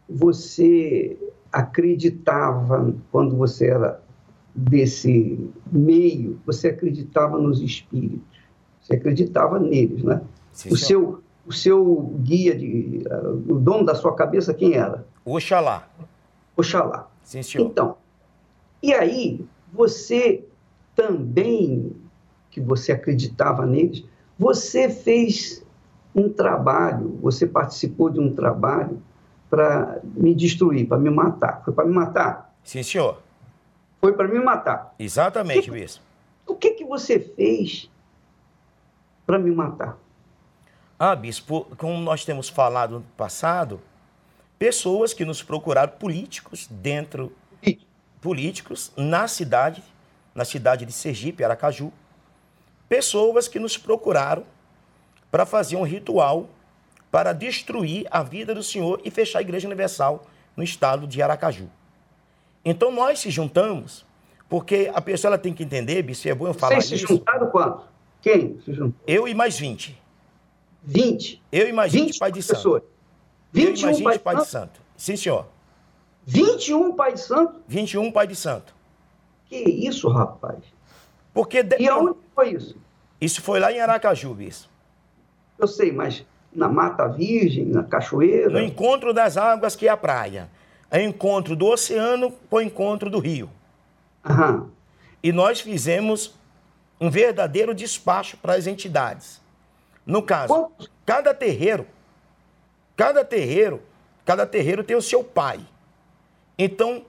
você 0.07 1.17
acreditava, 1.51 2.95
quando 3.11 3.35
você 3.35 3.67
era 3.67 4.01
desse 4.55 5.51
meio, 5.69 6.39
você 6.45 6.69
acreditava 6.69 7.37
nos 7.37 7.59
espíritos, 7.59 8.39
você 8.79 8.93
acreditava 8.93 9.59
neles, 9.59 10.01
né? 10.01 10.21
Sim, 10.53 10.69
o 10.69 10.77
seu 10.77 11.21
o 11.45 11.51
seu 11.51 12.13
guia, 12.19 12.55
de, 12.55 13.03
uh, 13.07 13.53
o 13.53 13.59
dono 13.59 13.85
da 13.85 13.95
sua 13.95 14.15
cabeça, 14.15 14.53
quem 14.53 14.73
era? 14.73 15.05
Oxalá. 15.25 15.87
Oxalá. 16.55 17.07
Sim, 17.23 17.41
senhor. 17.41 17.67
Então, 17.67 17.97
e 18.81 18.93
aí, 18.93 19.45
você 19.71 20.43
também, 20.95 21.95
que 22.49 22.59
você 22.59 22.91
acreditava 22.91 23.65
neles, 23.65 24.03
você 24.37 24.89
fez 24.89 25.63
um 26.15 26.29
trabalho, 26.29 27.17
você 27.21 27.47
participou 27.47 28.09
de 28.09 28.19
um 28.19 28.33
trabalho 28.33 29.01
para 29.49 29.99
me 30.03 30.33
destruir, 30.33 30.87
para 30.87 30.97
me 30.97 31.09
matar. 31.09 31.61
Foi 31.63 31.73
para 31.73 31.85
me 31.85 31.93
matar? 31.93 32.53
Sim, 32.63 32.83
senhor. 32.83 33.19
Foi 33.99 34.13
para 34.13 34.27
me 34.27 34.39
matar. 34.39 34.95
Exatamente, 34.97 35.69
o 35.69 35.73
que, 35.73 35.79
bispo. 35.79 36.03
O 36.47 36.55
que, 36.55 36.71
que 36.71 36.85
você 36.85 37.19
fez 37.19 37.89
para 39.25 39.37
me 39.37 39.51
matar? 39.51 39.97
Ah, 41.03 41.15
bispo, 41.15 41.65
como 41.79 41.97
nós 41.97 42.23
temos 42.23 42.47
falado 42.47 42.99
no 42.99 43.01
passado, 43.17 43.81
pessoas 44.59 45.15
que 45.15 45.25
nos 45.25 45.41
procuraram, 45.41 45.91
políticos 45.93 46.67
dentro, 46.69 47.35
políticos 48.21 48.91
na 48.95 49.27
cidade, 49.27 49.83
na 50.35 50.45
cidade 50.45 50.85
de 50.85 50.91
Sergipe, 50.91 51.43
Aracaju, 51.43 51.91
pessoas 52.87 53.47
que 53.47 53.57
nos 53.57 53.79
procuraram 53.79 54.43
para 55.31 55.43
fazer 55.43 55.75
um 55.75 55.81
ritual 55.81 56.47
para 57.09 57.33
destruir 57.33 58.05
a 58.11 58.21
vida 58.21 58.53
do 58.53 58.61
Senhor 58.61 59.01
e 59.03 59.09
fechar 59.09 59.39
a 59.39 59.41
Igreja 59.41 59.67
Universal 59.67 60.27
no 60.55 60.63
estado 60.63 61.07
de 61.07 61.19
Aracaju. 61.19 61.67
Então 62.63 62.91
nós 62.91 63.21
se 63.21 63.31
juntamos, 63.31 64.05
porque 64.47 64.91
a 64.93 65.01
pessoa 65.01 65.29
ela 65.29 65.39
tem 65.39 65.51
que 65.51 65.63
entender, 65.63 66.03
Bispo, 66.03 66.29
é 66.29 66.35
bom 66.35 66.45
eu 66.45 66.53
falar 66.53 66.75
Vocês 66.75 66.91
isso. 66.91 67.07
Vocês 67.07 67.09
se 67.09 67.25
juntaram 67.25 67.49
quanto? 67.49 67.85
Quem 68.21 68.59
se 68.63 68.71
juntou? 68.71 69.01
Eu 69.07 69.27
e 69.27 69.33
mais 69.33 69.57
20. 69.57 69.99
20. 70.83 71.41
Eu 71.51 71.67
imagino 71.67 72.05
20 72.05 72.19
pai 72.19 72.31
de 72.31 72.41
santo. 72.41 72.83
21 73.51 73.89
eu 73.89 73.99
imagino 73.99 74.19
pai, 74.19 74.35
de 74.35 74.45
santo. 74.47 74.81
Sim, 74.97 75.15
senhor. 75.15 75.45
21 76.25 76.93
pai 76.93 77.13
de 77.13 77.19
santo? 77.19 77.55
21 77.67 78.11
pai 78.11 78.27
de 78.27 78.35
santo. 78.35 78.73
Que 79.45 79.57
isso, 79.57 80.07
rapaz? 80.09 80.59
Porque 81.33 81.61
de... 81.63 81.77
E 81.79 81.89
aonde 81.89 82.17
foi 82.33 82.53
isso? 82.53 82.77
Isso 83.19 83.41
foi 83.41 83.59
lá 83.59 83.71
em 83.71 83.79
Aracaju, 83.79 84.41
isso. 84.41 84.69
Eu 85.57 85.67
sei, 85.67 85.91
mas 85.91 86.25
na 86.53 86.67
Mata 86.67 87.07
Virgem, 87.07 87.65
na 87.65 87.83
cachoeira? 87.83 88.49
No 88.49 88.61
encontro 88.61 89.13
das 89.13 89.37
águas 89.37 89.75
que 89.75 89.87
é 89.87 89.91
a 89.91 89.97
praia. 89.97 90.49
É 90.89 90.99
o 90.99 91.01
encontro 91.01 91.55
do 91.55 91.67
oceano 91.67 92.31
com 92.49 92.57
o 92.57 92.61
encontro 92.61 93.09
do 93.09 93.19
rio. 93.19 93.49
Aham. 94.25 94.69
E 95.23 95.31
nós 95.31 95.61
fizemos 95.61 96.35
um 96.99 97.09
verdadeiro 97.09 97.73
despacho 97.73 98.37
para 98.37 98.53
as 98.55 98.67
entidades. 98.67 99.41
No 100.05 100.21
caso, 100.23 100.71
cada 101.05 101.33
terreiro, 101.33 101.87
cada 102.95 103.23
terreiro, 103.23 103.81
cada 104.25 104.45
terreiro 104.45 104.83
tem 104.83 104.95
o 104.95 105.01
seu 105.01 105.23
pai. 105.23 105.59
Então, 106.57 107.05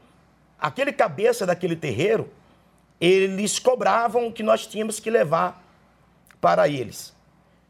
aquele 0.59 0.93
cabeça 0.93 1.45
daquele 1.47 1.77
terreiro, 1.77 2.29
eles 3.01 3.59
cobravam 3.59 4.29
o 4.29 4.33
que 4.33 4.43
nós 4.43 4.67
tínhamos 4.67 5.01
que 5.01 5.11
levar 5.11 5.63
para 6.41 6.69
eles. 6.69 7.15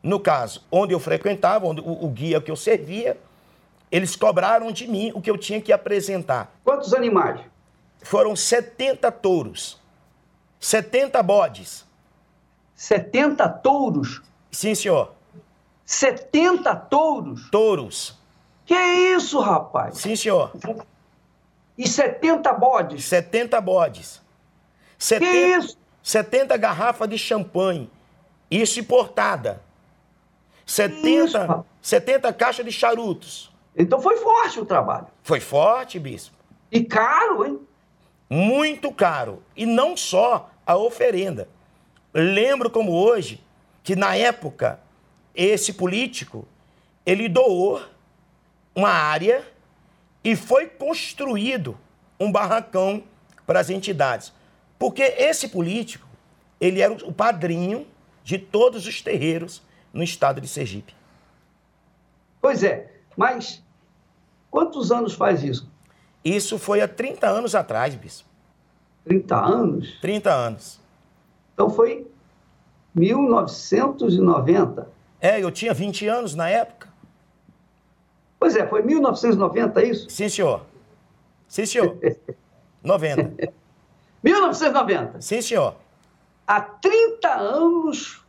No 0.03 0.19
caso, 0.19 0.65
onde 0.71 0.93
eu 0.93 1.01
frequentava, 1.01 1.67
onde 1.67 1.81
o, 1.81 2.05
o 2.05 2.09
guia 2.09 2.41
que 2.41 2.51
eu 2.51 2.57
servia, 2.57 3.17
eles 3.91 4.17
cobraram 4.17 4.73
de 4.73 4.89
mim 4.89 5.13
o 5.15 5.21
que 5.21 5.31
eu 5.31 5.39
tinha 5.39 5.61
que 5.61 5.73
apresentar. 5.73 6.51
Quantos 6.65 6.93
animais? 6.93 7.41
Foram 8.03 8.35
70 8.35 9.13
touros, 9.13 9.81
70 10.59 11.23
bodes. 11.23 11.87
70 12.75 13.49
touros? 13.49 14.23
Sim, 14.53 14.75
senhor. 14.75 15.13
70 15.87 16.77
touros? 16.77 17.51
Touros. 17.51 18.19
Que 18.67 18.75
isso, 18.75 19.41
rapaz? 19.41 19.99
Sim, 19.99 20.15
senhor. 20.15 20.53
E 21.77 21.89
70 21.89 22.53
bodes? 22.53 23.05
70 23.07 23.61
bodes. 23.61 24.23
70, 24.99 25.33
que 25.33 25.39
isso? 25.39 25.79
70 26.03 26.57
garrafas 26.59 27.09
de 27.09 27.19
champanhe. 27.19 27.91
Isso 28.51 28.79
importada. 28.79 29.63
70, 30.67 31.25
isso, 31.25 31.65
70 31.81 32.33
caixas 32.35 32.65
de 32.65 32.71
charutos. 32.71 33.53
Então 33.77 34.01
foi 34.01 34.17
forte 34.19 34.61
o 34.61 34.67
trabalho. 34.67 35.07
Foi 35.23 35.41
forte, 35.41 35.99
bispo. 35.99 36.37
E 36.71 36.85
caro, 36.85 37.45
hein? 37.45 37.61
Muito 38.29 38.93
caro. 38.93 39.43
E 39.57 39.67
não 39.67 39.97
só 39.97 40.51
a 40.67 40.77
oferenda. 40.77 41.49
Lembro 42.15 42.71
como 42.71 42.93
hoje 42.93 43.43
que 43.83 43.97
na 43.97 44.15
época 44.15 44.81
esse 45.35 45.73
político 45.73 46.47
ele 47.05 47.29
doou 47.29 47.83
uma 48.75 48.91
área 48.91 49.45
e 50.23 50.37
foi 50.37 50.67
construído 50.67 51.77
um 52.19 52.31
barracão 52.31 53.03
para 53.47 53.61
as 53.61 53.71
entidades. 53.71 54.33
Porque 54.79 55.03
esse 55.03 55.49
político, 55.49 56.07
ele 56.61 56.81
era 56.81 56.93
o 56.93 57.13
padrinho 57.13 57.87
de 58.23 58.39
todos 58.39 58.87
os 58.87 59.03
terreiros 59.03 59.63
no 59.93 60.03
estado 60.03 60.41
de 60.41 60.49
Sergipe. 60.49 60.95
Pois 62.41 62.63
é, 62.63 62.91
mas 63.17 63.63
quantos 64.51 64.91
anos 64.91 65.15
faz 65.15 65.43
isso? 65.43 65.71
Isso 66.25 66.59
foi 66.59 66.81
há 66.81 66.89
30 66.89 67.29
anos 67.29 67.55
atrás, 67.55 67.95
bispo. 67.95 68.29
30 69.05 69.37
anos? 69.37 69.99
30 70.01 70.33
anos. 70.33 70.81
Então 71.55 71.69
foi 71.69 72.07
1990. 72.95 74.89
É, 75.21 75.43
eu 75.43 75.51
tinha 75.51 75.73
20 75.73 76.07
anos 76.09 76.35
na 76.35 76.49
época. 76.49 76.89
Pois 78.39 78.57
é, 78.57 78.67
foi 78.67 78.83
1990 78.83 79.81
é 79.81 79.87
isso? 79.87 80.11
Sim, 80.11 80.29
senhor. 80.29 80.67
Sim, 81.47 81.65
senhor. 81.65 81.97
90. 82.83 83.53
1990. 84.23 85.21
Sim, 85.21 85.41
senhor. 85.41 85.77
Há 86.47 86.61
30 86.61 87.29
anos 87.29 88.23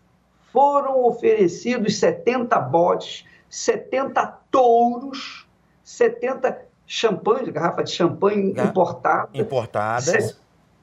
foram 0.52 1.04
oferecidos 1.06 1.98
70 1.98 2.60
botes, 2.60 3.26
70 3.50 4.26
touros, 4.52 5.48
70 5.84 6.68
champanhe, 6.86 7.52
garrafa 7.52 7.84
de 7.84 7.92
champanhe 7.92 8.52
importada. 8.52 9.30
Importadas. 9.34 10.40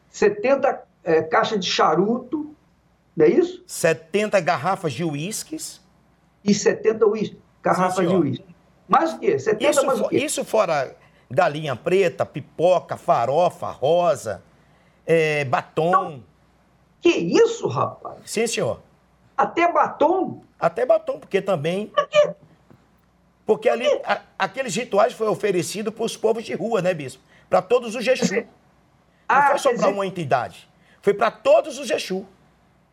70 0.09 0.83
é, 1.05 1.23
caixas 1.23 1.61
de 1.61 1.67
charuto, 1.67 2.55
não 3.21 3.27
é 3.27 3.31
isso? 3.31 3.63
70 3.67 4.41
garrafas 4.41 4.93
de 4.93 5.05
uísques. 5.05 5.81
E 6.45 6.55
70 6.55 7.07
uísques, 7.07 7.39
garrafas 7.63 8.09
de 8.09 8.15
uísque. 8.15 8.57
Mais 8.89 9.13
o 9.13 9.19
quê? 9.19 9.39
70 9.39 9.71
isso, 9.71 9.87
mais 9.87 10.01
o 10.01 10.09
quê? 10.09 10.17
Isso 10.17 10.45
fora 10.45 10.97
galinha 11.31 11.77
preta, 11.77 12.27
pipoca, 12.27 12.97
farofa, 12.97 13.71
rosa, 13.71 14.43
é, 15.07 15.45
batom. 15.45 15.91
Não. 15.91 16.25
Que 17.01 17.11
isso, 17.11 17.69
rapaz? 17.69 18.19
Sim, 18.25 18.47
senhor. 18.47 18.81
Até 19.37 19.71
batom? 19.71 20.43
Até 20.59 20.85
batom, 20.85 21.19
porque 21.19 21.41
também... 21.41 21.93
Quê? 22.11 22.35
Porque 23.47 23.69
ali, 23.69 23.87
a, 24.05 24.21
aqueles 24.39 24.75
rituais 24.77 25.13
foram 25.13 25.33
oferecidos 25.33 25.95
para 25.95 26.05
os 26.05 26.17
povos 26.17 26.45
de 26.45 26.55
rua, 26.55 26.83
né, 26.83 26.93
bispo? 26.93 27.23
Para 27.49 27.63
todos 27.63 27.95
os 27.95 28.07
Exu. 28.07 28.47
Ah, 29.29 29.41
Não 29.41 29.49
foi 29.49 29.59
só 29.59 29.75
para 29.75 29.89
uma 29.89 30.07
entidade. 30.07 30.69
Foi 31.01 31.15
para 31.15 31.31
todos 31.31 31.79
os 31.79 31.91
Exu. 31.91 32.27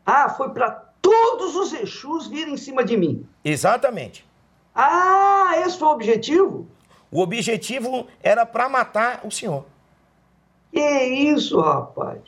Ah, 0.10 0.30
foi 0.30 0.52
para 0.52 0.72
todos 1.02 1.54
os 1.58 1.74
Exus 1.74 2.28
virem 2.28 2.54
em 2.54 2.58
cima 2.58 2.82
de 2.82 2.96
mim. 2.96 3.28
Exatamente. 3.44 4.26
Ah, 4.74 5.52
esse 5.66 5.78
foi 5.78 5.90
o 5.90 5.92
objetivo? 5.92 6.66
O 7.12 7.20
objetivo 7.20 8.08
era 8.24 8.46
para 8.46 8.70
matar 8.70 9.20
o 9.26 9.30
senhor. 9.30 9.66
Que 10.72 10.80
isso, 10.80 11.60
rapaz? 11.60 12.22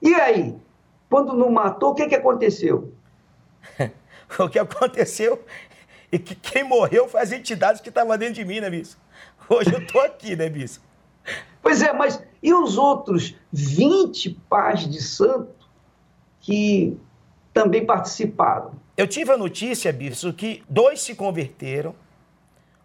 E 0.00 0.14
aí? 0.14 0.56
Quando 1.10 1.34
não 1.34 1.50
matou, 1.50 1.90
o 1.90 1.94
que, 1.94 2.06
que 2.06 2.14
aconteceu? 2.14 2.90
o 4.40 4.48
que 4.48 4.58
aconteceu 4.58 5.44
é 6.10 6.18
que 6.18 6.34
quem 6.34 6.64
morreu 6.64 7.06
foi 7.06 7.20
as 7.20 7.32
entidades 7.32 7.82
que 7.82 7.90
estavam 7.90 8.16
dentro 8.16 8.34
de 8.36 8.46
mim, 8.46 8.60
né, 8.60 8.70
Bispo? 8.70 8.98
Hoje 9.46 9.74
eu 9.74 9.80
estou 9.80 10.00
aqui, 10.00 10.34
né, 10.34 10.48
Bispo? 10.48 10.82
Pois 11.60 11.82
é, 11.82 11.92
mas 11.92 12.22
e 12.42 12.54
os 12.54 12.78
outros 12.78 13.34
20 13.52 14.30
pais 14.48 14.88
de 14.88 15.02
santo 15.02 15.55
que 16.46 16.96
também 17.52 17.84
participaram? 17.84 18.70
Eu 18.96 19.08
tive 19.08 19.32
a 19.32 19.36
notícia, 19.36 19.92
Bispo, 19.92 20.32
que 20.32 20.62
dois 20.68 21.00
se 21.00 21.12
converteram, 21.12 21.92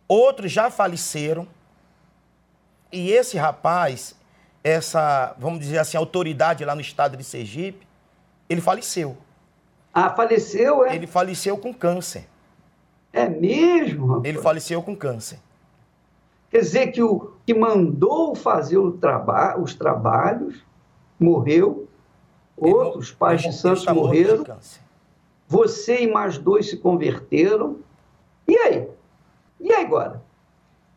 outros 0.07 0.51
já 0.51 0.71
faleceram, 0.71 1.47
e 2.91 3.11
esse 3.11 3.37
rapaz, 3.37 4.15
essa, 4.63 5.35
vamos 5.37 5.59
dizer 5.59 5.77
assim, 5.77 5.95
autoridade 5.95 6.65
lá 6.65 6.73
no 6.73 6.81
estado 6.81 7.15
de 7.15 7.23
Sergipe, 7.23 7.87
ele 8.49 8.59
faleceu. 8.59 9.15
Ah, 9.93 10.09
faleceu, 10.09 10.83
é? 10.83 10.95
Ele 10.95 11.05
faleceu 11.05 11.55
com 11.55 11.71
câncer. 11.71 12.27
É 13.13 13.29
mesmo, 13.29 14.07
rapaz? 14.07 14.25
Ele 14.25 14.39
faleceu 14.39 14.81
com 14.81 14.95
câncer. 14.95 15.39
Quer 16.49 16.59
dizer 16.59 16.87
que 16.87 17.03
o 17.03 17.33
que 17.45 17.53
mandou 17.53 18.35
fazer 18.35 18.79
traba 18.99 19.57
os 19.59 19.75
trabalhos 19.75 20.65
morreu, 21.19 21.80
outros 22.61 23.11
pais 23.11 23.41
de 23.41 23.53
santos 23.53 23.85
morreram, 23.87 24.45
você 25.47 26.03
e 26.03 26.11
mais 26.11 26.37
dois 26.37 26.69
se 26.69 26.77
converteram. 26.77 27.77
E 28.47 28.55
aí? 28.55 28.87
E 29.59 29.73
agora? 29.73 30.21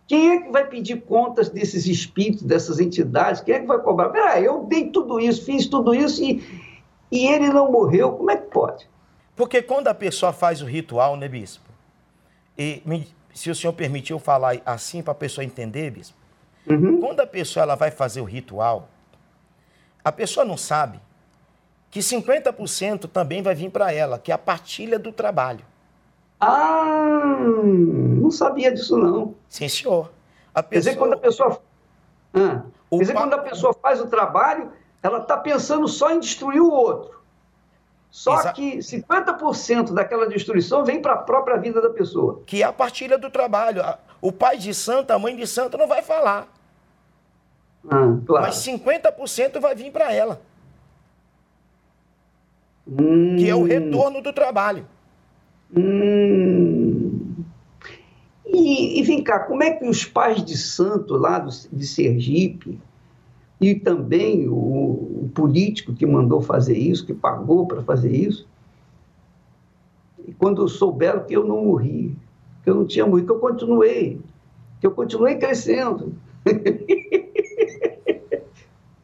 Quem 0.06 0.30
é 0.30 0.42
que 0.42 0.50
vai 0.50 0.66
pedir 0.66 1.00
contas 1.02 1.48
desses 1.48 1.86
espíritos, 1.86 2.42
dessas 2.42 2.78
entidades? 2.78 3.40
Quem 3.40 3.54
é 3.54 3.60
que 3.60 3.66
vai 3.66 3.78
cobrar? 3.78 4.10
Peraí, 4.10 4.44
eu 4.44 4.64
dei 4.64 4.90
tudo 4.90 5.18
isso, 5.18 5.44
fiz 5.44 5.66
tudo 5.66 5.94
isso 5.94 6.22
e, 6.22 6.70
e 7.10 7.26
ele 7.26 7.48
não 7.48 7.72
morreu. 7.72 8.12
Como 8.12 8.30
é 8.30 8.36
que 8.36 8.50
pode? 8.50 8.86
Porque 9.34 9.62
quando 9.62 9.88
a 9.88 9.94
pessoa 9.94 10.32
faz 10.32 10.60
o 10.60 10.66
ritual, 10.66 11.16
né, 11.16 11.26
bispo? 11.26 11.64
E 12.56 12.82
me, 12.84 13.08
se 13.32 13.50
o 13.50 13.54
senhor 13.54 13.72
permitiu 13.72 14.18
falar 14.18 14.60
assim 14.66 15.02
para 15.02 15.12
a 15.12 15.16
pessoa 15.16 15.44
entender, 15.44 15.90
bispo, 15.90 16.16
uhum. 16.68 17.00
quando 17.00 17.20
a 17.20 17.26
pessoa 17.26 17.62
ela 17.62 17.74
vai 17.74 17.90
fazer 17.90 18.20
o 18.20 18.24
ritual, 18.24 18.88
a 20.04 20.12
pessoa 20.12 20.44
não 20.44 20.56
sabe 20.56 21.00
que 21.94 22.00
50% 22.00 23.08
também 23.08 23.40
vai 23.40 23.54
vir 23.54 23.70
para 23.70 23.92
ela, 23.92 24.18
que 24.18 24.32
é 24.32 24.34
a 24.34 24.38
partilha 24.38 24.98
do 24.98 25.12
trabalho. 25.12 25.64
Ah, 26.40 27.36
não 27.40 28.32
sabia 28.32 28.72
disso 28.72 28.98
não. 28.98 29.36
Sim, 29.48 29.68
senhor. 29.68 30.10
A 30.52 30.60
pessoa... 30.60 30.70
Quer 30.70 30.78
dizer, 30.78 30.96
quando 30.96 31.12
a 31.12 31.16
pessoa... 31.16 31.60
Ah, 32.34 32.62
quer 32.90 32.98
dizer, 32.98 33.12
pa... 33.12 33.20
quando 33.20 33.34
a 33.34 33.38
pessoa 33.38 33.72
faz 33.80 34.00
o 34.00 34.08
trabalho, 34.08 34.72
ela 35.00 35.18
está 35.18 35.36
pensando 35.36 35.86
só 35.86 36.10
em 36.10 36.18
destruir 36.18 36.60
o 36.60 36.68
outro. 36.68 37.22
Só 38.10 38.40
Exa... 38.40 38.52
que 38.52 38.78
50% 38.78 39.92
daquela 39.92 40.26
destruição 40.26 40.84
vem 40.84 41.00
para 41.00 41.12
a 41.12 41.18
própria 41.18 41.58
vida 41.58 41.80
da 41.80 41.90
pessoa. 41.90 42.42
Que 42.44 42.64
é 42.64 42.66
a 42.66 42.72
partilha 42.72 43.16
do 43.16 43.30
trabalho. 43.30 43.84
O 44.20 44.32
pai 44.32 44.58
de 44.58 44.74
santo, 44.74 45.12
a 45.12 45.18
mãe 45.20 45.36
de 45.36 45.46
santo 45.46 45.78
não 45.78 45.86
vai 45.86 46.02
falar. 46.02 46.48
Ah, 47.88 48.18
claro. 48.26 48.46
Mas 48.46 48.56
50% 48.56 49.60
vai 49.60 49.76
vir 49.76 49.92
para 49.92 50.12
ela. 50.12 50.40
Hum. 52.86 53.36
Que 53.36 53.48
é 53.48 53.54
o 53.54 53.64
retorno 53.64 54.20
do 54.20 54.32
trabalho. 54.32 54.86
Hum. 55.74 57.20
E, 58.46 59.00
e, 59.00 59.02
vem 59.02 59.22
cá, 59.22 59.40
como 59.40 59.62
é 59.62 59.72
que 59.72 59.86
os 59.86 60.04
pais 60.04 60.44
de 60.44 60.56
santo 60.56 61.14
lá 61.16 61.38
do, 61.38 61.50
de 61.72 61.86
Sergipe 61.86 62.78
e 63.60 63.74
também 63.74 64.48
o, 64.48 64.54
o 64.54 65.30
político 65.34 65.94
que 65.94 66.06
mandou 66.06 66.40
fazer 66.40 66.76
isso, 66.76 67.06
que 67.06 67.14
pagou 67.14 67.66
para 67.66 67.82
fazer 67.82 68.14
isso, 68.14 68.46
e 70.26 70.32
quando 70.32 70.68
souberam 70.68 71.24
que 71.24 71.34
eu 71.34 71.44
não 71.44 71.64
morri, 71.64 72.14
que 72.62 72.70
eu 72.70 72.74
não 72.74 72.86
tinha 72.86 73.06
morrido, 73.06 73.26
que 73.26 73.32
eu 73.32 73.40
continuei, 73.40 74.20
que 74.80 74.86
eu 74.86 74.90
continuei 74.92 75.36
crescendo. 75.36 76.14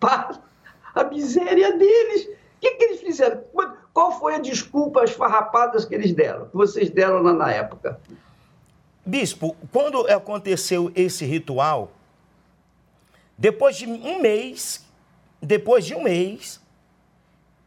para 0.00 0.40
a 0.94 1.04
miséria 1.04 1.76
deles 1.76 2.30
que, 2.60 2.72
que 2.72 2.84
eles 2.84 3.00
fizeram? 3.00 3.42
Qual 3.92 4.12
foi 4.12 4.34
a 4.34 4.38
desculpa, 4.38 5.02
as 5.02 5.10
farrapadas 5.10 5.84
que 5.84 5.94
eles 5.94 6.12
deram, 6.12 6.46
que 6.46 6.56
vocês 6.56 6.90
deram 6.90 7.22
lá 7.22 7.32
na 7.32 7.50
época? 7.50 7.98
Bispo, 9.04 9.56
quando 9.72 10.06
aconteceu 10.06 10.92
esse 10.94 11.24
ritual, 11.24 11.90
depois 13.36 13.76
de 13.76 13.86
um 13.86 14.20
mês, 14.20 14.86
depois 15.42 15.84
de 15.84 15.94
um 15.94 16.02
mês, 16.02 16.60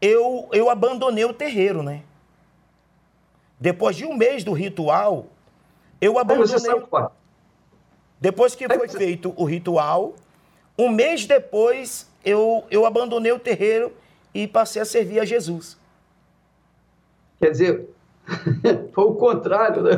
eu, 0.00 0.48
eu 0.52 0.70
abandonei 0.70 1.24
o 1.24 1.34
terreiro, 1.34 1.82
né? 1.82 2.02
Depois 3.58 3.96
de 3.96 4.04
um 4.04 4.14
mês 4.16 4.44
do 4.44 4.52
ritual, 4.52 5.26
eu 6.00 6.18
abandonei. 6.18 6.82
Depois 8.20 8.54
que 8.54 8.68
foi 8.68 8.88
feito 8.88 9.34
o 9.36 9.44
ritual, 9.44 10.14
um 10.78 10.88
mês 10.88 11.26
depois, 11.26 12.08
eu, 12.24 12.64
eu 12.70 12.86
abandonei 12.86 13.32
o 13.32 13.38
terreiro 13.38 13.92
e 14.34 14.46
passei 14.48 14.82
a 14.82 14.84
servir 14.84 15.20
a 15.20 15.24
Jesus. 15.24 15.78
Quer 17.38 17.50
dizer, 17.50 17.94
Foi 18.92 19.04
o 19.04 19.14
contrário, 19.14 19.82
né? 19.82 19.92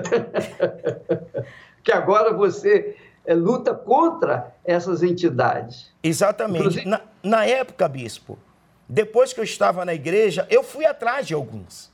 que 1.82 1.92
agora 1.92 2.32
você 2.32 2.96
é, 3.24 3.34
luta 3.34 3.74
contra 3.74 4.54
essas 4.64 5.02
entidades. 5.02 5.92
Exatamente. 6.02 6.60
Inclusive... 6.60 6.86
Na, 6.86 7.00
na 7.22 7.44
época, 7.44 7.88
bispo, 7.88 8.38
depois 8.88 9.32
que 9.32 9.40
eu 9.40 9.44
estava 9.44 9.84
na 9.84 9.94
igreja, 9.94 10.46
eu 10.50 10.62
fui 10.62 10.84
atrás 10.84 11.26
de 11.26 11.34
alguns. 11.34 11.90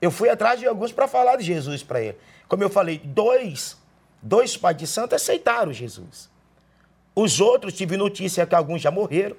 Eu 0.00 0.10
fui 0.10 0.28
atrás 0.28 0.60
de 0.60 0.66
alguns 0.66 0.92
para 0.92 1.08
falar 1.08 1.36
de 1.36 1.44
Jesus 1.44 1.82
para 1.82 2.00
ele. 2.00 2.18
Como 2.48 2.62
eu 2.62 2.70
falei, 2.70 3.00
dois, 3.02 3.76
dois 4.20 4.56
pais 4.56 4.76
de 4.76 4.86
santo 4.86 5.14
aceitaram 5.14 5.72
Jesus. 5.72 6.30
Os 7.14 7.40
outros, 7.40 7.72
tive 7.72 7.96
notícia 7.96 8.46
que 8.46 8.54
alguns 8.54 8.82
já 8.82 8.90
morreram 8.90 9.36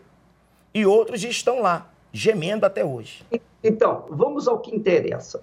e 0.73 0.85
outros 0.85 1.23
estão 1.23 1.61
lá, 1.61 1.89
gemendo 2.11 2.65
até 2.65 2.83
hoje. 2.83 3.23
Então, 3.63 4.05
vamos 4.09 4.47
ao 4.47 4.59
que 4.59 4.75
interessa. 4.75 5.41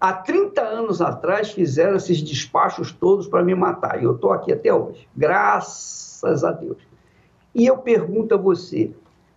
Há 0.00 0.12
30 0.12 0.60
anos 0.60 1.00
atrás 1.00 1.52
fizeram 1.52 1.96
esses 1.96 2.22
despachos 2.22 2.92
todos 2.92 3.26
para 3.26 3.42
me 3.42 3.54
matar. 3.54 4.00
E 4.00 4.04
eu 4.04 4.14
estou 4.14 4.32
aqui 4.32 4.52
até 4.52 4.72
hoje. 4.72 5.08
Graças 5.16 6.44
a 6.44 6.52
Deus. 6.52 6.78
E 7.54 7.64
eu 7.64 7.78
pergunto 7.78 8.34
a 8.34 8.38
você: 8.38 8.90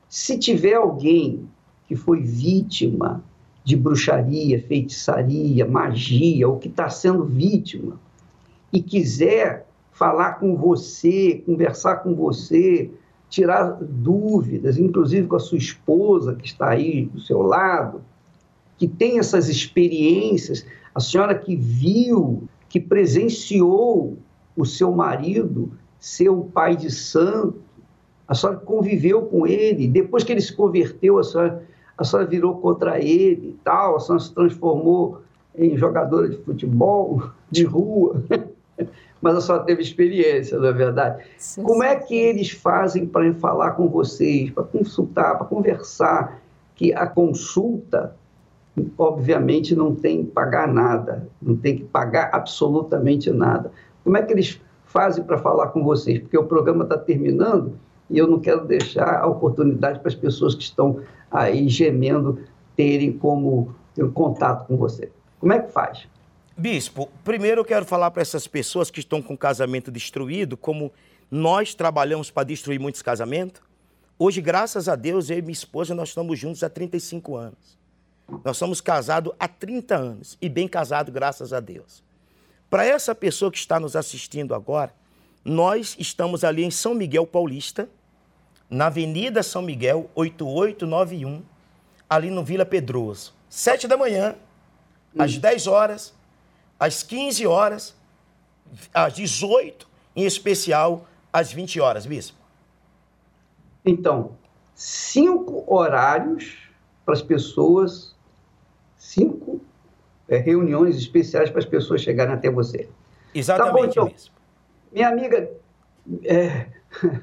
se 0.09 0.37
tiver 0.37 0.73
alguém 0.73 1.47
que 1.87 1.95
foi 1.95 2.21
vítima 2.21 3.23
de 3.63 3.75
bruxaria, 3.75 4.61
feitiçaria, 4.61 5.65
magia, 5.65 6.47
ou 6.47 6.57
que 6.57 6.67
está 6.67 6.89
sendo 6.89 7.23
vítima, 7.23 7.99
e 8.71 8.81
quiser 8.81 9.67
falar 9.91 10.33
com 10.33 10.55
você, 10.55 11.41
conversar 11.45 11.97
com 11.97 12.13
você, 12.13 12.89
tirar 13.29 13.77
dúvidas, 13.81 14.77
inclusive 14.77 15.27
com 15.27 15.35
a 15.35 15.39
sua 15.39 15.57
esposa 15.57 16.35
que 16.35 16.45
está 16.45 16.69
aí 16.69 17.05
do 17.05 17.19
seu 17.19 17.41
lado, 17.41 18.01
que 18.77 18.87
tem 18.87 19.19
essas 19.19 19.49
experiências, 19.49 20.65
a 20.93 20.99
senhora 20.99 21.35
que 21.35 21.55
viu, 21.55 22.47
que 22.69 22.79
presenciou 22.79 24.17
o 24.55 24.65
seu 24.65 24.91
marido 24.91 25.71
ser 25.99 26.29
o 26.29 26.43
pai 26.43 26.75
de 26.75 26.91
santo, 26.91 27.61
a 28.27 28.35
senhora 28.35 28.59
conviveu 28.59 29.23
com 29.23 29.47
ele, 29.47 29.87
depois 29.87 30.23
que 30.23 30.31
ele 30.31 30.41
se 30.41 30.53
converteu, 30.53 31.17
a 31.17 31.23
senhora, 31.23 31.63
a 31.97 32.03
senhora 32.03 32.27
virou 32.27 32.57
contra 32.57 32.99
ele 32.99 33.49
e 33.49 33.55
tal, 33.63 33.95
a 33.95 33.99
senhora 33.99 34.23
se 34.23 34.33
transformou 34.33 35.21
em 35.55 35.77
jogadora 35.77 36.29
de 36.29 36.37
futebol, 36.37 37.31
de 37.49 37.63
rua, 37.63 38.23
mas 39.21 39.35
a 39.35 39.41
senhora 39.41 39.63
teve 39.63 39.81
experiência, 39.81 40.57
não 40.57 40.67
é 40.67 40.73
verdade? 40.73 41.23
Sim, 41.37 41.63
Como 41.63 41.83
é 41.83 41.95
que 41.95 42.15
eles 42.15 42.51
fazem 42.51 43.05
para 43.05 43.33
falar 43.35 43.71
com 43.71 43.87
vocês, 43.87 44.51
para 44.51 44.63
consultar, 44.63 45.37
para 45.37 45.47
conversar? 45.47 46.41
Que 46.75 46.93
a 46.93 47.07
consulta 47.07 48.15
obviamente 48.97 49.75
não 49.75 49.95
tem 49.95 50.23
que 50.23 50.31
pagar 50.31 50.67
nada, 50.67 51.27
não 51.41 51.55
tem 51.55 51.77
que 51.77 51.83
pagar 51.85 52.29
absolutamente 52.31 53.31
nada. 53.31 53.71
Como 54.03 54.17
é 54.17 54.21
que 54.21 54.33
eles 54.33 54.61
fazem 54.85 55.23
para 55.23 55.37
falar 55.37 55.67
com 55.67 55.83
vocês? 55.83 56.19
Porque 56.19 56.37
o 56.37 56.45
programa 56.45 56.83
está 56.83 56.97
terminando 56.97 57.73
e 58.09 58.17
eu 58.17 58.27
não 58.27 58.39
quero 58.39 58.65
deixar 58.65 59.19
a 59.19 59.27
oportunidade 59.27 59.99
para 59.99 60.09
as 60.09 60.15
pessoas 60.15 60.55
que 60.55 60.63
estão 60.63 60.99
aí 61.31 61.67
gemendo 61.67 62.39
terem 62.75 63.11
como 63.11 63.73
ter 63.93 64.03
um 64.03 64.11
contato 64.11 64.67
com 64.67 64.77
você. 64.77 65.11
Como 65.39 65.51
é 65.51 65.59
que 65.59 65.71
faz? 65.71 66.07
Bispo, 66.59 67.07
primeiro 67.23 67.61
eu 67.61 67.65
quero 67.65 67.85
falar 67.85 68.09
para 68.09 68.23
essas 68.23 68.47
pessoas 68.47 68.89
que 68.89 68.99
estão 68.99 69.21
com 69.21 69.35
o 69.35 69.37
casamento 69.37 69.91
destruído, 69.91 70.57
como 70.57 70.91
nós 71.29 71.75
trabalhamos 71.75 72.31
para 72.31 72.47
destruir 72.47 72.79
muitos 72.79 73.03
casamentos. 73.03 73.61
Hoje, 74.17 74.41
graças 74.41 74.89
a 74.89 74.95
Deus, 74.95 75.29
eu 75.29 75.37
e 75.37 75.41
minha 75.43 75.51
esposa, 75.53 75.93
nós 75.93 76.09
estamos 76.09 76.39
juntos 76.39 76.63
há 76.63 76.69
35 76.69 77.35
anos. 77.35 77.77
Nós 78.43 78.57
somos 78.57 78.81
casados 78.81 79.33
há 79.39 79.47
30 79.47 79.95
anos 79.95 80.35
e 80.41 80.49
bem 80.49 80.67
casados, 80.67 81.13
graças 81.13 81.53
a 81.53 81.59
Deus. 81.59 82.03
Para 82.71 82.83
essa 82.83 83.13
pessoa 83.13 83.51
que 83.51 83.57
está 83.59 83.79
nos 83.79 83.95
assistindo 83.95 84.55
agora, 84.55 84.91
nós 85.45 85.95
estamos 85.99 86.43
ali 86.43 86.63
em 86.63 86.71
São 86.71 86.95
Miguel 86.95 87.27
Paulista, 87.27 87.87
na 88.67 88.87
Avenida 88.87 89.43
São 89.43 89.61
Miguel, 89.61 90.09
8891, 90.15 91.43
ali 92.09 92.31
no 92.31 92.43
Vila 92.43 92.65
Pedroso. 92.65 93.35
Sete 93.47 93.87
da 93.87 93.95
manhã, 93.95 94.35
hum. 95.15 95.21
às 95.21 95.37
10 95.37 95.67
horas, 95.67 96.16
às 96.79 97.03
15 97.03 97.45
horas, 97.47 97.95
às 98.93 99.13
18, 99.13 99.87
em 100.15 100.25
especial 100.25 101.05
às 101.31 101.51
20 101.51 101.79
horas, 101.79 102.05
bispo. 102.05 102.37
Então, 103.85 104.31
cinco 104.75 105.63
horários 105.67 106.57
para 107.05 107.13
as 107.13 107.21
pessoas 107.21 108.15
cinco 108.97 109.61
é, 110.27 110.37
reuniões 110.37 110.97
especiais 110.97 111.49
para 111.49 111.59
as 111.59 111.65
pessoas 111.65 112.01
chegarem 112.01 112.33
até 112.33 112.49
você. 112.49 112.89
Exatamente 113.33 113.95
tá 113.95 114.01
bom, 114.01 114.09
então, 114.09 114.31
Minha 114.91 115.09
amiga, 115.09 115.49
é, 116.23 116.67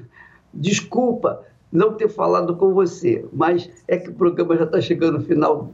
desculpa 0.53 1.45
não 1.71 1.93
ter 1.93 2.07
falado 2.07 2.55
com 2.55 2.73
você, 2.73 3.25
mas 3.33 3.69
é 3.87 3.97
que 3.97 4.09
o 4.09 4.13
programa 4.13 4.55
já 4.55 4.63
está 4.63 4.79
chegando 4.79 5.19
no 5.19 5.25
final. 5.25 5.71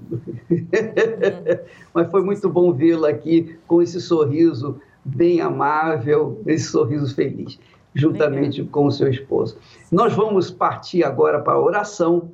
mas 1.94 2.10
foi 2.10 2.24
muito 2.24 2.50
bom 2.50 2.74
vê-la 2.74 3.10
aqui 3.10 3.58
com 3.68 3.82
esse 3.82 4.02
sorriso 4.02 4.80
bem 5.04 5.42
amável, 5.42 6.42
esse 6.46 6.66
sorriso 6.66 7.14
feliz, 7.14 7.60
juntamente 7.94 8.62
Legal. 8.62 8.72
com 8.72 8.86
o 8.88 8.92
seu 8.92 9.10
esposo. 9.10 9.58
Nós 9.92 10.14
vamos 10.14 10.50
partir 10.50 11.04
agora 11.04 11.40
para 11.40 11.54
a 11.54 11.62
oração 11.62 12.32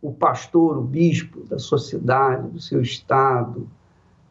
o 0.00 0.12
pastor, 0.12 0.78
o 0.78 0.82
bispo 0.82 1.42
da 1.44 1.58
sociedade, 1.58 2.48
do 2.50 2.60
seu 2.60 2.80
estado, 2.80 3.66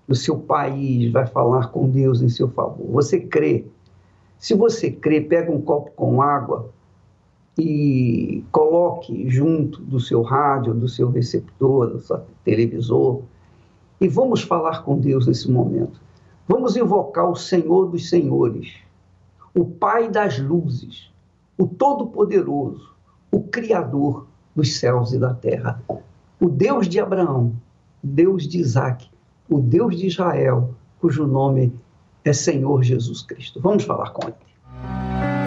do 0.07 0.15
seu 0.15 0.37
país 0.37 1.11
vai 1.11 1.25
falar 1.25 1.67
com 1.67 1.89
Deus 1.89 2.21
em 2.21 2.29
seu 2.29 2.47
favor. 2.49 2.87
Você 2.91 3.19
crê? 3.19 3.65
Se 4.37 4.53
você 4.53 4.91
crê, 4.91 5.19
pega 5.21 5.51
um 5.51 5.61
copo 5.61 5.91
com 5.91 6.21
água 6.21 6.69
e 7.57 8.43
coloque 8.51 9.29
junto 9.29 9.81
do 9.81 9.99
seu 9.99 10.21
rádio, 10.21 10.73
do 10.73 10.89
seu 10.89 11.09
receptor, 11.09 11.87
do 11.87 11.99
seu 11.99 12.21
televisor, 12.43 13.21
e 13.99 14.07
vamos 14.07 14.41
falar 14.41 14.83
com 14.83 14.99
Deus 14.99 15.25
nesse 15.27 15.49
momento. 15.49 16.01
Vamos 16.47 16.75
invocar 16.75 17.29
o 17.29 17.35
Senhor 17.35 17.89
dos 17.89 18.09
Senhores, 18.09 18.75
o 19.53 19.65
Pai 19.65 20.09
das 20.09 20.37
luzes, 20.37 21.09
o 21.57 21.65
Todo-Poderoso, 21.65 22.93
o 23.31 23.41
Criador, 23.41 24.27
dos 24.55 24.77
céus 24.77 25.11
e 25.11 25.19
da 25.19 25.33
terra. 25.33 25.81
O 26.39 26.49
Deus 26.49 26.87
de 26.87 26.99
Abraão, 26.99 27.53
Deus 28.01 28.47
de 28.47 28.59
Isaac, 28.59 29.09
o 29.49 29.59
Deus 29.59 29.97
de 29.97 30.07
Israel, 30.07 30.73
cujo 30.99 31.27
nome 31.27 31.73
é 32.23 32.33
Senhor 32.33 32.83
Jesus 32.83 33.21
Cristo. 33.21 33.59
Vamos 33.61 33.83
falar 33.83 34.11
com 34.11 34.27
ele. 34.27 34.44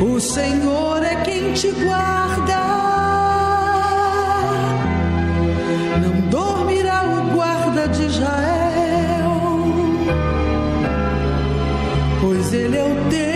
O 0.00 0.18
Senhor 0.18 1.02
é 1.02 1.22
quem 1.22 1.52
te 1.52 1.70
guarda. 1.72 2.56
Não 6.02 6.28
dormirá 6.28 7.02
o 7.04 7.34
guarda 7.34 7.88
de 7.88 8.06
Israel, 8.06 9.30
pois 12.20 12.52
ele 12.52 12.76
é 12.76 12.84
o 12.84 13.10
teu 13.10 13.30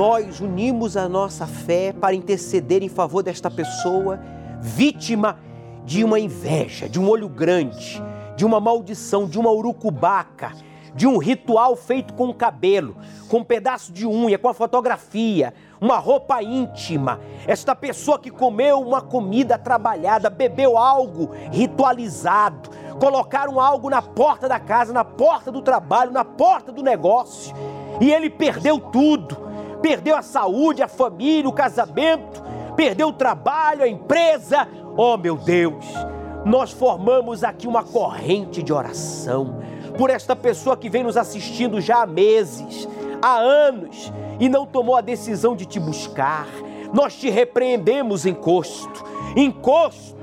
nós 0.00 0.40
unimos 0.40 0.96
a 0.96 1.06
nossa 1.06 1.46
fé 1.46 1.92
para 1.92 2.14
interceder 2.14 2.82
em 2.82 2.88
favor 2.88 3.22
desta 3.22 3.50
pessoa 3.50 4.18
vítima 4.62 5.38
de 5.84 6.02
uma 6.02 6.18
inveja, 6.18 6.88
de 6.88 6.98
um 6.98 7.06
olho 7.06 7.28
grande, 7.28 8.02
de 8.34 8.46
uma 8.46 8.58
maldição, 8.58 9.28
de 9.28 9.38
uma 9.38 9.50
urucubaca, 9.50 10.52
de 10.94 11.06
um 11.06 11.18
ritual 11.18 11.76
feito 11.76 12.14
com 12.14 12.32
cabelo, 12.32 12.96
com 13.28 13.38
um 13.38 13.44
pedaço 13.44 13.92
de 13.92 14.06
unha, 14.06 14.38
com 14.38 14.48
a 14.48 14.54
fotografia, 14.54 15.54
uma 15.80 15.98
roupa 15.98 16.42
íntima. 16.42 17.20
Esta 17.46 17.74
pessoa 17.74 18.18
que 18.18 18.30
comeu 18.30 18.80
uma 18.80 19.00
comida 19.00 19.58
trabalhada, 19.58 20.28
bebeu 20.28 20.76
algo 20.76 21.30
ritualizado, 21.50 22.70
colocaram 22.98 23.60
algo 23.60 23.88
na 23.88 24.02
porta 24.02 24.48
da 24.48 24.58
casa, 24.58 24.92
na 24.92 25.04
porta 25.04 25.50
do 25.50 25.62
trabalho, 25.62 26.10
na 26.10 26.24
porta 26.24 26.72
do 26.72 26.82
negócio, 26.82 27.54
e 28.00 28.12
ele 28.12 28.28
perdeu 28.28 28.78
tudo 28.78 29.50
perdeu 29.80 30.16
a 30.16 30.22
saúde, 30.22 30.82
a 30.82 30.88
família, 30.88 31.48
o 31.48 31.52
casamento, 31.52 32.42
perdeu 32.76 33.08
o 33.08 33.12
trabalho, 33.12 33.82
a 33.82 33.88
empresa. 33.88 34.68
Oh 34.96 35.16
meu 35.16 35.36
Deus, 35.36 35.84
nós 36.44 36.70
formamos 36.70 37.42
aqui 37.42 37.66
uma 37.66 37.82
corrente 37.82 38.62
de 38.62 38.72
oração 38.72 39.60
por 40.00 40.08
esta 40.08 40.34
pessoa 40.34 40.78
que 40.78 40.88
vem 40.88 41.02
nos 41.02 41.18
assistindo 41.18 41.78
já 41.78 42.04
há 42.04 42.06
meses, 42.06 42.88
há 43.20 43.36
anos 43.36 44.10
e 44.38 44.48
não 44.48 44.64
tomou 44.64 44.96
a 44.96 45.02
decisão 45.02 45.54
de 45.54 45.66
te 45.66 45.78
buscar. 45.78 46.46
Nós 46.90 47.14
te 47.16 47.28
repreendemos, 47.28 48.24
encosto, 48.24 49.04
encosto 49.36 50.16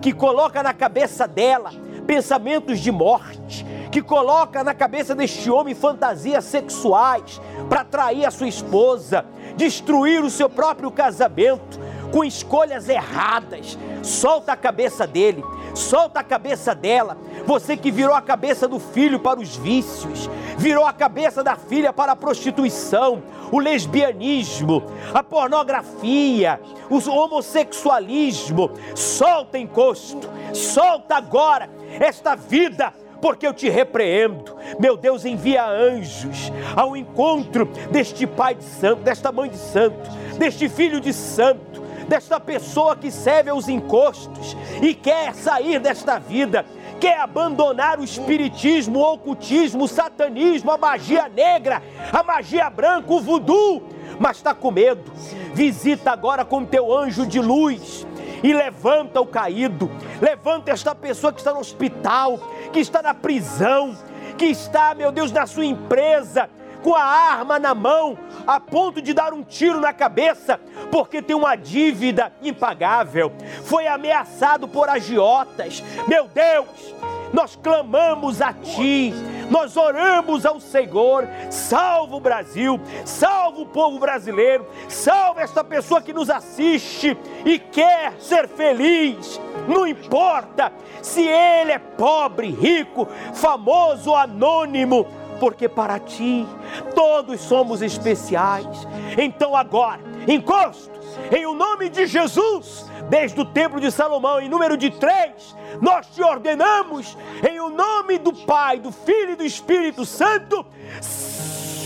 que 0.00 0.12
coloca 0.12 0.62
na 0.62 0.72
cabeça 0.72 1.26
dela 1.26 1.72
pensamentos 2.06 2.78
de 2.78 2.92
morte, 2.92 3.66
que 3.90 4.00
coloca 4.00 4.62
na 4.62 4.72
cabeça 4.72 5.16
deste 5.16 5.50
homem 5.50 5.74
fantasias 5.74 6.44
sexuais 6.44 7.40
para 7.68 7.80
atrair 7.80 8.24
a 8.24 8.30
sua 8.30 8.46
esposa, 8.46 9.24
destruir 9.56 10.22
o 10.22 10.30
seu 10.30 10.48
próprio 10.48 10.92
casamento 10.92 11.80
com 12.12 12.22
escolhas 12.22 12.88
erradas. 12.88 13.76
Solta 14.00 14.52
a 14.52 14.56
cabeça 14.56 15.04
dele, 15.04 15.42
solta 15.74 16.20
a 16.20 16.24
cabeça 16.24 16.74
dela. 16.74 17.16
Você 17.46 17.76
que 17.76 17.90
virou 17.90 18.14
a 18.14 18.22
cabeça 18.22 18.66
do 18.66 18.78
filho 18.78 19.20
para 19.20 19.40
os 19.40 19.56
vícios, 19.56 20.30
virou 20.56 20.86
a 20.86 20.92
cabeça 20.92 21.42
da 21.42 21.56
filha 21.56 21.92
para 21.92 22.12
a 22.12 22.16
prostituição, 22.16 23.22
o 23.50 23.58
lesbianismo, 23.58 24.82
a 25.12 25.22
pornografia, 25.22 26.60
o 26.88 26.96
homossexualismo. 27.10 28.70
Solta 28.94 29.58
encosto, 29.58 30.28
solta 30.52 31.16
agora 31.16 31.68
esta 32.00 32.34
vida 32.34 32.92
porque 33.20 33.46
eu 33.46 33.54
te 33.54 33.70
repreendo. 33.70 34.54
Meu 34.78 34.98
Deus, 34.98 35.24
envia 35.24 35.66
anjos 35.66 36.52
ao 36.76 36.94
encontro 36.96 37.64
deste 37.90 38.26
pai 38.26 38.54
de 38.54 38.64
santo, 38.64 39.02
desta 39.02 39.32
mãe 39.32 39.48
de 39.48 39.56
santo, 39.56 40.10
deste 40.38 40.68
filho 40.68 41.00
de 41.00 41.12
santo, 41.12 41.82
desta 42.04 42.38
pessoa 42.38 42.96
que 42.96 43.10
serve 43.10 43.50
aos 43.50 43.68
encostos 43.68 44.56
e 44.82 44.94
quer 44.94 45.34
sair 45.34 45.78
desta 45.78 46.18
vida, 46.18 46.64
quer 47.00 47.20
abandonar 47.20 47.98
o 47.98 48.04
espiritismo, 48.04 48.98
o 48.98 49.14
ocultismo, 49.14 49.84
o 49.84 49.88
satanismo, 49.88 50.70
a 50.70 50.78
magia 50.78 51.28
negra, 51.28 51.82
a 52.12 52.22
magia 52.22 52.70
branca, 52.70 53.12
o 53.12 53.20
voodoo, 53.20 53.82
mas 54.18 54.38
está 54.38 54.54
com 54.54 54.70
medo. 54.70 55.12
Visita 55.52 56.10
agora 56.10 56.44
com 56.44 56.64
teu 56.64 56.96
anjo 56.96 57.26
de 57.26 57.40
luz 57.40 58.06
e 58.42 58.52
levanta 58.52 59.20
o 59.20 59.26
caído, 59.26 59.90
levanta 60.20 60.70
esta 60.70 60.94
pessoa 60.94 61.32
que 61.32 61.40
está 61.40 61.52
no 61.52 61.60
hospital, 61.60 62.38
que 62.72 62.80
está 62.80 63.02
na 63.02 63.14
prisão, 63.14 63.96
que 64.36 64.46
está, 64.46 64.94
meu 64.94 65.10
Deus, 65.10 65.32
na 65.32 65.46
sua 65.46 65.64
empresa, 65.64 66.50
com 66.84 66.94
a 66.94 67.02
arma 67.02 67.58
na 67.58 67.74
mão, 67.74 68.18
a 68.46 68.60
ponto 68.60 69.00
de 69.00 69.14
dar 69.14 69.32
um 69.32 69.42
tiro 69.42 69.80
na 69.80 69.90
cabeça, 69.90 70.60
porque 70.92 71.22
tem 71.22 71.34
uma 71.34 71.56
dívida 71.56 72.30
impagável, 72.42 73.32
foi 73.64 73.86
ameaçado 73.86 74.68
por 74.68 74.90
agiotas. 74.90 75.82
Meu 76.06 76.28
Deus, 76.28 76.94
nós 77.32 77.56
clamamos 77.56 78.42
a 78.42 78.52
Ti, 78.52 79.14
nós 79.50 79.78
oramos 79.78 80.44
ao 80.44 80.60
Senhor, 80.60 81.26
salva 81.48 82.16
o 82.16 82.20
Brasil, 82.20 82.78
salva 83.06 83.62
o 83.62 83.66
povo 83.66 83.98
brasileiro, 83.98 84.66
salva 84.86 85.40
esta 85.40 85.64
pessoa 85.64 86.02
que 86.02 86.12
nos 86.12 86.28
assiste 86.28 87.16
e 87.46 87.58
quer 87.58 88.12
ser 88.20 88.46
feliz. 88.46 89.40
Não 89.66 89.86
importa 89.86 90.70
se 91.00 91.22
ele 91.22 91.72
é 91.72 91.78
pobre, 91.78 92.50
rico, 92.50 93.08
famoso 93.32 94.10
ou 94.10 94.16
anônimo, 94.16 95.23
porque 95.40 95.68
para 95.68 95.98
ti 95.98 96.46
todos 96.94 97.40
somos 97.40 97.82
especiais. 97.82 98.86
Então 99.18 99.54
agora, 99.54 100.00
encosto, 100.26 100.90
em 101.30 101.46
o 101.46 101.54
nome 101.54 101.88
de 101.88 102.06
Jesus, 102.06 102.90
desde 103.08 103.40
o 103.40 103.44
templo 103.44 103.80
de 103.80 103.90
Salomão, 103.90 104.40
em 104.40 104.48
número 104.48 104.76
de 104.76 104.90
três, 104.90 105.56
nós 105.80 106.06
te 106.06 106.22
ordenamos, 106.22 107.16
em 107.48 107.60
o 107.60 107.68
nome 107.68 108.18
do 108.18 108.32
Pai, 108.32 108.78
do 108.78 108.92
Filho 108.92 109.32
e 109.32 109.36
do 109.36 109.44
Espírito 109.44 110.04
Santo, 110.04 110.64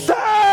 saia! 0.05 0.49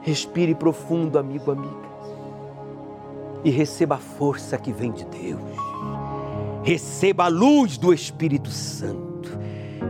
Respire 0.00 0.54
profundo, 0.54 1.18
amigo, 1.18 1.50
amiga, 1.50 1.86
e 3.42 3.50
receba 3.50 3.96
a 3.96 3.98
força 3.98 4.56
que 4.56 4.72
vem 4.72 4.92
de 4.92 5.04
Deus. 5.04 5.40
Receba 6.62 7.24
a 7.24 7.28
luz 7.28 7.76
do 7.76 7.92
Espírito 7.92 8.50
Santo, 8.50 9.05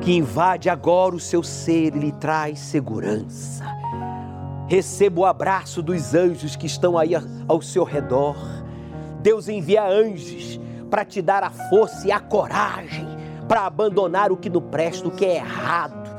que 0.01 0.13
invade 0.13 0.69
agora 0.69 1.15
o 1.15 1.21
seu 1.21 1.43
ser 1.43 1.95
e 1.97 1.99
lhe 1.99 2.13
traz 2.13 2.59
segurança. 2.59 3.65
Receba 4.69 5.21
o 5.21 5.25
abraço 5.25 5.83
dos 5.83 6.15
anjos 6.15 6.57
que 6.57 6.67
estão 6.67 6.99
aí 6.99 7.13
ao 7.47 7.63
seu 7.63 7.85
redor. 7.85 8.37
Deus 9.23 9.49
envia 9.49 9.87
anjos 9.87 10.61
para 10.91 11.05
te 11.05 11.21
dar 11.21 11.43
a 11.43 11.51
força 11.51 12.07
e 12.07 12.13
a 12.13 12.21
coragem 12.21 13.07
para 13.49 13.67
abandonar 13.67 14.33
o 14.33 14.37
que 14.37 14.51
não 14.51 14.61
presta, 14.61 15.07
o 15.07 15.11
que 15.11 15.25
é 15.25 15.37
errado 15.37 16.11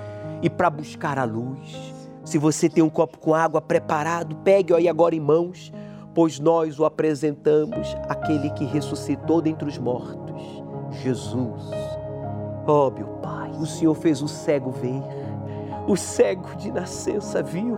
e 0.41 0.49
para 0.49 0.69
buscar 0.69 1.17
a 1.19 1.23
luz. 1.23 1.95
Se 2.23 2.37
você 2.37 2.69
tem 2.69 2.83
um 2.83 2.89
copo 2.89 3.17
com 3.19 3.33
água 3.33 3.61
preparado, 3.61 4.35
pegue-o 4.37 4.75
aí 4.75 4.87
agora 4.87 5.15
em 5.15 5.19
mãos, 5.19 5.71
pois 6.13 6.39
nós 6.39 6.79
o 6.79 6.85
apresentamos 6.85 7.95
aquele 8.09 8.49
que 8.51 8.65
ressuscitou 8.65 9.41
dentre 9.41 9.67
os 9.67 9.77
mortos, 9.77 10.41
Jesus. 11.01 11.63
Oh, 12.65 12.91
meu 12.91 13.07
Pai, 13.21 13.46
o 13.59 13.65
Senhor 13.65 13.93
fez 13.95 14.21
o 14.21 14.27
cego 14.27 14.71
ver, 14.71 15.01
o 15.87 15.95
cego 15.95 16.55
de 16.55 16.71
nascença 16.71 17.41
viu, 17.41 17.77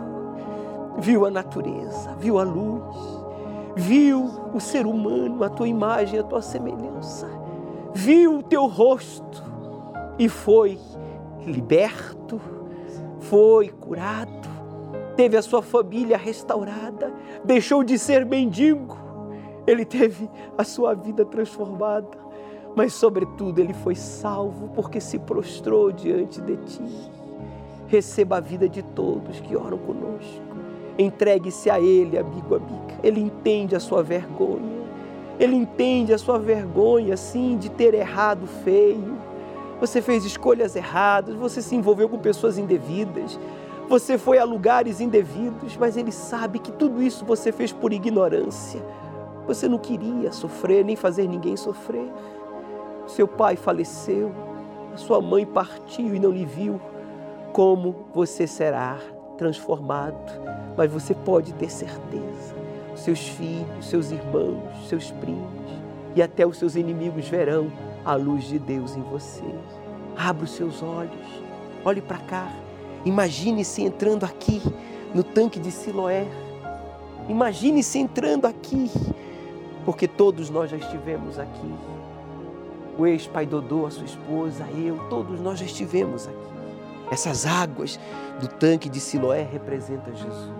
viu 0.98 1.26
a 1.26 1.32
natureza, 1.32 2.16
viu 2.20 2.40
a 2.40 2.44
luz, 2.44 2.96
viu 3.76 4.30
o 4.54 4.60
ser 4.60 4.86
humano, 4.86 5.44
a 5.44 5.50
tua 5.50 5.68
imagem, 5.68 6.20
a 6.20 6.24
tua 6.24 6.42
semelhança, 6.42 7.28
viu 7.94 8.40
o 8.40 8.44
teu 8.44 8.66
rosto 8.66 9.44
e 10.18 10.28
foi 10.28 10.78
liberto, 11.46 12.42
foi 13.20 13.70
curado, 13.70 14.50
teve 15.16 15.38
a 15.38 15.42
sua 15.42 15.62
família 15.62 16.18
restaurada, 16.18 17.14
deixou 17.44 17.84
de 17.84 17.98
ser 17.98 18.26
mendigo, 18.26 18.98
ele 19.68 19.86
teve 19.86 20.30
a 20.58 20.64
sua 20.64 20.94
vida 20.94 21.24
transformada, 21.26 22.29
mas, 22.76 22.94
sobretudo, 22.94 23.60
ele 23.60 23.74
foi 23.74 23.96
salvo 23.96 24.70
porque 24.70 25.02
se 25.02 25.20
prostrou 25.20 25.92
diante 25.92 26.40
de 26.42 26.58
ti. 26.58 26.82
Receba 27.88 28.38
a 28.38 28.40
vida 28.40 28.70
de 28.70 28.82
todos 28.82 29.40
que 29.40 29.56
oram 29.56 29.78
conosco. 29.78 30.44
Entregue-se 30.98 31.70
a 31.70 31.80
Ele, 31.80 32.18
amigo, 32.18 32.56
amiga. 32.56 33.00
Ele 33.02 33.20
entende 33.20 33.76
a 33.76 33.80
sua 33.80 34.04
vergonha. 34.04 34.80
Ele 35.40 35.56
entende 35.56 36.14
a 36.14 36.18
sua 36.18 36.38
vergonha, 36.38 37.16
sim, 37.16 37.58
de 37.58 37.70
ter 37.70 37.94
errado 37.94 38.46
feio. 38.64 39.18
Você 39.80 40.02
fez 40.02 40.26
escolhas 40.26 40.76
erradas, 40.76 41.36
você 41.36 41.62
se 41.62 41.74
envolveu 41.74 42.10
com 42.10 42.20
pessoas 42.20 42.58
indevidas, 42.58 43.40
você 43.88 44.18
foi 44.18 44.38
a 44.38 44.44
lugares 44.44 45.00
indevidos, 45.00 45.78
mas 45.78 45.96
Ele 45.96 46.12
sabe 46.12 46.60
que 46.60 46.72
tudo 46.72 47.02
isso 47.02 47.24
você 47.24 47.52
fez 47.52 47.72
por 47.72 47.94
ignorância. 47.94 48.82
Você 49.48 49.68
não 49.68 49.80
queria 49.80 50.32
sofrer, 50.32 50.84
nem 50.84 50.96
fazer 50.96 51.28
ninguém 51.28 51.56
sofrer. 51.56 52.08
Seu 53.10 53.28
pai 53.28 53.56
faleceu, 53.56 54.32
a 54.94 54.98
sua 54.98 55.20
mãe 55.20 55.46
partiu 55.46 56.16
e 56.16 56.20
não 56.20 56.32
lhe 56.32 56.46
viu. 56.46 56.80
Como 57.52 58.06
você 58.14 58.46
será 58.46 58.98
transformado, 59.38 60.32
mas 60.78 60.92
você 60.92 61.14
pode 61.14 61.54
ter 61.54 61.70
certeza. 61.70 62.56
Seus 62.96 63.28
filhos, 63.28 63.86
seus 63.86 64.12
irmãos, 64.12 64.88
seus 64.88 65.12
primos 65.12 65.60
e 66.16 66.22
até 66.22 66.46
os 66.46 66.58
seus 66.58 66.76
inimigos 66.76 67.28
verão 67.28 67.72
a 68.04 68.16
luz 68.16 68.46
de 68.46 68.60
Deus 68.60 68.96
em 68.96 69.02
você. 69.02 69.44
Abra 70.18 70.44
os 70.44 70.52
seus 70.52 70.82
olhos, 70.84 71.44
olhe 71.86 72.02
para 72.02 72.18
cá. 72.18 72.52
Imagine-se 73.06 73.84
entrando 73.84 74.26
aqui 74.26 74.62
no 75.14 75.24
tanque 75.24 75.60
de 75.60 75.72
Siloé. 75.72 76.26
Imagine-se 77.30 78.00
entrando 78.00 78.46
aqui, 78.46 78.92
porque 79.86 80.08
todos 80.08 80.50
nós 80.50 80.70
já 80.70 80.78
estivemos 80.78 81.40
aqui. 81.40 81.74
O 83.00 83.08
ex-pai 83.08 83.46
Dodô, 83.46 83.86
a 83.86 83.92
sua 83.92 84.04
esposa, 84.04 84.66
eu, 84.78 84.98
todos 85.10 85.40
nós 85.40 85.58
já 85.58 85.66
estivemos 85.66 86.28
aqui. 86.28 86.38
Essas 87.10 87.46
águas 87.46 87.98
do 88.42 88.48
tanque 88.50 88.90
de 88.90 89.00
Siloé 89.00 89.42
representam 89.42 90.14
Jesus, 90.14 90.54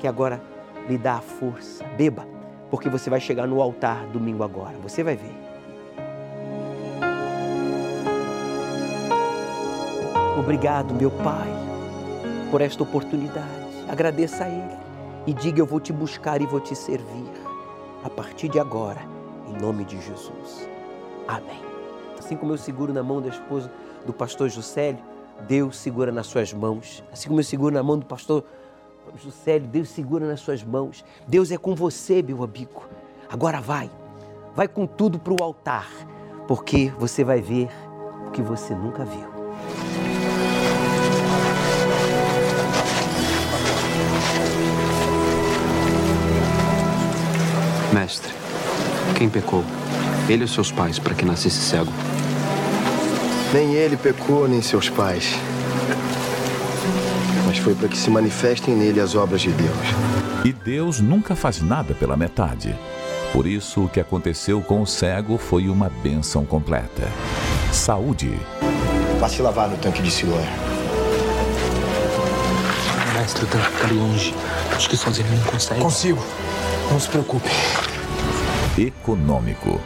que 0.00 0.08
agora 0.08 0.42
lhe 0.88 0.98
dá 0.98 1.18
a 1.18 1.20
força. 1.20 1.84
Beba, 1.96 2.26
porque 2.68 2.88
você 2.88 3.08
vai 3.08 3.20
chegar 3.20 3.46
no 3.46 3.62
altar 3.62 4.08
domingo 4.08 4.42
agora. 4.42 4.76
Você 4.82 5.04
vai 5.04 5.14
ver. 5.14 5.32
Obrigado, 10.36 10.94
meu 10.94 11.12
Pai, 11.12 11.48
por 12.50 12.60
esta 12.60 12.82
oportunidade. 12.82 13.46
Agradeça 13.88 14.46
a 14.46 14.48
Ele 14.48 14.76
e 15.28 15.32
diga: 15.32 15.60
Eu 15.60 15.66
vou 15.66 15.78
te 15.78 15.92
buscar 15.92 16.42
e 16.42 16.46
vou 16.46 16.58
te 16.58 16.74
servir 16.74 17.30
a 18.02 18.10
partir 18.10 18.48
de 18.48 18.58
agora, 18.58 19.02
em 19.46 19.62
nome 19.62 19.84
de 19.84 20.00
Jesus. 20.00 20.75
Amém. 21.28 21.60
Assim 22.18 22.36
como 22.36 22.52
eu 22.52 22.58
seguro 22.58 22.92
na 22.92 23.02
mão 23.02 23.20
da 23.20 23.28
esposa 23.28 23.70
do 24.04 24.12
pastor 24.12 24.48
Juscelio, 24.48 25.02
Deus 25.46 25.76
segura 25.76 26.10
nas 26.10 26.26
suas 26.26 26.52
mãos. 26.52 27.02
Assim 27.12 27.28
como 27.28 27.40
eu 27.40 27.44
seguro 27.44 27.74
na 27.74 27.82
mão 27.82 27.98
do 27.98 28.06
pastor 28.06 28.44
Juscelio, 29.22 29.66
Deus 29.68 29.88
segura 29.88 30.26
nas 30.26 30.40
suas 30.40 30.62
mãos. 30.62 31.04
Deus 31.26 31.50
é 31.50 31.58
com 31.58 31.74
você, 31.74 32.22
meu 32.22 32.42
amigo. 32.42 32.84
Agora 33.28 33.60
vai, 33.60 33.90
vai 34.54 34.68
com 34.68 34.86
tudo 34.86 35.18
para 35.18 35.32
o 35.32 35.42
altar, 35.42 35.88
porque 36.46 36.92
você 36.98 37.24
vai 37.24 37.40
ver 37.40 37.68
o 38.26 38.30
que 38.30 38.42
você 38.42 38.74
nunca 38.74 39.04
viu. 39.04 39.36
Mestre, 47.92 48.32
quem 49.16 49.28
pecou? 49.28 49.64
Ele 50.28 50.42
ou 50.42 50.48
seus 50.48 50.72
pais 50.72 50.98
para 50.98 51.14
que 51.14 51.24
nascesse 51.24 51.56
cego? 51.56 51.92
Nem 53.52 53.74
ele 53.74 53.96
pecou, 53.96 54.48
nem 54.48 54.60
seus 54.60 54.88
pais. 54.88 55.38
Mas 57.46 57.58
foi 57.58 57.74
para 57.74 57.88
que 57.88 57.96
se 57.96 58.10
manifestem 58.10 58.74
nele 58.74 59.00
as 59.00 59.14
obras 59.14 59.40
de 59.40 59.50
Deus. 59.50 59.76
E 60.44 60.52
Deus 60.52 61.00
nunca 61.00 61.36
faz 61.36 61.62
nada 61.62 61.94
pela 61.94 62.16
metade. 62.16 62.76
Por 63.32 63.46
isso, 63.46 63.84
o 63.84 63.88
que 63.88 64.00
aconteceu 64.00 64.60
com 64.60 64.82
o 64.82 64.86
cego 64.86 65.38
foi 65.38 65.68
uma 65.68 65.88
bênção 65.88 66.44
completa. 66.44 67.08
Saúde. 67.72 68.36
Vá 69.20 69.28
se 69.28 69.42
lavar 69.42 69.68
no 69.68 69.76
tanque 69.76 70.02
de 70.02 70.10
Siloé. 70.10 70.46
Mestre, 73.14 73.44
o 73.44 73.48
tanque 73.48 73.70
fica 73.70 73.94
longe. 73.94 74.34
Acho 74.74 74.90
que 74.90 74.96
sozinho 74.96 75.28
não 75.30 75.52
consegue. 75.52 75.80
Consigo. 75.80 76.22
Não 76.90 76.98
se 76.98 77.08
preocupe. 77.08 77.50
Econômico. 78.76 79.80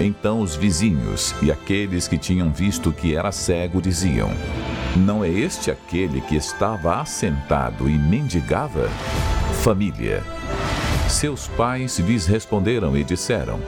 Então 0.00 0.40
os 0.40 0.56
vizinhos 0.56 1.34
e 1.42 1.52
aqueles 1.52 2.08
que 2.08 2.16
tinham 2.16 2.50
visto 2.50 2.90
que 2.90 3.14
era 3.14 3.30
cego 3.30 3.82
diziam: 3.82 4.30
Não 4.96 5.22
é 5.22 5.28
este 5.28 5.70
aquele 5.70 6.22
que 6.22 6.36
estava 6.36 6.96
assentado 6.96 7.86
e 7.88 7.98
mendigava? 7.98 8.88
Família. 9.62 10.24
Seus 11.06 11.48
pais 11.48 11.98
lhes 11.98 12.26
responderam 12.26 12.96
e 12.96 13.04
disseram: 13.04 13.60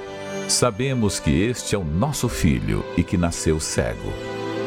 Sabemos 0.49 1.21
que 1.21 1.31
este 1.31 1.75
é 1.75 1.79
o 1.79 1.85
nosso 1.85 2.31
filho 2.31 2.83
e 2.97 3.05
que 3.05 3.19
nasceu 3.19 3.61
cego. 3.61 4.11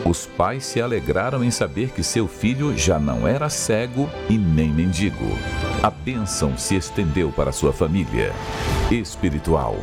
Os 0.06 0.28
pais 0.28 0.66
se 0.66 0.80
alegraram 0.80 1.44
em 1.44 1.50
saber 1.50 1.90
que 1.90 2.04
seu 2.04 2.28
filho 2.28 2.78
já 2.78 3.00
não 3.00 3.28
era 3.28 3.50
cego 3.50 4.08
e 4.30 4.38
nem 4.38 4.72
mendigo. 4.72 5.36
A 5.82 5.90
bênção 5.90 6.56
se 6.60 6.76
estendeu 6.76 7.32
para 7.32 7.52
sua 7.52 7.74
família. 7.74 8.32
Espiritual. 8.92 9.80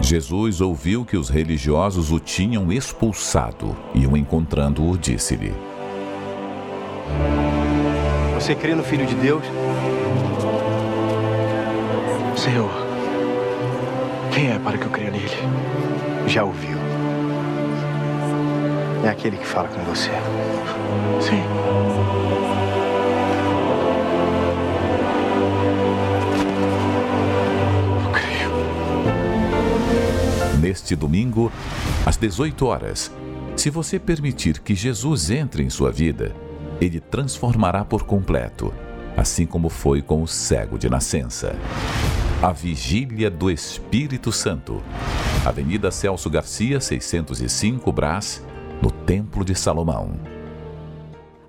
Jesus 0.00 0.60
ouviu 0.60 1.04
que 1.04 1.16
os 1.16 1.28
religiosos 1.28 2.12
o 2.12 2.20
tinham 2.20 2.70
expulsado 2.70 3.76
e, 3.94 4.06
o 4.06 4.16
encontrando-o, 4.16 4.96
disse-lhe: 4.96 5.52
Você 8.34 8.54
crê 8.54 8.74
no 8.74 8.84
Filho 8.84 9.06
de 9.06 9.14
Deus? 9.14 9.42
Senhor, 12.36 12.70
quem 14.32 14.52
é 14.52 14.58
para 14.58 14.76
que 14.76 14.84
eu 14.84 14.90
creia 14.90 15.10
nele? 15.10 15.30
Já 16.26 16.44
ouviu. 16.44 16.76
É 19.04 19.08
aquele 19.08 19.36
que 19.36 19.46
fala 19.46 19.68
com 19.68 19.82
você. 19.84 20.10
Sim. 21.20 22.45
Neste 30.66 30.96
domingo, 30.96 31.52
às 32.04 32.16
18 32.16 32.66
horas, 32.66 33.12
se 33.54 33.70
você 33.70 34.00
permitir 34.00 34.58
que 34.58 34.74
Jesus 34.74 35.30
entre 35.30 35.62
em 35.62 35.70
sua 35.70 35.92
vida, 35.92 36.34
ele 36.80 36.98
transformará 36.98 37.84
por 37.84 38.02
completo, 38.02 38.74
assim 39.16 39.46
como 39.46 39.68
foi 39.68 40.02
com 40.02 40.20
o 40.20 40.26
cego 40.26 40.76
de 40.76 40.90
nascença. 40.90 41.54
A 42.42 42.50
Vigília 42.50 43.30
do 43.30 43.48
Espírito 43.48 44.32
Santo. 44.32 44.82
Avenida 45.44 45.92
Celso 45.92 46.28
Garcia, 46.28 46.80
605 46.80 47.92
Brás, 47.92 48.44
no 48.82 48.90
Templo 48.90 49.44
de 49.44 49.54
Salomão. 49.54 50.18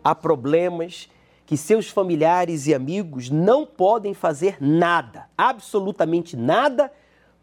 Há 0.03 0.13
problemas 0.13 1.09
que 1.43 1.57
seus 1.57 1.89
familiares 1.89 2.68
e 2.68 2.74
amigos 2.76 3.32
não 3.32 3.65
podem 3.65 4.13
fazer 4.13 4.57
nada, 4.61 5.26
absolutamente 5.36 6.38
nada, 6.38 6.91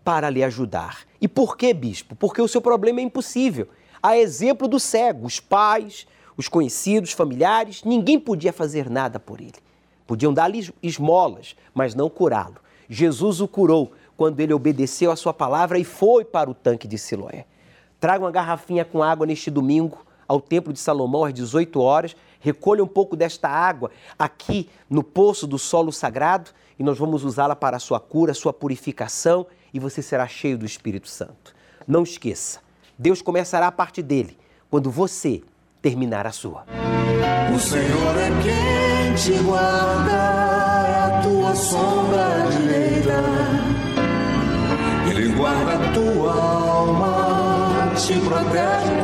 para 0.05 0.29
lhe 0.29 0.45
ajudar. 0.45 1.01
E 1.21 1.27
por 1.27 1.57
que, 1.57 1.73
bispo? 1.73 2.15
Porque 2.15 2.43
o 2.43 2.47
seu 2.47 2.61
problema 2.61 3.01
é 3.01 3.03
impossível. 3.03 3.69
A 4.03 4.19
exemplo 4.19 4.69
do 4.69 4.79
cego, 4.79 5.27
os 5.27 5.41
pais, 5.41 6.07
os 6.37 6.47
conhecidos, 6.47 7.13
familiares, 7.13 7.83
ninguém 7.83 8.21
podia 8.21 8.53
fazer 8.53 8.91
nada 8.91 9.19
por 9.19 9.41
ele. 9.41 9.55
Podiam 10.07 10.35
dar-lhe 10.35 10.71
esmolas, 10.83 11.57
mas 11.73 11.95
não 11.95 12.11
curá-lo. 12.11 12.57
Jesus 12.89 13.41
o 13.41 13.49
curou 13.49 13.93
quando 14.17 14.39
ele 14.41 14.53
obedeceu 14.53 15.11
a 15.11 15.17
sua 15.17 15.33
palavra 15.33 15.79
e 15.79 15.85
foi 15.85 16.25
para 16.25 16.51
o 16.51 16.55
tanque 16.55 16.87
de 16.87 16.99
Siloé. 16.99 17.47
Traga 17.99 18.23
uma 18.23 18.31
garrafinha 18.31 18.85
com 18.85 19.03
água 19.03 19.27
neste 19.27 19.51
domingo 19.51 20.05
ao 20.29 20.41
Templo 20.41 20.73
de 20.73 20.79
Salomão 20.79 21.25
às 21.25 21.33
18 21.33 21.81
horas. 21.81 22.15
Recolha 22.45 22.84
um 22.84 22.86
pouco 22.86 23.16
desta 23.16 23.49
água 23.49 23.90
aqui 24.18 24.68
no 24.90 25.03
poço 25.03 25.47
do 25.47 25.59
solo 25.59 25.90
sagrado 25.90 26.51
e 26.78 26.82
nós 26.82 26.99
vamos 26.99 27.24
usá-la 27.24 27.57
para 27.57 27.78
a 27.78 27.80
sua 27.80 27.99
cura, 27.99 28.34
sua 28.34 28.53
purificação 28.53 29.47
e 29.72 29.80
você 29.80 30.03
será 30.03 30.28
cheio 30.28 30.59
do 30.59 30.66
Espírito 30.66 31.09
Santo. 31.09 31.55
Não 31.88 32.03
esqueça, 32.03 32.61
Deus 32.99 33.22
começará 33.22 33.68
a 33.68 33.72
parte 33.72 34.03
dele 34.03 34.36
quando 34.70 34.90
você 34.90 35.42
terminar 35.80 36.26
a 36.26 36.32
sua. 36.32 36.66
O 37.55 37.59
Senhor 37.59 38.14
é 38.18 38.28
quem 38.42 39.14
te 39.14 39.42
guarda, 39.42 41.07
a 41.07 41.22
tua 41.22 41.55
sombra 41.55 42.47
direita. 42.51 43.22
Ele 45.11 45.34
guarda 45.34 45.72
a 45.76 45.92
tua 45.95 46.32
alma, 46.34 47.95
te 47.97 48.20
protege 48.20 49.04